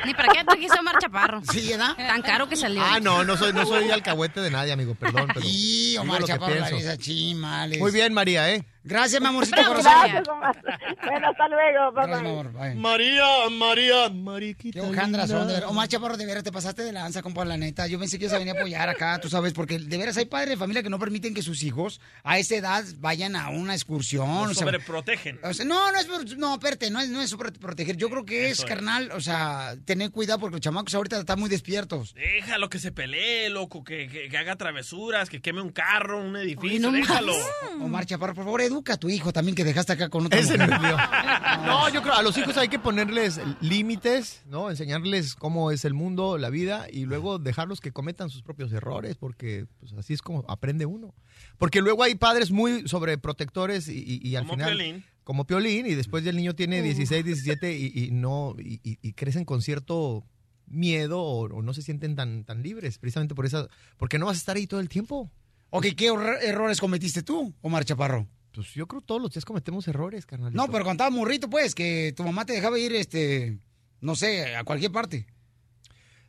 [0.06, 1.42] Ni para qué trajiste a Omar Chaparro.
[1.52, 1.96] Sí, ¿verdad?
[1.96, 2.82] Tan caro que salió.
[2.84, 5.28] Ah, no, no soy, no soy alcahuete de nadie, amigo, perdón.
[5.34, 7.80] Pero Sí, Omar Chaparro, la chimales.
[7.80, 8.66] Muy bien, María, ¿eh?
[8.88, 9.92] Gracias, mi amorcito corazón.
[9.92, 10.62] Gracias, Omar.
[11.04, 11.92] Bueno, hasta luego.
[11.92, 12.54] Bye, Gracias, amor.
[12.54, 12.76] Bye.
[12.76, 14.80] María, María, Mariquita.
[14.80, 15.70] Qué hojandras son, de veras.
[15.72, 17.88] Omar Chaparro, de veras te pasaste de lanza, compa, la neta.
[17.88, 20.26] Yo pensé que ibas a venir a apoyar acá, tú sabes, porque de veras hay
[20.26, 23.74] padres de familia que no permiten que sus hijos a esa edad vayan a una
[23.74, 24.28] excursión.
[24.30, 25.40] Nos o sea, sobreprotegen.
[25.44, 27.98] o sea, no, no es, por- no, espérate, no es, no es sobre proteger.
[27.98, 28.70] Yo creo que es, Eso es.
[28.70, 32.14] carnal, o sea, tener cuidado porque los chamacos ahorita están muy despiertos.
[32.14, 36.36] Déjalo que se pelee, loco, que, que- que haga travesuras, que queme un carro, un
[36.38, 37.34] edificio, no déjalo.
[37.82, 40.38] Omar Chaparro, por favor, educa a tu hijo también que dejaste acá con otro.
[40.40, 40.58] Ese
[41.66, 44.70] no yo creo, a los hijos hay que ponerles límites, ¿no?
[44.70, 49.16] Enseñarles cómo es el mundo, la vida, y luego dejarlos que cometan sus propios errores,
[49.18, 51.14] porque pues, así es como aprende uno.
[51.58, 54.76] Porque luego hay padres muy sobreprotectores y, y- y al Como final...
[54.78, 55.06] Piolín.
[55.24, 59.44] Como Piolín, y después ya el niño tiene 16, 17 y, y no, y, crecen
[59.44, 60.24] con cierto
[60.68, 64.38] miedo o, o no se sienten tan, tan libres, precisamente por esa, porque no vas
[64.38, 65.32] a estar ahí todo el tiempo.
[65.72, 68.28] Ok, ¿qué erro- errores cometiste tú, Omar Chaparro?
[68.56, 70.54] Pues yo creo que todos los días cometemos errores, carnal.
[70.54, 73.60] No, pero cuando estabas morrito, pues, que tu mamá te dejaba ir, este,
[74.02, 75.28] no sé, a cualquier parte.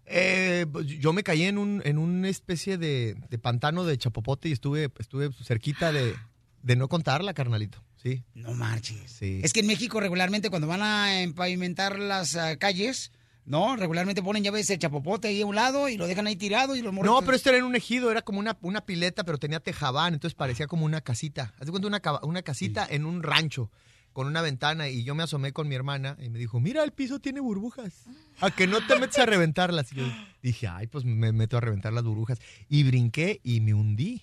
[0.05, 4.49] Eh, pues, yo me caí en un en una especie de, de pantano de chapopote
[4.49, 6.15] y estuve estuve cerquita de,
[6.63, 7.83] de no contarla, carnalito.
[7.97, 8.23] Sí.
[8.35, 9.11] No marches.
[9.11, 9.41] Sí.
[9.43, 13.11] Es que en México regularmente cuando van a empavimentar las ah, calles,
[13.47, 13.77] ¿no?
[13.77, 16.77] Regularmente ponen ya ves el chapopote ahí a un lado y lo dejan ahí tirado
[16.77, 19.25] y los morros- No, pero esto era en un ejido, era como una, una pileta,
[19.25, 21.55] pero tenía tejabán, entonces parecía como una casita.
[21.59, 23.71] Haz de cuenta una, una casita en un rancho
[24.13, 26.93] con una ventana y yo me asomé con mi hermana y me dijo, mira, el
[26.93, 28.05] piso tiene burbujas.
[28.41, 29.93] A que no te metes a reventarlas.
[29.93, 30.05] Y yo
[30.43, 32.39] dije, ay, pues me meto a reventar las burbujas.
[32.71, 34.23] Y brinqué y me hundí.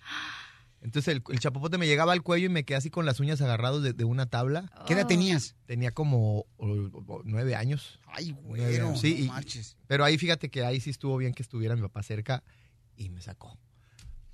[0.84, 3.42] Entonces el, el chapopote me llegaba al cuello y me quedé así con las uñas
[3.42, 4.70] agarrados de, de una tabla.
[4.86, 5.56] ¿Qué edad tenías?
[5.66, 6.68] Tenía como o-
[7.08, 8.00] o- nueve años.
[8.08, 8.36] Ay.
[9.00, 9.78] Sí, no y- marches.
[9.88, 12.44] pero ahí fíjate que ahí sí estuvo bien que estuviera mi papá cerca
[12.98, 13.58] y me sacó.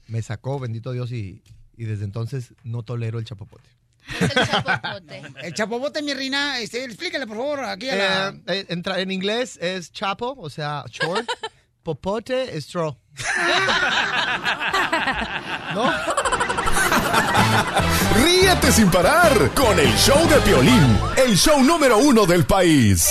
[0.07, 1.43] Me sacó, bendito Dios, y,
[1.77, 3.69] y desde entonces no tolero el chapopote.
[5.43, 8.29] El chapopote, mi reina, este, explícale por favor aquí a la...
[8.29, 11.27] Eh, eh, entra- en inglés es chapo, o sea, short.
[11.89, 12.93] Popote straw.
[18.23, 23.09] Ríete sin parar con el show de Piolín, el show número uno del país.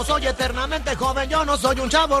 [0.00, 2.18] No soy eternamente joven, yo no soy un chavo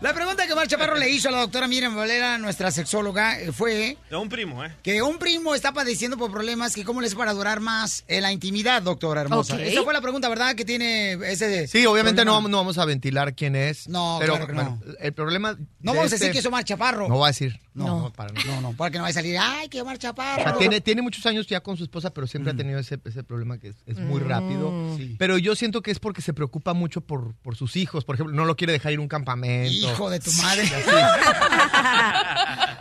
[0.00, 3.52] La pregunta que Omar Chaparro le hizo a la doctora Miriam Valera, nuestra sexóloga, eh,
[3.52, 4.72] fue De un primo, ¿eh?
[4.82, 8.22] que un primo está padeciendo por problemas que cómo le es para durar más en
[8.22, 9.62] la intimidad, doctora hermosa.
[9.62, 10.54] Esa fue la pregunta, ¿verdad?
[10.54, 11.68] Que tiene ese...
[11.68, 12.48] Sí, obviamente no, problema.
[12.48, 13.86] no vamos a ventilar quién es.
[13.86, 15.58] No, pero claro que bueno, el problema.
[15.80, 17.06] No vamos a este- decir que es Omar Chaparro.
[17.06, 17.60] No voy a decir.
[17.74, 18.46] No, No, para nada.
[18.46, 20.42] No, no, para que no vaya a salir, ay, que Omar O Chaparro.
[20.42, 23.24] sea, tiene, tiene muchos años ya con su esposa, pero siempre ha tenido ese, ese
[23.24, 24.28] problema que es, es muy Mm.
[24.28, 24.96] rápido.
[24.96, 25.16] Sí.
[25.18, 28.04] Pero yo siento que es porque se preocupa mucho por, por sus hijos.
[28.04, 29.70] Por ejemplo, no lo quiere dejar ir a un campamento.
[29.72, 30.64] Hijo de tu madre.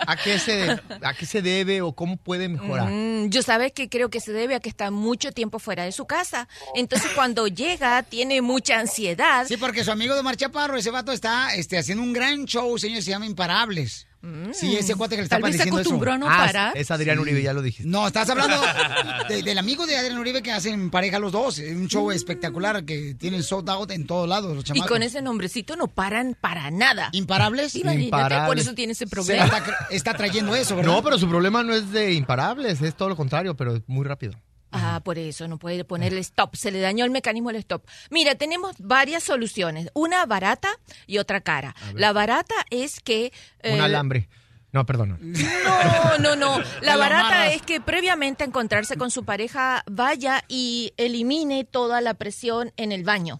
[0.05, 0.69] ¿A qué, se,
[1.01, 2.89] ¿A qué se debe o cómo puede mejorar?
[2.91, 5.91] Mm, yo sabes que creo que se debe a que está mucho tiempo fuera de
[5.91, 6.47] su casa.
[6.75, 9.45] Entonces cuando llega tiene mucha ansiedad.
[9.47, 12.77] Sí, porque su amigo de Omar Chaparro, ese vato está este, haciendo un gran show,
[12.77, 14.07] señor, se llama Imparables.
[14.53, 15.89] Sí, ese cuate que le está Tal vez se padeciendo eso.
[15.89, 16.77] acostumbró a no Ah, parar.
[16.77, 17.89] es Adrián Uribe, ya lo dijiste.
[17.89, 18.55] No, estás hablando
[19.29, 21.59] de- del amigo de Adrián Uribe que hacen pareja los dos.
[21.59, 24.89] Un show espectacular que tienen sold out en todos lados los Y chamacos.
[24.89, 27.09] con ese nombrecito no paran para nada.
[27.11, 27.75] ¿Imparables?
[27.75, 28.47] Imagínate, Imparables.
[28.47, 29.43] por eso tiene ese Se problema.
[29.45, 30.91] está, cre- está trayendo eso, ¿verdad?
[30.93, 34.05] No, pero su problema no es de imparables, es todo lo contrario, pero es muy
[34.05, 34.33] rápido.
[34.73, 36.55] Ah, por eso no puede ponerle stop.
[36.55, 37.85] Se le dañó el mecanismo del stop.
[38.09, 39.89] Mira, tenemos varias soluciones.
[39.93, 40.69] Una barata
[41.07, 41.75] y otra cara.
[41.93, 43.31] La barata es que...
[43.63, 44.29] Un eh, alambre.
[44.73, 45.19] No, perdón.
[45.21, 46.59] No, no, no.
[46.81, 52.15] La barata es que previamente a encontrarse con su pareja vaya y elimine toda la
[52.15, 53.39] presión en el baño.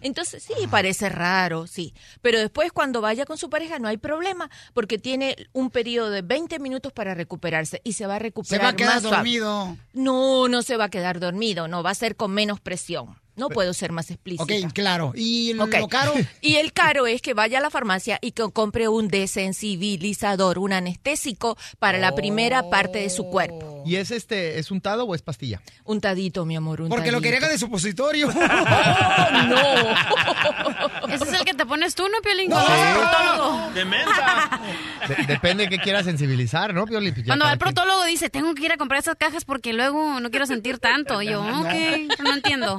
[0.00, 1.94] Entonces, sí, parece raro, sí.
[2.22, 6.22] Pero después, cuando vaya con su pareja, no hay problema, porque tiene un periodo de
[6.22, 9.16] 20 minutos para recuperarse y se va a Se recuperar va a quedar más suave.
[9.18, 9.76] dormido.
[9.92, 13.19] No, no se va a quedar dormido, no, va a ser con menos presión.
[13.40, 14.44] No puedo ser más explícita.
[14.44, 15.12] Ok, claro.
[15.16, 16.14] ¿Y lo, caro?
[16.40, 20.72] Y el caro es que vaya a la farmacia y que compre un desensibilizador, un
[20.72, 23.82] anestésico para la primera parte de su cuerpo.
[23.86, 25.62] ¿Y es este, es untado o es pastilla?
[25.84, 28.30] Untadito, mi amor, un Porque lo quería de supositorio.
[31.10, 32.50] Ese es el que te pones tú, ¿no, Piolín?
[32.50, 32.60] No.
[32.60, 33.74] Sí.
[33.74, 34.60] De menta.
[35.08, 37.12] De- depende de qué quiera sensibilizar, ¿no, Pioli?
[37.12, 38.08] Pues ya Cuando va cada al quien.
[38.08, 41.22] dice, tengo que ir a comprar esas cajas porque luego no quiero sentir tanto.
[41.22, 42.78] Y yo, ok, no entiendo.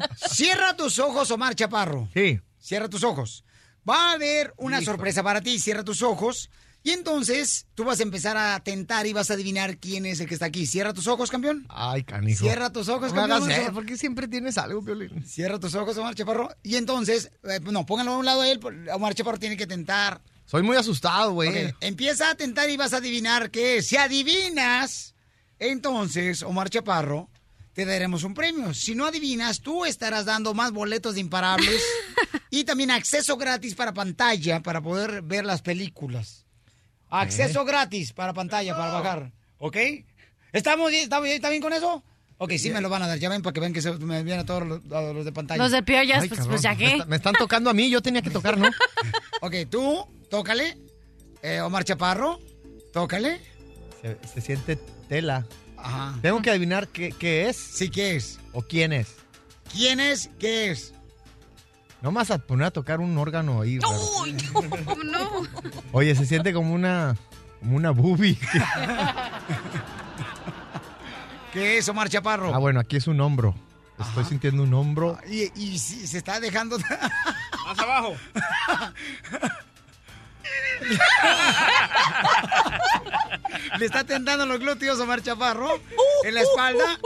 [0.51, 2.09] Cierra tus ojos, Omar Chaparro.
[2.13, 2.41] Sí.
[2.59, 3.45] Cierra tus ojos.
[3.89, 5.59] Va a haber una sorpresa para ti.
[5.59, 6.49] Cierra tus ojos.
[6.83, 10.27] Y entonces tú vas a empezar a tentar y vas a adivinar quién es el
[10.27, 10.65] que está aquí.
[10.65, 11.65] Cierra tus ojos, campeón.
[11.69, 12.43] Ay, canijo.
[12.43, 13.49] Cierra tus ojos, No campeón.
[13.49, 13.71] Eso.
[13.71, 15.25] porque siempre tienes algo, Piolín.
[15.25, 16.49] Cierra tus ojos, Omar Chaparro.
[16.63, 18.59] Y entonces, eh, no, pónganlo a un lado de él.
[18.93, 20.21] Omar Chaparro tiene que tentar.
[20.45, 21.73] Soy muy asustado, güey.
[21.79, 23.87] Empieza a tentar y vas a adivinar qué es.
[23.87, 25.15] Si adivinas,
[25.59, 27.29] entonces, Omar Chaparro,
[27.73, 28.73] te daremos un premio.
[28.73, 31.81] Si no adivinas, tú estarás dando más boletos de imparables
[32.49, 36.45] y también acceso gratis para pantalla para poder ver las películas.
[37.09, 39.31] Acceso gratis para pantalla, para bajar.
[39.57, 39.77] ¿Ok?
[40.53, 41.03] ¿Estamos bien?
[41.03, 41.35] ¿Estamos bien?
[41.35, 42.03] ¿Está bien con eso?
[42.37, 43.19] Ok, sí me lo van a dar.
[43.19, 45.31] Ya ven para que vean que se me vienen a todos los, a los de
[45.31, 45.61] pantalla.
[45.61, 46.91] Los de piollas, pues, pues ya Me, qué.
[46.93, 48.69] está- me están tocando a mí, yo tenía que tocar, ¿no?
[49.41, 50.77] Ok, tú, tócale.
[51.43, 52.39] Eh, Omar Chaparro,
[52.93, 53.39] tócale.
[54.01, 54.77] Se, se siente
[55.07, 55.45] tela.
[55.83, 56.15] Ajá.
[56.21, 57.57] Tengo que adivinar qué, qué es.
[57.57, 58.39] Sí, ¿qué es?
[58.53, 59.15] ¿O quién es?
[59.71, 60.29] ¿Quién es?
[60.39, 60.93] ¿Qué es?
[62.01, 63.79] No me vas a poner a tocar un órgano ahí.
[63.79, 63.95] raro.
[64.21, 64.35] Uy,
[65.05, 65.29] no.
[65.91, 67.15] Oye, se siente como una,
[67.59, 68.37] como una boobie.
[71.53, 72.53] ¿Qué es Omar Chaparro?
[72.55, 73.53] ah, bueno, aquí es un hombro.
[73.99, 75.19] Estoy sintiendo un hombro.
[75.29, 76.77] Y, y si se está dejando.
[77.67, 78.15] Más abajo.
[83.79, 85.79] Le está tentando los glúteos a Omar Chaparro
[86.23, 86.99] en la espalda.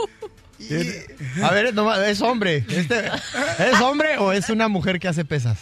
[1.42, 2.64] A ver, no, es hombre.
[2.68, 3.06] Este-
[3.58, 5.58] ¿Es hombre o es una mujer que hace pesas?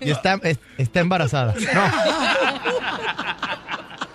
[0.00, 1.54] Y está, es- está embarazada.
[1.74, 1.82] No.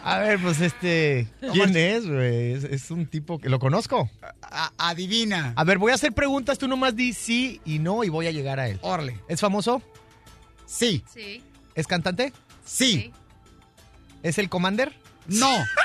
[0.03, 1.27] A ver, pues este.
[1.53, 2.53] ¿Quién es, güey?
[2.53, 4.09] Es, es un tipo que lo conozco.
[4.41, 5.53] A- adivina.
[5.55, 6.57] A ver, voy a hacer preguntas.
[6.57, 8.79] Tú nomás di sí y no y voy a llegar a él.
[8.81, 9.19] Órale.
[9.27, 9.81] ¿Es famoso?
[10.65, 11.03] Sí.
[11.13, 11.43] Sí.
[11.75, 12.33] ¿Es cantante?
[12.65, 13.13] Sí.
[14.23, 14.93] ¿Es el Commander?
[15.27, 15.65] No.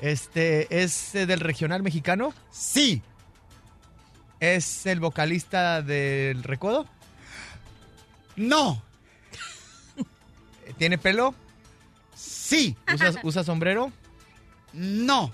[0.00, 2.34] Este, ¿es eh, del regional mexicano?
[2.50, 3.00] Sí.
[4.38, 6.86] ¿Es el vocalista del Recodo?
[8.36, 8.82] No.
[10.78, 11.34] ¿Tiene pelo?
[12.14, 12.76] Sí.
[12.92, 13.92] ¿Usa, usa sombrero?
[14.74, 15.32] No.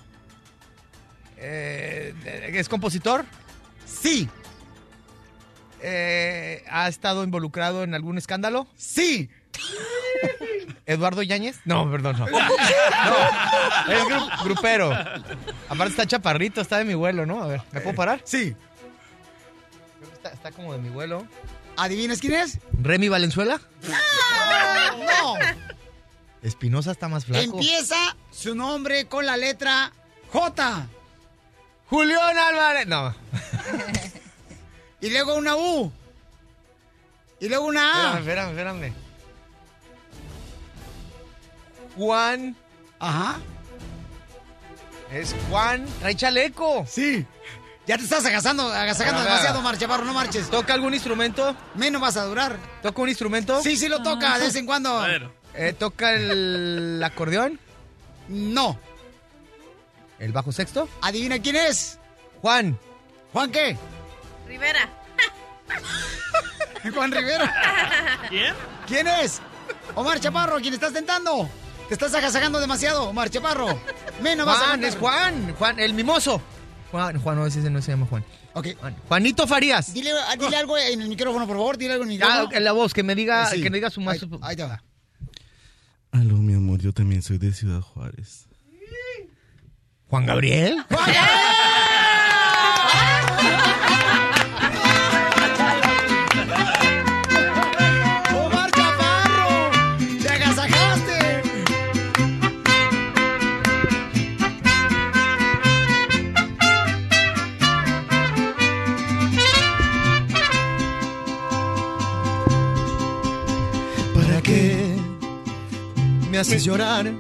[1.36, 2.14] Eh,
[2.52, 3.24] ¿Es compositor?
[3.86, 4.28] Sí.
[5.82, 8.68] Eh, ¿Ha estado involucrado en algún escándalo?
[8.76, 9.30] Sí.
[10.86, 11.60] ¿Eduardo Yáñez?
[11.64, 12.26] No, perdón, no.
[12.30, 14.90] No, es gru- grupero.
[15.68, 17.42] Aparte está chaparrito, está de mi vuelo, ¿no?
[17.42, 18.20] A ver, ¿me puedo parar?
[18.24, 18.55] Sí.
[20.14, 21.26] Está, está como de mi vuelo.
[21.76, 22.59] ¿Adivinas quién es?
[22.82, 23.60] ¿Remy Valenzuela?
[24.98, 25.34] No.
[26.42, 27.42] Espinosa está más flaco.
[27.59, 27.97] Empieza
[28.30, 29.92] su nombre con la letra
[30.32, 30.86] J.
[31.88, 32.86] Julián Álvarez.
[32.86, 33.14] No.
[35.01, 35.92] Y luego una U.
[37.40, 38.18] Y luego una A.
[38.18, 38.94] Espérame, espérame, espérame.
[41.96, 42.56] Juan.
[42.98, 43.38] Ajá.
[45.12, 45.86] Es Juan.
[46.00, 46.84] Trae chaleco.
[46.88, 47.26] Sí.
[47.86, 50.48] Ya te estás agasando, agasajando demasiado, Omar Chaparro, no marches.
[50.48, 51.56] ¿Toca algún instrumento?
[51.74, 52.56] Menos vas a durar.
[52.82, 53.60] ¿Toca un instrumento?
[53.62, 55.04] Sí, sí lo toca, de vez en cuando.
[55.54, 57.58] Eh, ¿Toca el acordeón?
[58.28, 58.78] No.
[60.20, 60.88] ¿El bajo sexto?
[61.02, 61.98] Adivina quién es.
[62.42, 62.78] Juan.
[63.32, 63.76] ¿Juan qué?
[64.46, 64.88] Rivera.
[66.94, 68.20] Juan Rivera.
[68.28, 68.54] ¿Quién?
[68.86, 69.40] ¿Quién es?
[69.96, 71.48] Omar Chaparro, ¿quién estás tentando?
[71.90, 73.66] Te estás agasajando demasiado, Omar Chaparro.
[74.22, 75.54] Menos vas a Juan, es Juan.
[75.58, 76.40] Juan, el mimoso.
[76.92, 78.24] Juan, Juan, no, ese no se llama Juan.
[78.52, 78.68] Ok.
[78.78, 78.94] Juan.
[79.08, 79.92] Juanito Farías.
[79.92, 81.76] Dile, ah, dile algo en el micrófono, por favor.
[81.78, 83.60] Dile algo en el Ah, en la voz, que me diga, Sí.
[83.60, 84.22] que me diga su más.
[84.22, 84.80] Ahí, ahí te va.
[86.12, 88.46] Aló, mi amor, yo también soy de Ciudad Juárez.
[90.06, 90.84] ¿Juan Gabriel?
[90.90, 91.10] ¡Omar
[116.40, 117.12] me haces llorar?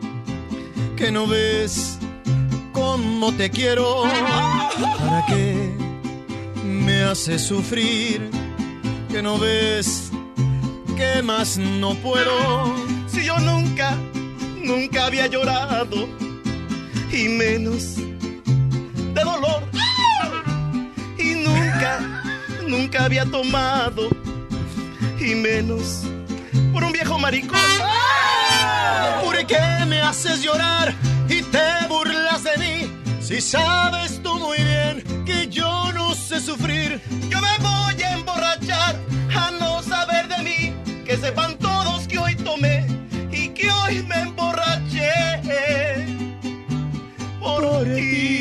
[0.96, 1.98] Que no ves
[2.72, 4.04] cómo te quiero.
[4.98, 5.70] ¿Para qué
[6.64, 8.30] me haces sufrir?
[9.10, 10.10] Que no ves
[10.96, 12.74] que más no puedo.
[13.08, 13.94] Si yo nunca,
[14.56, 16.08] nunca había llorado
[17.12, 19.64] y menos de dolor.
[21.18, 22.22] Y nunca,
[22.66, 24.08] nunca había tomado
[25.20, 26.04] y menos
[26.72, 27.79] por un viejo maricón.
[29.22, 30.94] ¿Por qué me haces llorar
[31.28, 32.92] y te burlas de mí?
[33.20, 37.00] Si sabes tú muy bien que yo no sé sufrir.
[37.28, 38.96] Yo me voy a emborrachar
[39.36, 40.74] a no saber de mí.
[41.04, 42.86] Que sepan todos que hoy tomé
[43.30, 45.10] y que hoy me emborraché
[47.40, 48.39] por, ti.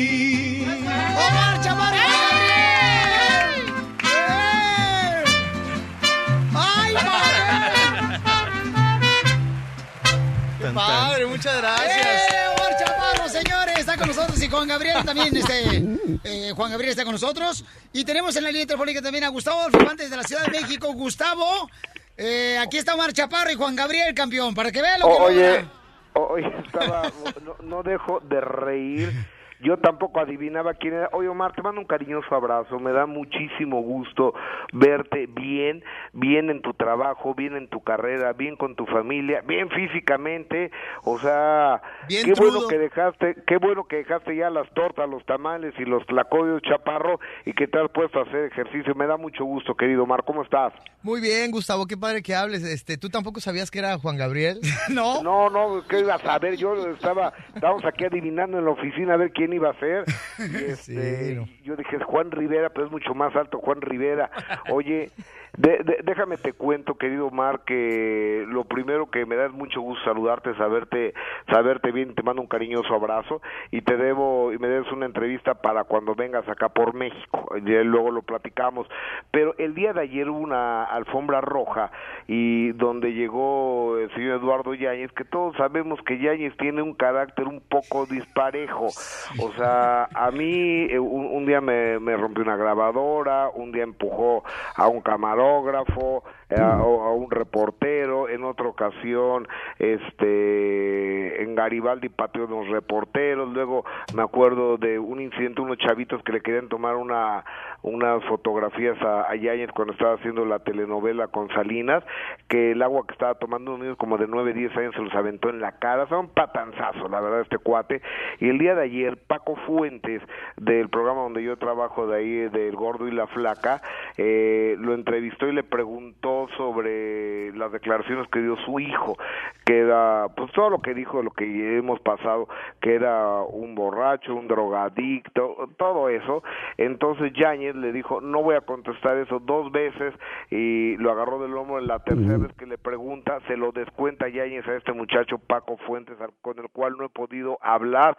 [10.70, 11.26] ¡Qué padre!
[11.26, 12.32] Muchas gracias.
[12.32, 13.78] ¡Eh, Omar Chaparro, señores!
[13.78, 15.82] Está con nosotros y Juan Gabriel también, este,
[16.24, 17.64] eh, Juan Gabriel está con nosotros.
[17.92, 20.92] Y tenemos en la línea telefónica también a Gustavo Alfimantes de la Ciudad de México.
[20.92, 21.68] Gustavo,
[22.16, 25.46] eh, aquí está Omar Chaparro y Juan Gabriel, campeón, para que vean lo que oye,
[25.50, 25.70] logra.
[26.14, 27.10] oye, estaba,
[27.44, 29.12] no, no dejo de reír.
[29.62, 31.10] Yo tampoco adivinaba quién era.
[31.12, 32.78] Oye, Omar, te mando un cariñoso abrazo.
[32.78, 34.34] Me da muchísimo gusto
[34.72, 39.68] verte bien, bien en tu trabajo, bien en tu carrera, bien con tu familia, bien
[39.70, 40.70] físicamente.
[41.04, 45.24] O sea, Bien qué bueno que dejaste, qué bueno que dejaste ya las tortas, los
[45.26, 48.94] tamales y los tlacoyos chaparro y que te has puesto a hacer ejercicio.
[48.94, 50.24] Me da mucho gusto, querido Omar.
[50.24, 50.72] ¿Cómo estás?
[51.02, 52.62] Muy bien, Gustavo, qué padre que hables.
[52.64, 54.60] Este, ¿Tú tampoco sabías que era Juan Gabriel?
[54.90, 55.22] no.
[55.22, 56.56] No, no, ¿qué ibas a ver?
[56.56, 60.04] Yo estaba, estábamos aquí adivinando en la oficina a ver quién iba a ser.
[60.38, 64.30] Y este, Yo dije, Juan Rivera, pero es mucho más alto Juan Rivera.
[64.70, 65.10] Oye,
[65.56, 69.80] De- de- déjame te cuento, querido Omar, que lo primero que me da es mucho
[69.80, 71.14] gusto saludarte, saberte,
[71.50, 75.54] saberte bien, te mando un cariñoso abrazo y te debo y me debes una entrevista
[75.54, 77.46] para cuando vengas acá por México.
[77.64, 78.86] Ya luego lo platicamos.
[79.30, 81.90] Pero el día de ayer hubo una alfombra roja
[82.28, 87.46] y donde llegó el señor Eduardo Yáñez, que todos sabemos que Yáñez tiene un carácter
[87.48, 88.86] un poco disparejo.
[88.86, 94.44] O sea, a mí eh, un, día me, me rompió una grabadora, un día empujó
[94.76, 95.00] a un
[95.40, 99.48] camarógrafo, eh, a, a un reportero, en otra ocasión
[99.78, 103.84] este en Garibaldi pateó unos reporteros, luego
[104.14, 107.44] me acuerdo de un incidente, unos chavitos que le querían tomar una
[107.82, 112.04] unas fotografías a, a Yáñez cuando estaba haciendo la telenovela con Salinas,
[112.48, 115.14] que el agua que estaba tomando un niño como de 9, 10 años se los
[115.14, 118.02] aventó en la cara, son patanzazos, la verdad, este cuate.
[118.38, 120.22] Y el día de ayer, Paco Fuentes,
[120.56, 123.80] del programa donde yo trabajo de ahí, del Gordo y la Flaca,
[124.16, 129.16] eh, lo entrevistó y le preguntó sobre las declaraciones que dio su hijo,
[129.64, 132.48] que era, pues todo lo que dijo, lo que hemos pasado,
[132.80, 136.42] que era un borracho, un drogadicto, todo eso.
[136.76, 140.14] Entonces Yáñez le dijo, no voy a contestar eso dos veces
[140.50, 144.28] y lo agarró del lomo en la tercera vez que le pregunta, se lo descuenta
[144.28, 148.16] Yáñez a este muchacho Paco Fuentes, con el cual no he podido hablar.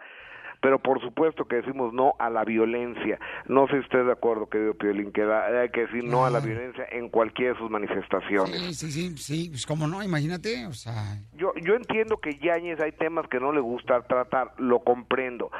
[0.60, 3.18] Pero por supuesto que decimos no a la violencia.
[3.48, 6.30] No sé si usted de acuerdo, querido Piolín, que da- hay que decir no a
[6.30, 8.60] la violencia en cualquiera de sus manifestaciones.
[8.60, 12.78] Sí, sí, sí, sí, pues cómo no, imagínate, o sea, Yo, yo entiendo que Yáñez
[12.80, 15.50] hay temas que no le gusta tratar, lo comprendo,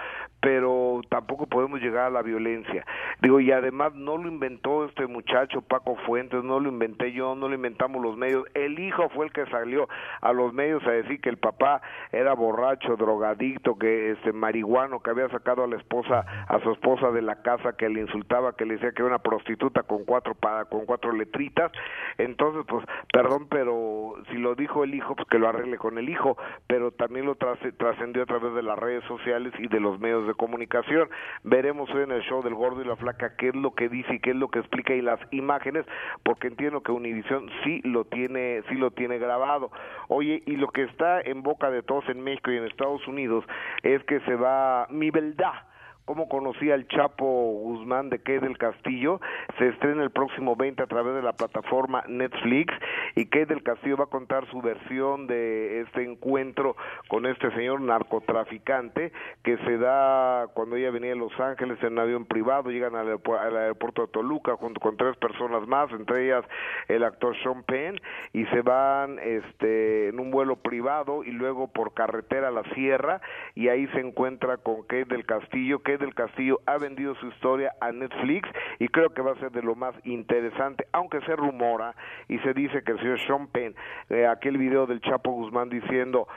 [0.43, 2.85] pero tampoco podemos llegar a la violencia.
[3.23, 7.49] Digo, y además no lo inventó este muchacho Paco Fuentes, no lo inventé yo, no
[7.49, 8.45] lo inventamos los medios.
[8.55, 9.89] El hijo fue el que salió
[10.21, 15.11] a los medios a decir que el papá era borracho, drogadicto, que este marihuano, que
[15.11, 18.67] había sacado a la esposa, a su esposa de la casa, que le insultaba, que
[18.67, 21.71] le decía que era una prostituta con cuatro pa- con cuatro letritas.
[22.19, 26.09] Entonces, pues, perdón, pero si lo dijo el hijo, pues que lo arregle con el
[26.09, 26.37] hijo,
[26.67, 30.27] pero también lo trasce- trascendió a través de las redes sociales y de los medios
[30.27, 31.09] de comunicación.
[31.43, 34.15] Veremos hoy en el show del gordo y la flaca qué es lo que dice
[34.15, 35.85] y qué es lo que explica y las imágenes,
[36.23, 39.71] porque entiendo que Univisión sí lo tiene, sí lo tiene grabado.
[40.09, 43.45] Oye, y lo que está en boca de todos en México y en Estados Unidos
[43.83, 45.72] es que se va mi verdad
[46.05, 49.21] cómo conocí al Chapo Guzmán de Kay del Castillo,
[49.59, 52.75] se estrena el próximo 20 a través de la plataforma Netflix.
[53.15, 56.77] Y Kay del Castillo va a contar su versión de este encuentro
[57.09, 59.13] con este señor narcotraficante
[59.43, 63.09] que se da cuando ella venía de Los Ángeles en un avión privado, llegan al,
[63.09, 66.45] al aeropuerto de Toluca junto con tres personas más, entre ellas
[66.89, 68.01] el actor Sean Penn
[68.33, 73.21] y se van este en un vuelo privado y luego por carretera a la sierra
[73.55, 75.83] y ahí se encuentra con Kate del Castillo.
[75.99, 78.49] Del Castillo ha vendido su historia a Netflix
[78.79, 81.95] y creo que va a ser de lo más interesante, aunque se rumora
[82.29, 83.75] y se dice que el señor Sean Penn,
[84.11, 86.29] eh, aquel video del Chapo Guzmán diciendo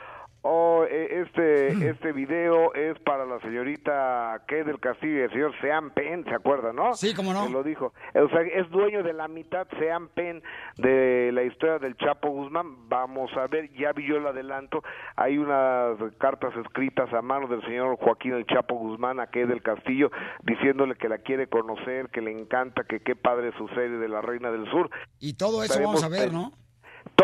[0.47, 5.59] Oh, eh, este este video es para la señorita Kate del Castillo y el señor
[5.59, 6.93] Sean Penn, ¿se acuerda, no?
[6.93, 7.47] Sí, cómo no.
[7.47, 7.93] Que lo dijo.
[8.13, 10.43] O sea, es dueño de la mitad Sean Penn
[10.77, 12.87] de la historia del Chapo Guzmán.
[12.87, 14.83] Vamos a ver, ya vi yo el adelanto.
[15.15, 19.63] Hay unas cartas escritas a mano del señor Joaquín el Chapo Guzmán a Kate del
[19.63, 20.11] Castillo
[20.43, 24.21] diciéndole que la quiere conocer, que le encanta, que qué padre su serie de la
[24.21, 24.91] Reina del Sur.
[25.19, 26.51] y todo eso vamos a ver, ¿no?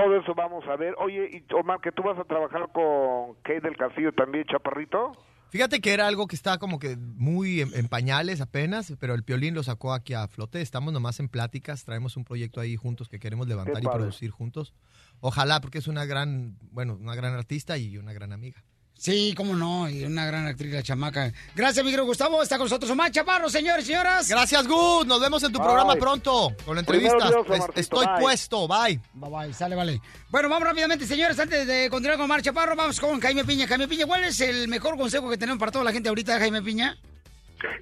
[0.01, 0.95] Todo eso vamos a ver.
[0.97, 5.11] Oye, y Omar, que tú vas a trabajar con Kate del Castillo también, Chaparrito.
[5.49, 9.23] Fíjate que era algo que estaba como que muy en, en pañales apenas, pero el
[9.23, 10.61] Piolín lo sacó aquí a flote.
[10.61, 14.73] Estamos nomás en pláticas, traemos un proyecto ahí juntos que queremos levantar y producir juntos.
[15.19, 18.63] Ojalá, porque es una gran, bueno, una gran artista y una gran amiga.
[19.01, 21.33] Sí, cómo no, y una gran actriz la chamaca.
[21.55, 24.29] Gracias, mi querido Gustavo, está con nosotros Omar Chaparro, señores y señoras.
[24.29, 25.07] Gracias, Gus.
[25.07, 25.65] Nos vemos en tu Bye.
[25.65, 27.17] programa pronto con la entrevista.
[27.17, 28.19] Dios, Estoy bye.
[28.19, 28.67] puesto.
[28.67, 29.01] Bye.
[29.15, 29.99] Bye bye, sale, vale.
[30.29, 33.67] Bueno, vamos rápidamente, señores, antes de continuar con Omar Chaparro, vamos con Jaime Piña.
[33.67, 36.61] Jaime Piña, ¿cuál es el mejor consejo que tenemos para toda la gente ahorita, Jaime
[36.61, 36.95] Piña?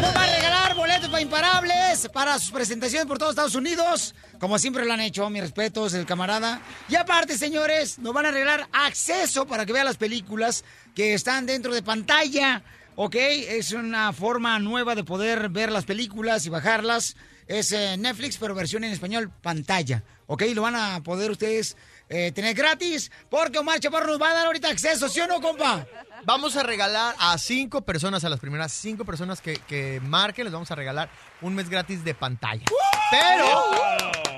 [0.00, 4.14] Nos va a regalar boletos para imparables para sus presentaciones por todos Estados Unidos.
[4.38, 6.60] Como siempre lo han hecho, mis respetos, el camarada.
[6.88, 10.64] Y aparte, señores, nos van a regalar acceso para que vean las películas
[10.94, 12.62] que están dentro de pantalla.
[12.96, 13.14] ¿Ok?
[13.16, 17.16] Es una forma nueva de poder ver las películas y bajarlas.
[17.46, 20.02] Es eh, Netflix, pero versión en español, pantalla.
[20.26, 20.42] ¿Ok?
[20.54, 21.76] Lo van a poder ustedes
[22.08, 25.40] eh, tener gratis porque Omar Chaparro nos va a dar ahorita acceso, ¿sí o no,
[25.40, 25.86] compa?
[26.24, 30.52] Vamos a regalar a cinco personas, a las primeras cinco personas que, que marquen, les
[30.52, 31.10] vamos a regalar
[31.40, 32.64] un mes gratis de pantalla.
[33.10, 33.62] Pero,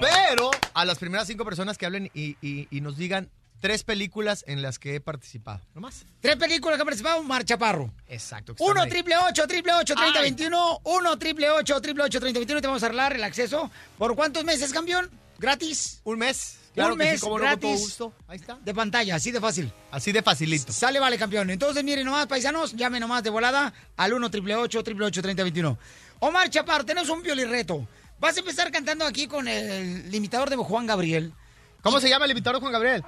[0.01, 3.29] pero, a las primeras cinco personas que hablen y, y- y nos digan
[3.65, 5.63] tres películas en las que he participado.
[5.75, 6.05] ¿No más?
[6.21, 7.91] Tres películas que ha participado Omar Chaparro.
[8.09, 8.55] Exacto.
[8.55, 8.91] que Uno están ahí.
[8.91, 10.81] triple ocho triple ocho treinta veintiuno.
[10.85, 12.61] Uno triple ocho triple ocho treinta veintiuno.
[12.61, 13.71] Te vamos a arreglar el acceso.
[13.97, 15.11] ¿Por cuántos meses, campeón?
[15.39, 16.03] ¿Gratis?
[16.05, 16.59] Un mes.
[16.75, 17.81] Claro Un que sí, mes cómo no, con todo gratis.
[17.87, 18.15] gusto.
[18.29, 18.57] Ahí está.
[18.63, 19.73] De pantalla, así de fácil.
[19.91, 20.71] Así de facilito.
[20.71, 21.49] Sale, vale, campeón.
[21.49, 25.79] Entonces, miren nomás, paisanos, llame nomás de volada al 1 triple 8 triple 3021.
[26.19, 27.89] Omar Chaparro, tenemos un violirreto.
[28.21, 31.33] Vas a empezar cantando aquí con el limitador de Juan Gabriel.
[31.81, 33.03] ¿Cómo se llama el invitado Juan Gabriel?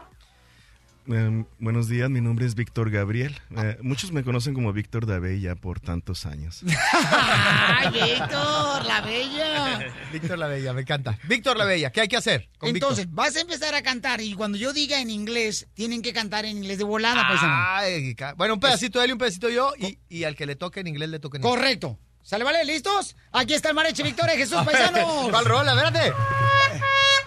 [1.08, 3.40] Eh, buenos días, mi nombre es Víctor Gabriel.
[3.56, 6.62] Eh, muchos me conocen como Víctor Davé ya por tantos años.
[6.92, 9.94] ¡Ay, Víctor, la bella!
[10.12, 11.18] Víctor La Bella, me encanta.
[11.28, 12.48] Víctor La Bella, ¿qué hay que hacer?
[12.58, 13.14] con Entonces, Víctor?
[13.24, 16.56] vas a empezar a cantar y cuando yo diga en inglés, tienen que cantar en
[16.56, 17.54] inglés de volada, paisano.
[17.54, 20.80] Ay, bueno, un pedacito él y un pedacito yo, y, y al que le toque
[20.80, 21.56] en inglés le toque en inglés.
[21.56, 21.98] Correcto.
[22.22, 22.64] ¿Sale, vale?
[22.64, 23.14] ¿Listos?
[23.30, 25.28] Aquí está el mareche Victoria Jesús, paisanos.
[25.30, 25.72] ¿Cuál rola?
[25.72, 26.12] Espérate.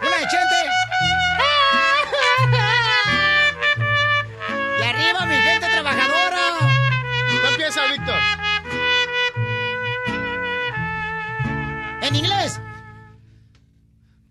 [0.01, 0.78] Una de Chente.
[12.09, 12.59] En inglés.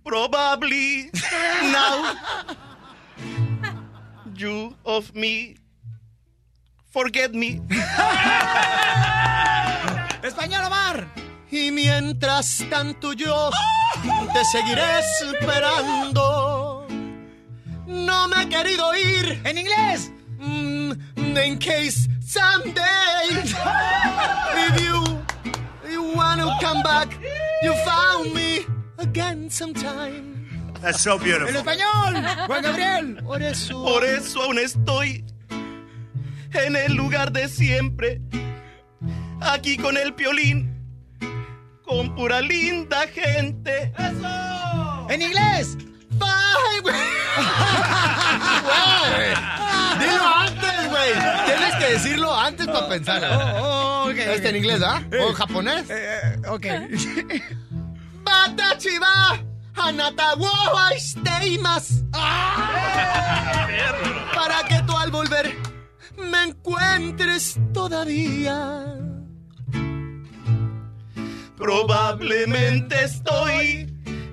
[0.05, 1.11] Probably
[1.63, 2.13] now
[4.35, 5.55] you of me
[6.91, 7.61] forget me.
[10.23, 11.07] Español, Omar.
[11.51, 13.51] Y mientras tanto yo
[14.33, 16.87] te seguiré esperando.
[17.87, 19.41] No me he querido ir.
[19.45, 20.11] En inglés.
[21.45, 25.19] in case someday if you,
[25.90, 27.09] you wanna come back,
[27.62, 28.66] you found me
[28.98, 30.39] again sometime.
[30.81, 33.16] That's so En español, Juan Gabriel.
[33.24, 33.82] Por eso.
[33.82, 35.24] Por eso aún estoy
[36.52, 38.20] en el lugar de siempre.
[39.40, 40.74] Aquí con el piolín.
[41.85, 43.93] Con pura linda gente.
[45.09, 45.77] En inglés.
[46.10, 46.82] Bye.
[48.69, 49.35] Güey,
[49.98, 50.24] Dilo
[50.89, 51.12] güey.
[51.47, 53.23] Tienes que decirlo antes para pensar.
[53.24, 55.02] Oh, oh, Este en inglés, ¿ah?
[55.12, 55.85] ¿O en japonés?
[55.89, 56.66] Eh, ok.
[58.24, 59.39] Bata chiva,
[59.74, 60.51] anata wo
[61.60, 62.02] más.
[64.35, 65.56] Para que tú al volver
[66.16, 68.85] me encuentres todavía.
[71.56, 73.93] Probablemente estoy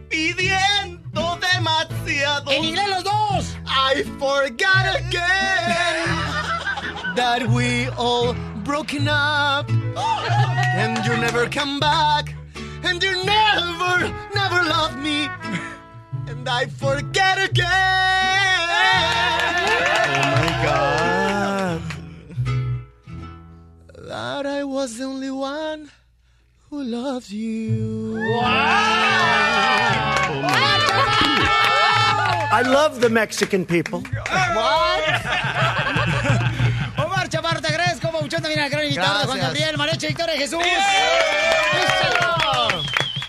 [0.09, 2.51] pidiendo demasiado.
[2.51, 3.55] En inglés los dos.
[3.67, 5.34] I forgot again
[7.43, 8.33] we all
[8.63, 12.33] broken up and you never come back
[12.83, 15.27] and you never, never loved me
[16.27, 17.67] and I forget again.
[20.07, 21.81] Oh my God.
[24.07, 25.91] That I was the only one
[26.69, 28.15] who loves you.
[28.15, 28.85] Wow!
[32.51, 34.01] I love the Mexican people.
[34.01, 35.74] Te
[38.41, 39.39] también al gran invitado de Juan.
[39.39, 40.59] Gabriel, Mareche Victoria Jesús.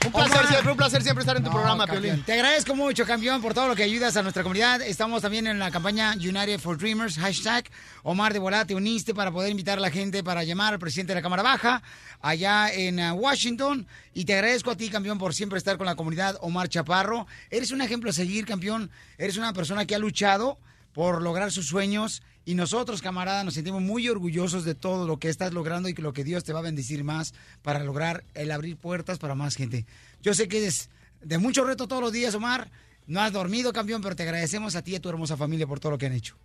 [0.07, 2.03] Un placer siempre, un placer siempre estar en tu programa, campeón.
[2.03, 2.25] Piolín.
[2.25, 4.81] Te agradezco mucho, campeón, por todo lo que ayudas a nuestra comunidad.
[4.81, 7.69] Estamos también en la campaña United for Dreamers, hashtag
[8.05, 11.13] Omar de Volada, te uniste para poder invitar a la gente para llamar al presidente
[11.13, 11.83] de la Cámara Baja
[12.23, 13.87] allá en uh, Washington.
[14.15, 17.27] Y te agradezco a ti, campeón, por siempre estar con la comunidad Omar Chaparro.
[17.51, 18.91] Eres un ejemplo a seguir, campeón.
[19.19, 20.59] Eres una persona que ha luchado
[20.93, 22.23] por lograr sus sueños.
[22.49, 26.13] Y nosotros, camarada, nos sentimos muy orgullosos de todo lo que estás logrando y lo
[26.13, 29.85] que Dios te va a bendecir más para lograr el abrir puertas para más gente.
[30.23, 30.89] Yo sé que es
[31.23, 32.71] de mucho reto todos los días, Omar.
[33.09, 35.81] No has dormido, campeón, pero te agradecemos a ti y a tu hermosa familia por
[35.81, 36.37] todo lo que han hecho.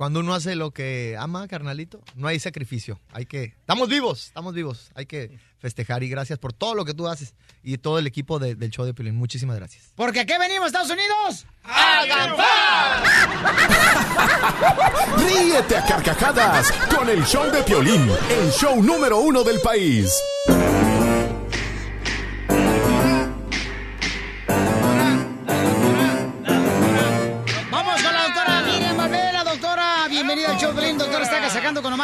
[0.00, 2.98] Cuando uno hace lo que ama, carnalito, no hay sacrificio.
[3.12, 3.42] Hay que.
[3.60, 4.90] Estamos vivos, estamos vivos.
[4.94, 8.38] Hay que festejar y gracias por todo lo que tú haces y todo el equipo
[8.38, 9.14] de- del show de Pilín.
[9.16, 9.92] Muchísimas gracias.
[9.96, 11.44] Porque aquí venimos, Estados Unidos.
[15.18, 20.18] Ríete a carcajadas con el show de Piolín, el show número uno del país.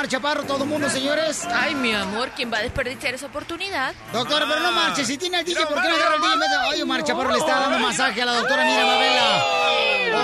[0.07, 1.45] Omar Chaparro, todo el mundo, señores.
[1.53, 3.93] Ay, mi amor, ¿quién va a desperdiciar esa oportunidad?
[4.13, 5.05] Doctora, pero no marche.
[5.05, 6.47] Si tiene el DJ, ¿por qué no agarra el DJ?
[6.71, 9.45] Ay, Omar Chaparro le está dando masaje a la doctora Miriam Valvela.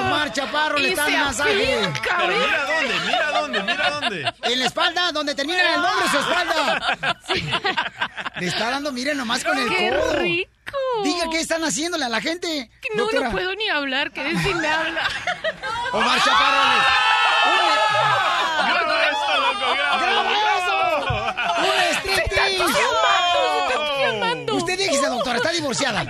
[0.07, 1.91] Omar Chaparro le está dando masaje.
[2.17, 4.33] Pero mira dónde, mira dónde, mira dónde.
[4.43, 7.19] En la espalda, donde termina el nombre, su espalda.
[8.39, 10.13] Le está dando, miren nomás con el ¡Qué codo.
[10.21, 10.49] rico!
[11.03, 12.71] Diga qué están haciéndole a la gente.
[12.95, 13.27] No, Doctora.
[13.27, 15.09] no puedo ni hablar, que si me habla.
[15.93, 16.63] Omar Chaparro
[19.11, 19.97] esto, loco, graba.
[21.59, 22.83] ¡Un striptease!
[24.53, 25.07] Usted déjese,
[25.73, 26.01] divorciada.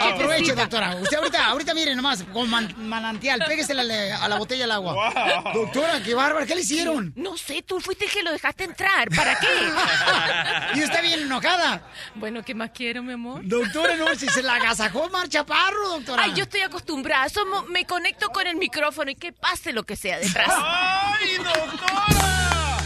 [0.00, 0.96] Aproveche, doctora.
[0.96, 4.72] Usted ahorita, ahorita mire nomás, con man- manantial, pégese a la, a la botella del
[4.72, 5.12] agua.
[5.54, 7.12] Doctora, qué bárbaro, ¿qué le hicieron?
[7.16, 9.08] No sé, tú fuiste el que lo dejaste entrar.
[9.10, 9.46] ¿Para qué?
[10.74, 11.82] y está bien enojada.
[12.14, 13.40] Bueno, ¿qué más quiero, mi amor?
[13.44, 16.24] Doctora, no, si se la agasajó Mar Chaparro, doctora.
[16.24, 17.28] Ay, yo estoy acostumbrada.
[17.28, 20.48] Somos, me conecto con el micrófono y que pase lo que sea detrás.
[20.50, 22.78] ¡Ay, doctora!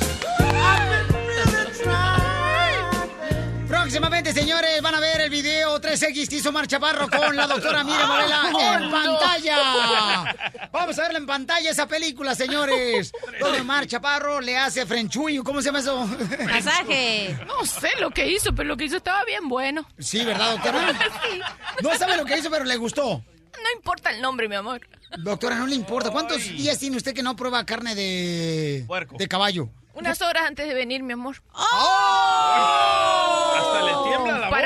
[3.72, 7.82] Próximamente, señores, van a ver el video 3X que hizo Mar Chaparro con la doctora
[7.82, 8.42] Miriam Morela
[8.78, 10.36] en pantalla.
[10.70, 13.12] Vamos a verla en pantalla esa película, señores.
[13.40, 15.42] Donde Mar Chaparro le hace frenchuyo.
[15.42, 16.06] ¿Cómo se llama eso?
[16.50, 17.34] Masaje.
[17.46, 19.88] No sé lo que hizo, pero lo que hizo estaba bien bueno.
[19.98, 20.90] Sí, ¿verdad, doctora?
[20.90, 21.40] Sí.
[21.82, 23.24] No sabe lo que hizo, pero le gustó.
[23.24, 24.86] No importa el nombre, mi amor.
[25.16, 26.10] Doctora, no le importa.
[26.10, 28.86] ¿Cuántos días tiene usted que no prueba carne de,
[29.16, 29.70] de caballo?
[29.94, 31.42] Unas horas antes de venir, mi amor.
[31.54, 33.11] La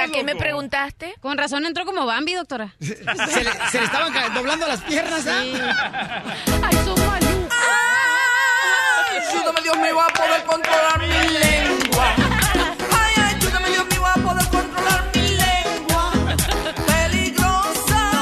[0.06, 1.14] ¿Para qué me preguntaste?
[1.20, 2.74] Con razón entró como Bambi, doctora.
[2.80, 5.42] Se le, se le estaban doblando las piernas, ¿ah?
[6.62, 7.56] Ay, son malucos.
[9.28, 12.14] Ayúdame Dios mío a poder controlar mi lengua.
[12.92, 16.12] Ay, ayúdame Dios mío a poder controlar mi lengua.
[16.86, 18.12] Peligrosa.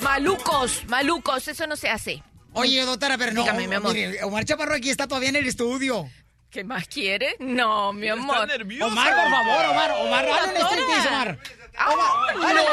[0.00, 2.22] Malucos, malucos, eso no se hace.
[2.54, 3.42] Oye, doctora, pero no.
[3.42, 3.94] Dígame, mi amor.
[3.94, 6.08] Mire, Omar Chaparro aquí está todavía en el estudio.
[6.52, 7.34] ¿Qué más quiere?
[7.38, 8.46] No, mi amor.
[8.82, 11.38] Omar, por favor, Omar, Omar, hazle un striptease, Omar.
[11.74, 12.66] Ay, Omar, hazle un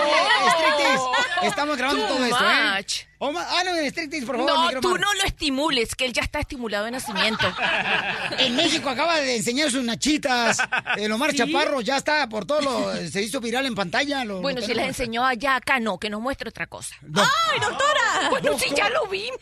[0.45, 0.51] no.
[0.51, 1.47] striptease.
[1.47, 2.85] Estamos grabando Too todo esto, ¿eh?
[3.19, 6.21] Omar, hazle un striptease, por favor, No, micro, tú no lo estimules, que él ya
[6.23, 7.45] está estimulado de nacimiento.
[8.37, 10.57] En México acaba de enseñar sus nachitas.
[10.97, 11.37] El Omar ¿Sí?
[11.37, 12.95] Chaparro ya está por todo lo...
[13.09, 14.25] Se hizo viral en pantalla.
[14.25, 14.99] lo- Bueno, lo si les tenemos.
[14.99, 16.95] enseñó allá, acá no, que nos muestre otra cosa.
[17.15, 18.29] ¡Ay, doctora!
[18.29, 19.39] Bueno, sí, Doctor- ya lo vimos.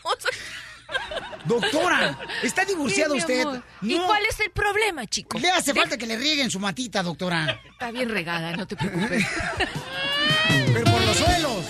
[1.44, 3.40] Doctora, ¿está Sí, mi usted?
[3.42, 3.62] amor.
[3.82, 4.06] ¿Y No.
[4.06, 5.38] cuál es el problema, chico?
[5.38, 7.60] Le hace De- falta que le rieguen su matita, doctora.
[7.70, 9.24] Está bien regada, no te preocupes.
[10.72, 11.64] Pero por los suelos.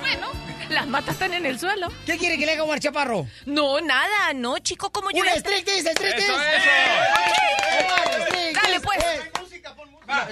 [0.00, 0.28] bueno,
[0.70, 1.92] las matas están en el suelo.
[2.06, 3.26] ¿Qué quiere que le haga Omar Chaparro?
[3.44, 5.18] No, nada, no, chico, como yo...
[5.18, 6.24] ¡Un ya- striptease, striptease!
[6.24, 8.98] Eso, Omar, striptease, Dale, pues.
[9.04, 9.30] eh.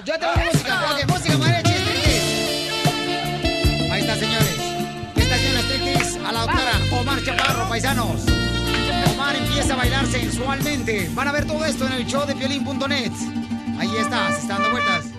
[0.05, 0.93] Yo te pongo música.
[0.93, 1.74] Ok, música, mariachi,
[7.25, 8.23] Chaparro, paisanos.
[9.13, 11.09] Omar empieza a bailar sensualmente.
[11.15, 13.13] Van a ver todo esto en el show de piolín.net.
[13.79, 15.07] Ahí está, se está dando vueltas.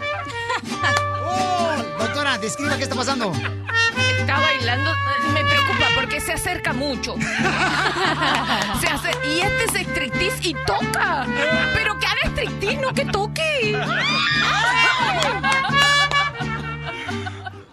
[1.27, 3.32] Oh, doctora, describa qué está pasando.
[4.19, 4.91] Está bailando,
[5.34, 7.15] me preocupa porque se acerca mucho.
[8.80, 11.26] Se hace, y este es striptease y toca.
[11.73, 13.77] Pero que haga striptease, no que toque.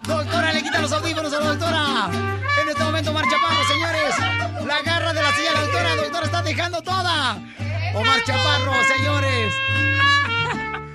[0.03, 2.09] Doctora, le quita los audífonos a la doctora.
[2.61, 3.62] En este momento, Chaparro, señores.
[4.73, 5.95] La garra de la silla, la doctora.
[5.95, 7.37] Doctora, está dejando toda.
[7.93, 9.53] Omar Chaparro, señores.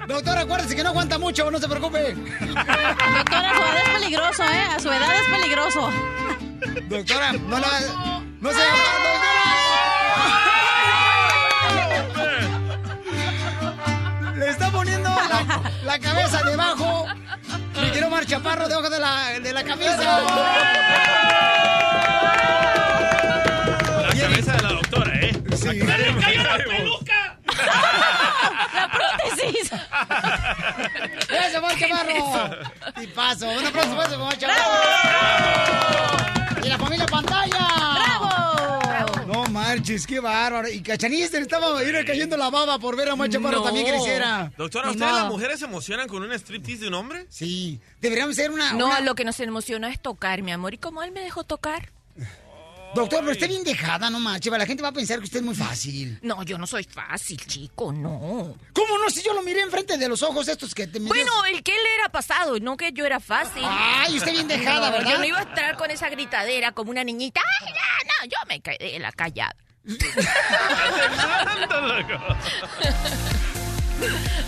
[0.08, 2.12] Doctora, acuérdese que no aguanta mucho, no se preocupe.
[2.14, 4.64] Doctora, a su edad es peligroso, ¿eh?
[4.74, 5.92] A su edad es peligroso.
[6.88, 7.68] Doctora, no la...
[8.40, 8.88] No se doctora.
[14.34, 17.06] Le está poniendo la, la cabeza debajo.
[17.80, 20.22] Le quiero Omar Chaparro debajo de la, de la camisa.
[25.60, 25.68] Sí.
[25.68, 27.38] Aclaremos, ¡Cayó la peluca!
[28.74, 29.70] La prótesis.
[31.30, 32.50] ¡Eso, Omar Chaparro!
[33.02, 33.48] Y paso.
[33.48, 34.64] Un aplauso para ese Omar Chaparro.
[36.64, 37.68] ¡Y la familia pantalla!
[37.94, 38.28] ¡Bravo!
[39.26, 40.68] No marches, qué bárbaro.
[40.68, 43.64] Y Cachanilla se le estaba ir cayendo la baba por ver a Omar Chaparro No.
[43.64, 44.50] también creciera.
[44.56, 45.20] Doctora, ¿ustedes modo.
[45.22, 47.26] las mujeres se emocionan con un striptease de un hombre?
[47.28, 47.80] Sí.
[48.00, 48.72] Deberíamos ser una...
[48.72, 50.74] No, una- lo que nos emociona es tocar, mi amor.
[50.74, 51.90] ¿Y cómo él me dejó tocar?
[52.94, 54.52] Doctor, pero usted bien dejada, no manches.
[54.52, 56.18] La gente va a pensar que usted es muy fácil.
[56.22, 58.56] No, yo no soy fácil, chico, no.
[58.72, 59.10] ¿Cómo no?
[59.10, 61.80] Si yo lo miré enfrente de los ojos estos que te Bueno, el que él
[61.98, 63.62] era pasado, no que yo era fácil.
[63.64, 65.10] Ay, usted bien dejada, No, ¿verdad?
[65.12, 67.40] Yo no iba a entrar con esa gritadera como una niñita.
[67.60, 69.54] Ay, ya, no, yo me quedé la callada.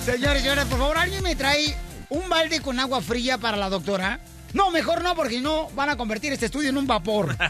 [0.05, 1.75] Señores, señores, por favor, ¿alguien me trae
[2.09, 4.21] un balde con agua fría para la doctora?
[4.53, 7.37] No, mejor no, porque si no van a convertir este estudio en un vapor.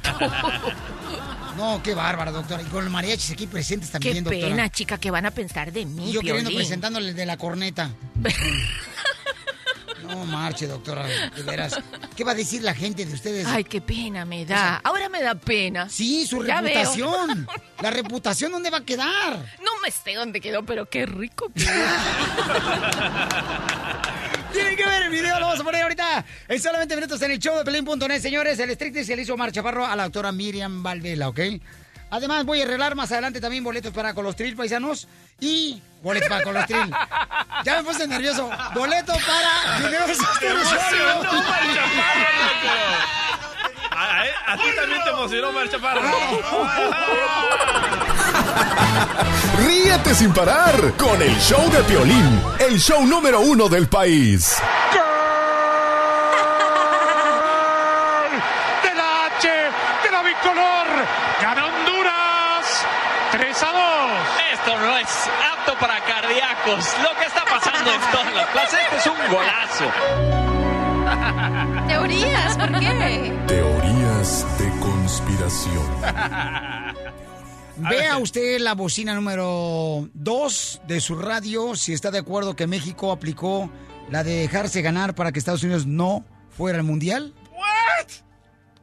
[1.57, 2.63] No, qué bárbara, doctora.
[2.63, 4.49] Y con los mariachis aquí presentes Qué también, doctora.
[4.49, 7.91] pena, chica, que van a pensar de mí, Y yo queriendo presentándole de la corneta.
[10.03, 11.79] No marche, doctora, de veras.
[12.17, 13.47] ¿Qué va a decir la gente de ustedes?
[13.47, 14.81] Ay, qué pena me da.
[14.83, 15.89] Ahora me da pena.
[15.89, 16.75] Sí, su Ya veo.
[16.75, 17.47] reputación.
[17.81, 19.37] La reputación, ¿dónde va a quedar?
[19.63, 21.47] No me sé dónde quedó, pero qué rico.
[24.53, 27.39] Tienen que ver el video, lo vamos a poner ahorita en solamente minutos en el
[27.39, 28.59] show de Pelín.net, señores.
[28.59, 31.41] El estricto se le hizo Omar Chaparro a la doctora Miriam Valvela, ¿ok?
[32.13, 35.07] Además, voy a arreglar más adelante también boletos para Colostril, paisanos.
[35.39, 36.91] Y boletos para Colostril.
[37.63, 38.49] Ya me puse nervioso.
[38.75, 39.77] Boleto para.
[43.91, 46.01] A, a- a ti también te emocionó, Mar Chaparro.
[49.67, 54.57] Ríete sin parar con el show de Piolín, el show número uno del país.
[58.83, 60.87] de la H, de la bicolor.
[61.41, 62.87] Gana Honduras.
[63.33, 63.77] 3 a 2.
[64.53, 66.95] Esto no es apto para cardíacos.
[67.03, 69.91] Lo que está pasando en todas las plazas este es un golazo.
[71.89, 73.33] Teorías, ¿por qué?
[73.47, 75.87] Teorías de conspiración.
[77.89, 83.13] Vea usted la bocina número 2 de su radio si está de acuerdo que México
[83.13, 83.71] aplicó
[84.11, 86.25] la de dejarse ganar para que Estados Unidos no
[86.57, 87.35] fuera al mundial.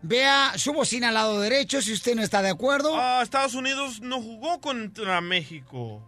[0.01, 2.95] Vea su bocina al lado derecho si usted no está de acuerdo.
[2.95, 6.01] Ah, Estados Unidos no jugó contra México.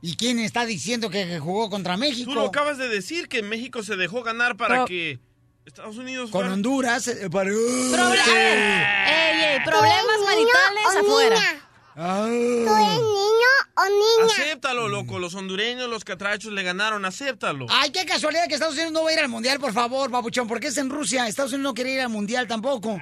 [0.00, 2.30] ¿Y quién está diciendo que jugó contra México?
[2.30, 5.18] Tú lo acabas de decir que México se dejó ganar para Pero- que
[5.66, 7.08] Estados Unidos Con fuera- Honduras.
[7.08, 11.65] eh, para- Problemas, ey, ey, problemas maritales afuera.
[11.96, 14.26] ¿Tú eres niño o niña?
[14.26, 15.18] Acéptalo, loco.
[15.18, 17.06] Los hondureños, los catrachos le ganaron.
[17.06, 17.66] Acéptalo.
[17.70, 20.46] Ay, qué casualidad que Estados Unidos no va a ir al mundial, por favor, papuchón,
[20.46, 21.26] porque es en Rusia.
[21.26, 22.90] Estados Unidos no quiere ir al mundial tampoco.
[22.92, 23.00] ¿Ok?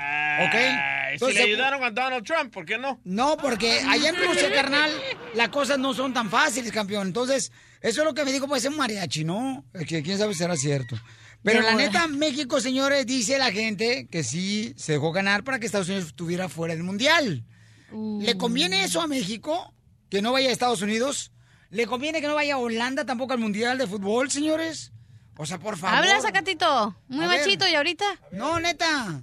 [0.54, 3.00] Ay, si le ayudaron a Donald Trump, ¿por qué no?
[3.02, 4.92] No, porque allá en Rusia, carnal,
[5.34, 7.08] las cosas no son tan fáciles, campeón.
[7.08, 7.50] Entonces,
[7.80, 9.64] eso es lo que me dijo, puede ser un mariachi, ¿no?
[9.88, 10.96] Que quién sabe si será cierto.
[11.42, 15.66] Pero la neta, México, señores, dice la gente que sí se dejó ganar para que
[15.66, 17.44] Estados Unidos estuviera fuera del mundial.
[17.92, 19.72] ¿Le conviene eso a México?
[20.10, 21.32] ¿Que no vaya a Estados Unidos?
[21.70, 24.92] ¿Le conviene que no vaya a Holanda tampoco al mundial de fútbol, señores?
[25.36, 25.98] O sea, por favor.
[25.98, 26.96] Habla, Sacatito.
[27.08, 27.40] Muy A ver.
[27.40, 28.04] machito, ¿y ahorita?
[28.32, 29.22] No, neta.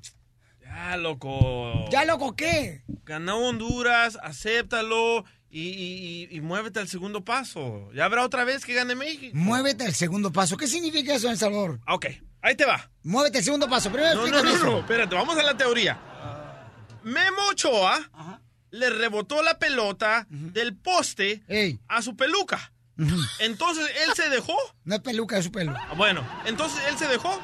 [0.61, 1.89] Ya, loco.
[1.89, 2.83] ¿Ya loco qué?
[3.05, 7.89] Ganó Honduras, acéptalo y, y- y- y muévete al segundo paso.
[7.93, 9.31] Ya habrá otra vez que gane México.
[9.37, 10.57] Muévete al segundo paso.
[10.57, 11.79] ¿Qué significa eso en El Salvador?
[11.87, 12.07] Ok,
[12.41, 12.89] ahí te va.
[13.03, 13.89] Muévete al segundo paso.
[13.91, 15.99] Primero No, no, no, espérate, vamos a la teoría.
[17.03, 18.39] Memo Ochoa
[18.71, 21.43] le rebotó la pelota del poste
[21.87, 22.71] a su peluca.
[23.39, 24.55] Entonces él se dejó.
[24.83, 25.73] No es peluca, es su pelo.
[25.95, 27.39] Bueno, entonces él se dejó.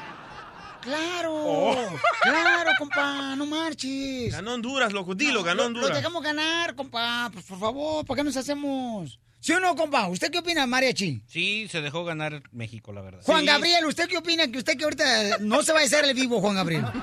[0.80, 1.98] Claro, Oh.
[2.22, 4.30] claro, compa, no marches.
[4.32, 5.96] Ganó Honduras, loco, dilo, ganó Lo- Lo Honduras.
[5.96, 9.18] dejamos ganar, compa, pues por favor, ¿por qué nos hacemos?
[9.40, 10.08] ¿Sí o no, compa?
[10.08, 11.22] ¿Usted qué opina, mariachi?
[11.26, 13.20] Sí, se dejó ganar México, la verdad.
[13.24, 13.46] Juan Sí.
[13.46, 14.50] Gabriel, ¿usted qué opina?
[14.50, 16.84] Que usted que ahorita no se va a hacer el vivo, Juan Gabriel.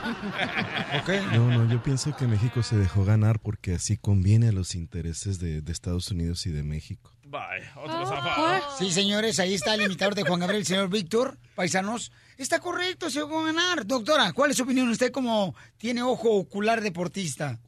[1.34, 5.40] No, no, yo pienso que México se dejó ganar porque así conviene a los intereses
[5.40, 7.12] de, de Estados Unidos y de México.
[7.24, 8.62] Bye, otro zafado.
[8.80, 12.12] Sí, señores, ahí está el imitador de Juan Gabriel, el señor Víctor, paisanos.
[12.38, 13.86] Está correcto, se a ganar.
[13.86, 14.90] Doctora, ¿cuál es su opinión?
[14.90, 17.60] Usted como tiene ojo ocular deportista.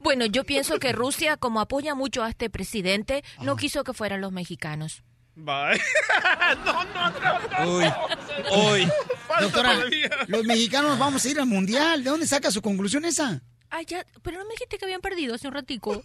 [0.00, 4.20] Bueno, yo pienso que Rusia, como apoya mucho a este presidente, no quiso que fueran
[4.20, 5.02] los mexicanos.
[5.34, 5.80] Bye.
[6.64, 7.76] no, no, no, no.
[7.76, 7.84] Uy,
[8.82, 8.88] uy.
[9.40, 9.74] Doctora,
[10.26, 12.04] los mexicanos vamos a ir al mundial.
[12.04, 13.40] ¿De dónde saca su conclusión esa?
[13.70, 16.04] Ay, ya, pero no me dijiste que habían perdido hace un ratico.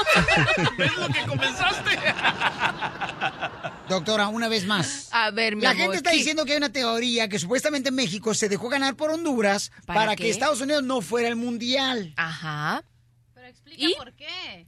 [0.78, 1.98] ¿Ves lo que comenzaste?
[3.88, 5.08] Doctora, una vez más.
[5.10, 6.18] A ver, mi La amor, gente está ¿qué?
[6.18, 10.16] diciendo que hay una teoría que supuestamente México se dejó ganar por Honduras ¿Para para,
[10.16, 12.14] que Estados Unidos no fuera al mundial.
[12.16, 12.84] Ajá.
[13.50, 13.94] Explica ¿Y?
[13.94, 14.66] por qué.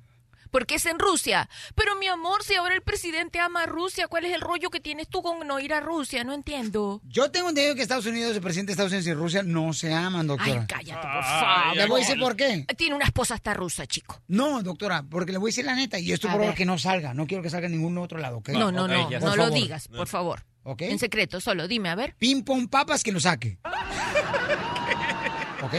[0.50, 1.48] Porque es en Rusia.
[1.74, 4.80] Pero mi amor, si ahora el presidente ama a Rusia, ¿cuál es el rollo que
[4.80, 6.24] tienes tú con no ir a Rusia?
[6.24, 7.00] No entiendo.
[7.04, 9.94] Yo tengo entendido que Estados Unidos, el presidente de Estados Unidos y Rusia no se
[9.94, 10.60] aman, doctora.
[10.60, 11.76] Ay, cállate, por favor.
[11.76, 12.66] Le voy a decir por qué.
[12.76, 14.20] Tiene una esposa hasta rusa, chico.
[14.28, 16.54] No, doctora, porque le voy a decir la neta y esto A por ver.
[16.54, 17.14] que no salga.
[17.14, 18.50] No quiero que salga en ningún otro lado, ¿ok?
[18.50, 20.44] No, no, no, Por no lo digas, por favor.
[20.64, 20.82] ¿Ok?
[20.82, 22.14] En secreto, solo dime, a ver.
[22.18, 23.58] Ping pong papas que lo saque.
[25.62, 25.74] ¿Ok?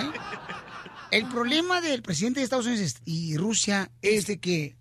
[1.14, 4.76] El problema del presidente de Estados Unidos y Rusia es de que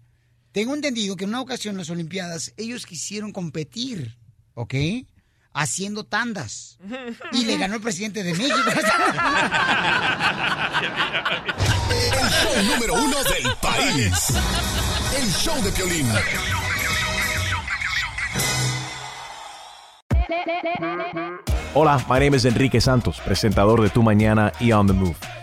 [0.50, 4.16] tengo entendido que en una ocasión en las Olimpiadas ellos quisieron competir,
[4.54, 4.74] ¿ok?
[5.52, 6.78] Haciendo tandas.
[7.32, 8.56] Y le ganó el presidente de México.
[11.92, 14.32] El show número uno del país.
[15.14, 16.08] El show de Piolín.
[21.74, 25.16] Hola, my name is Enrique Santos, presentador de Tu Mañana y On the Move.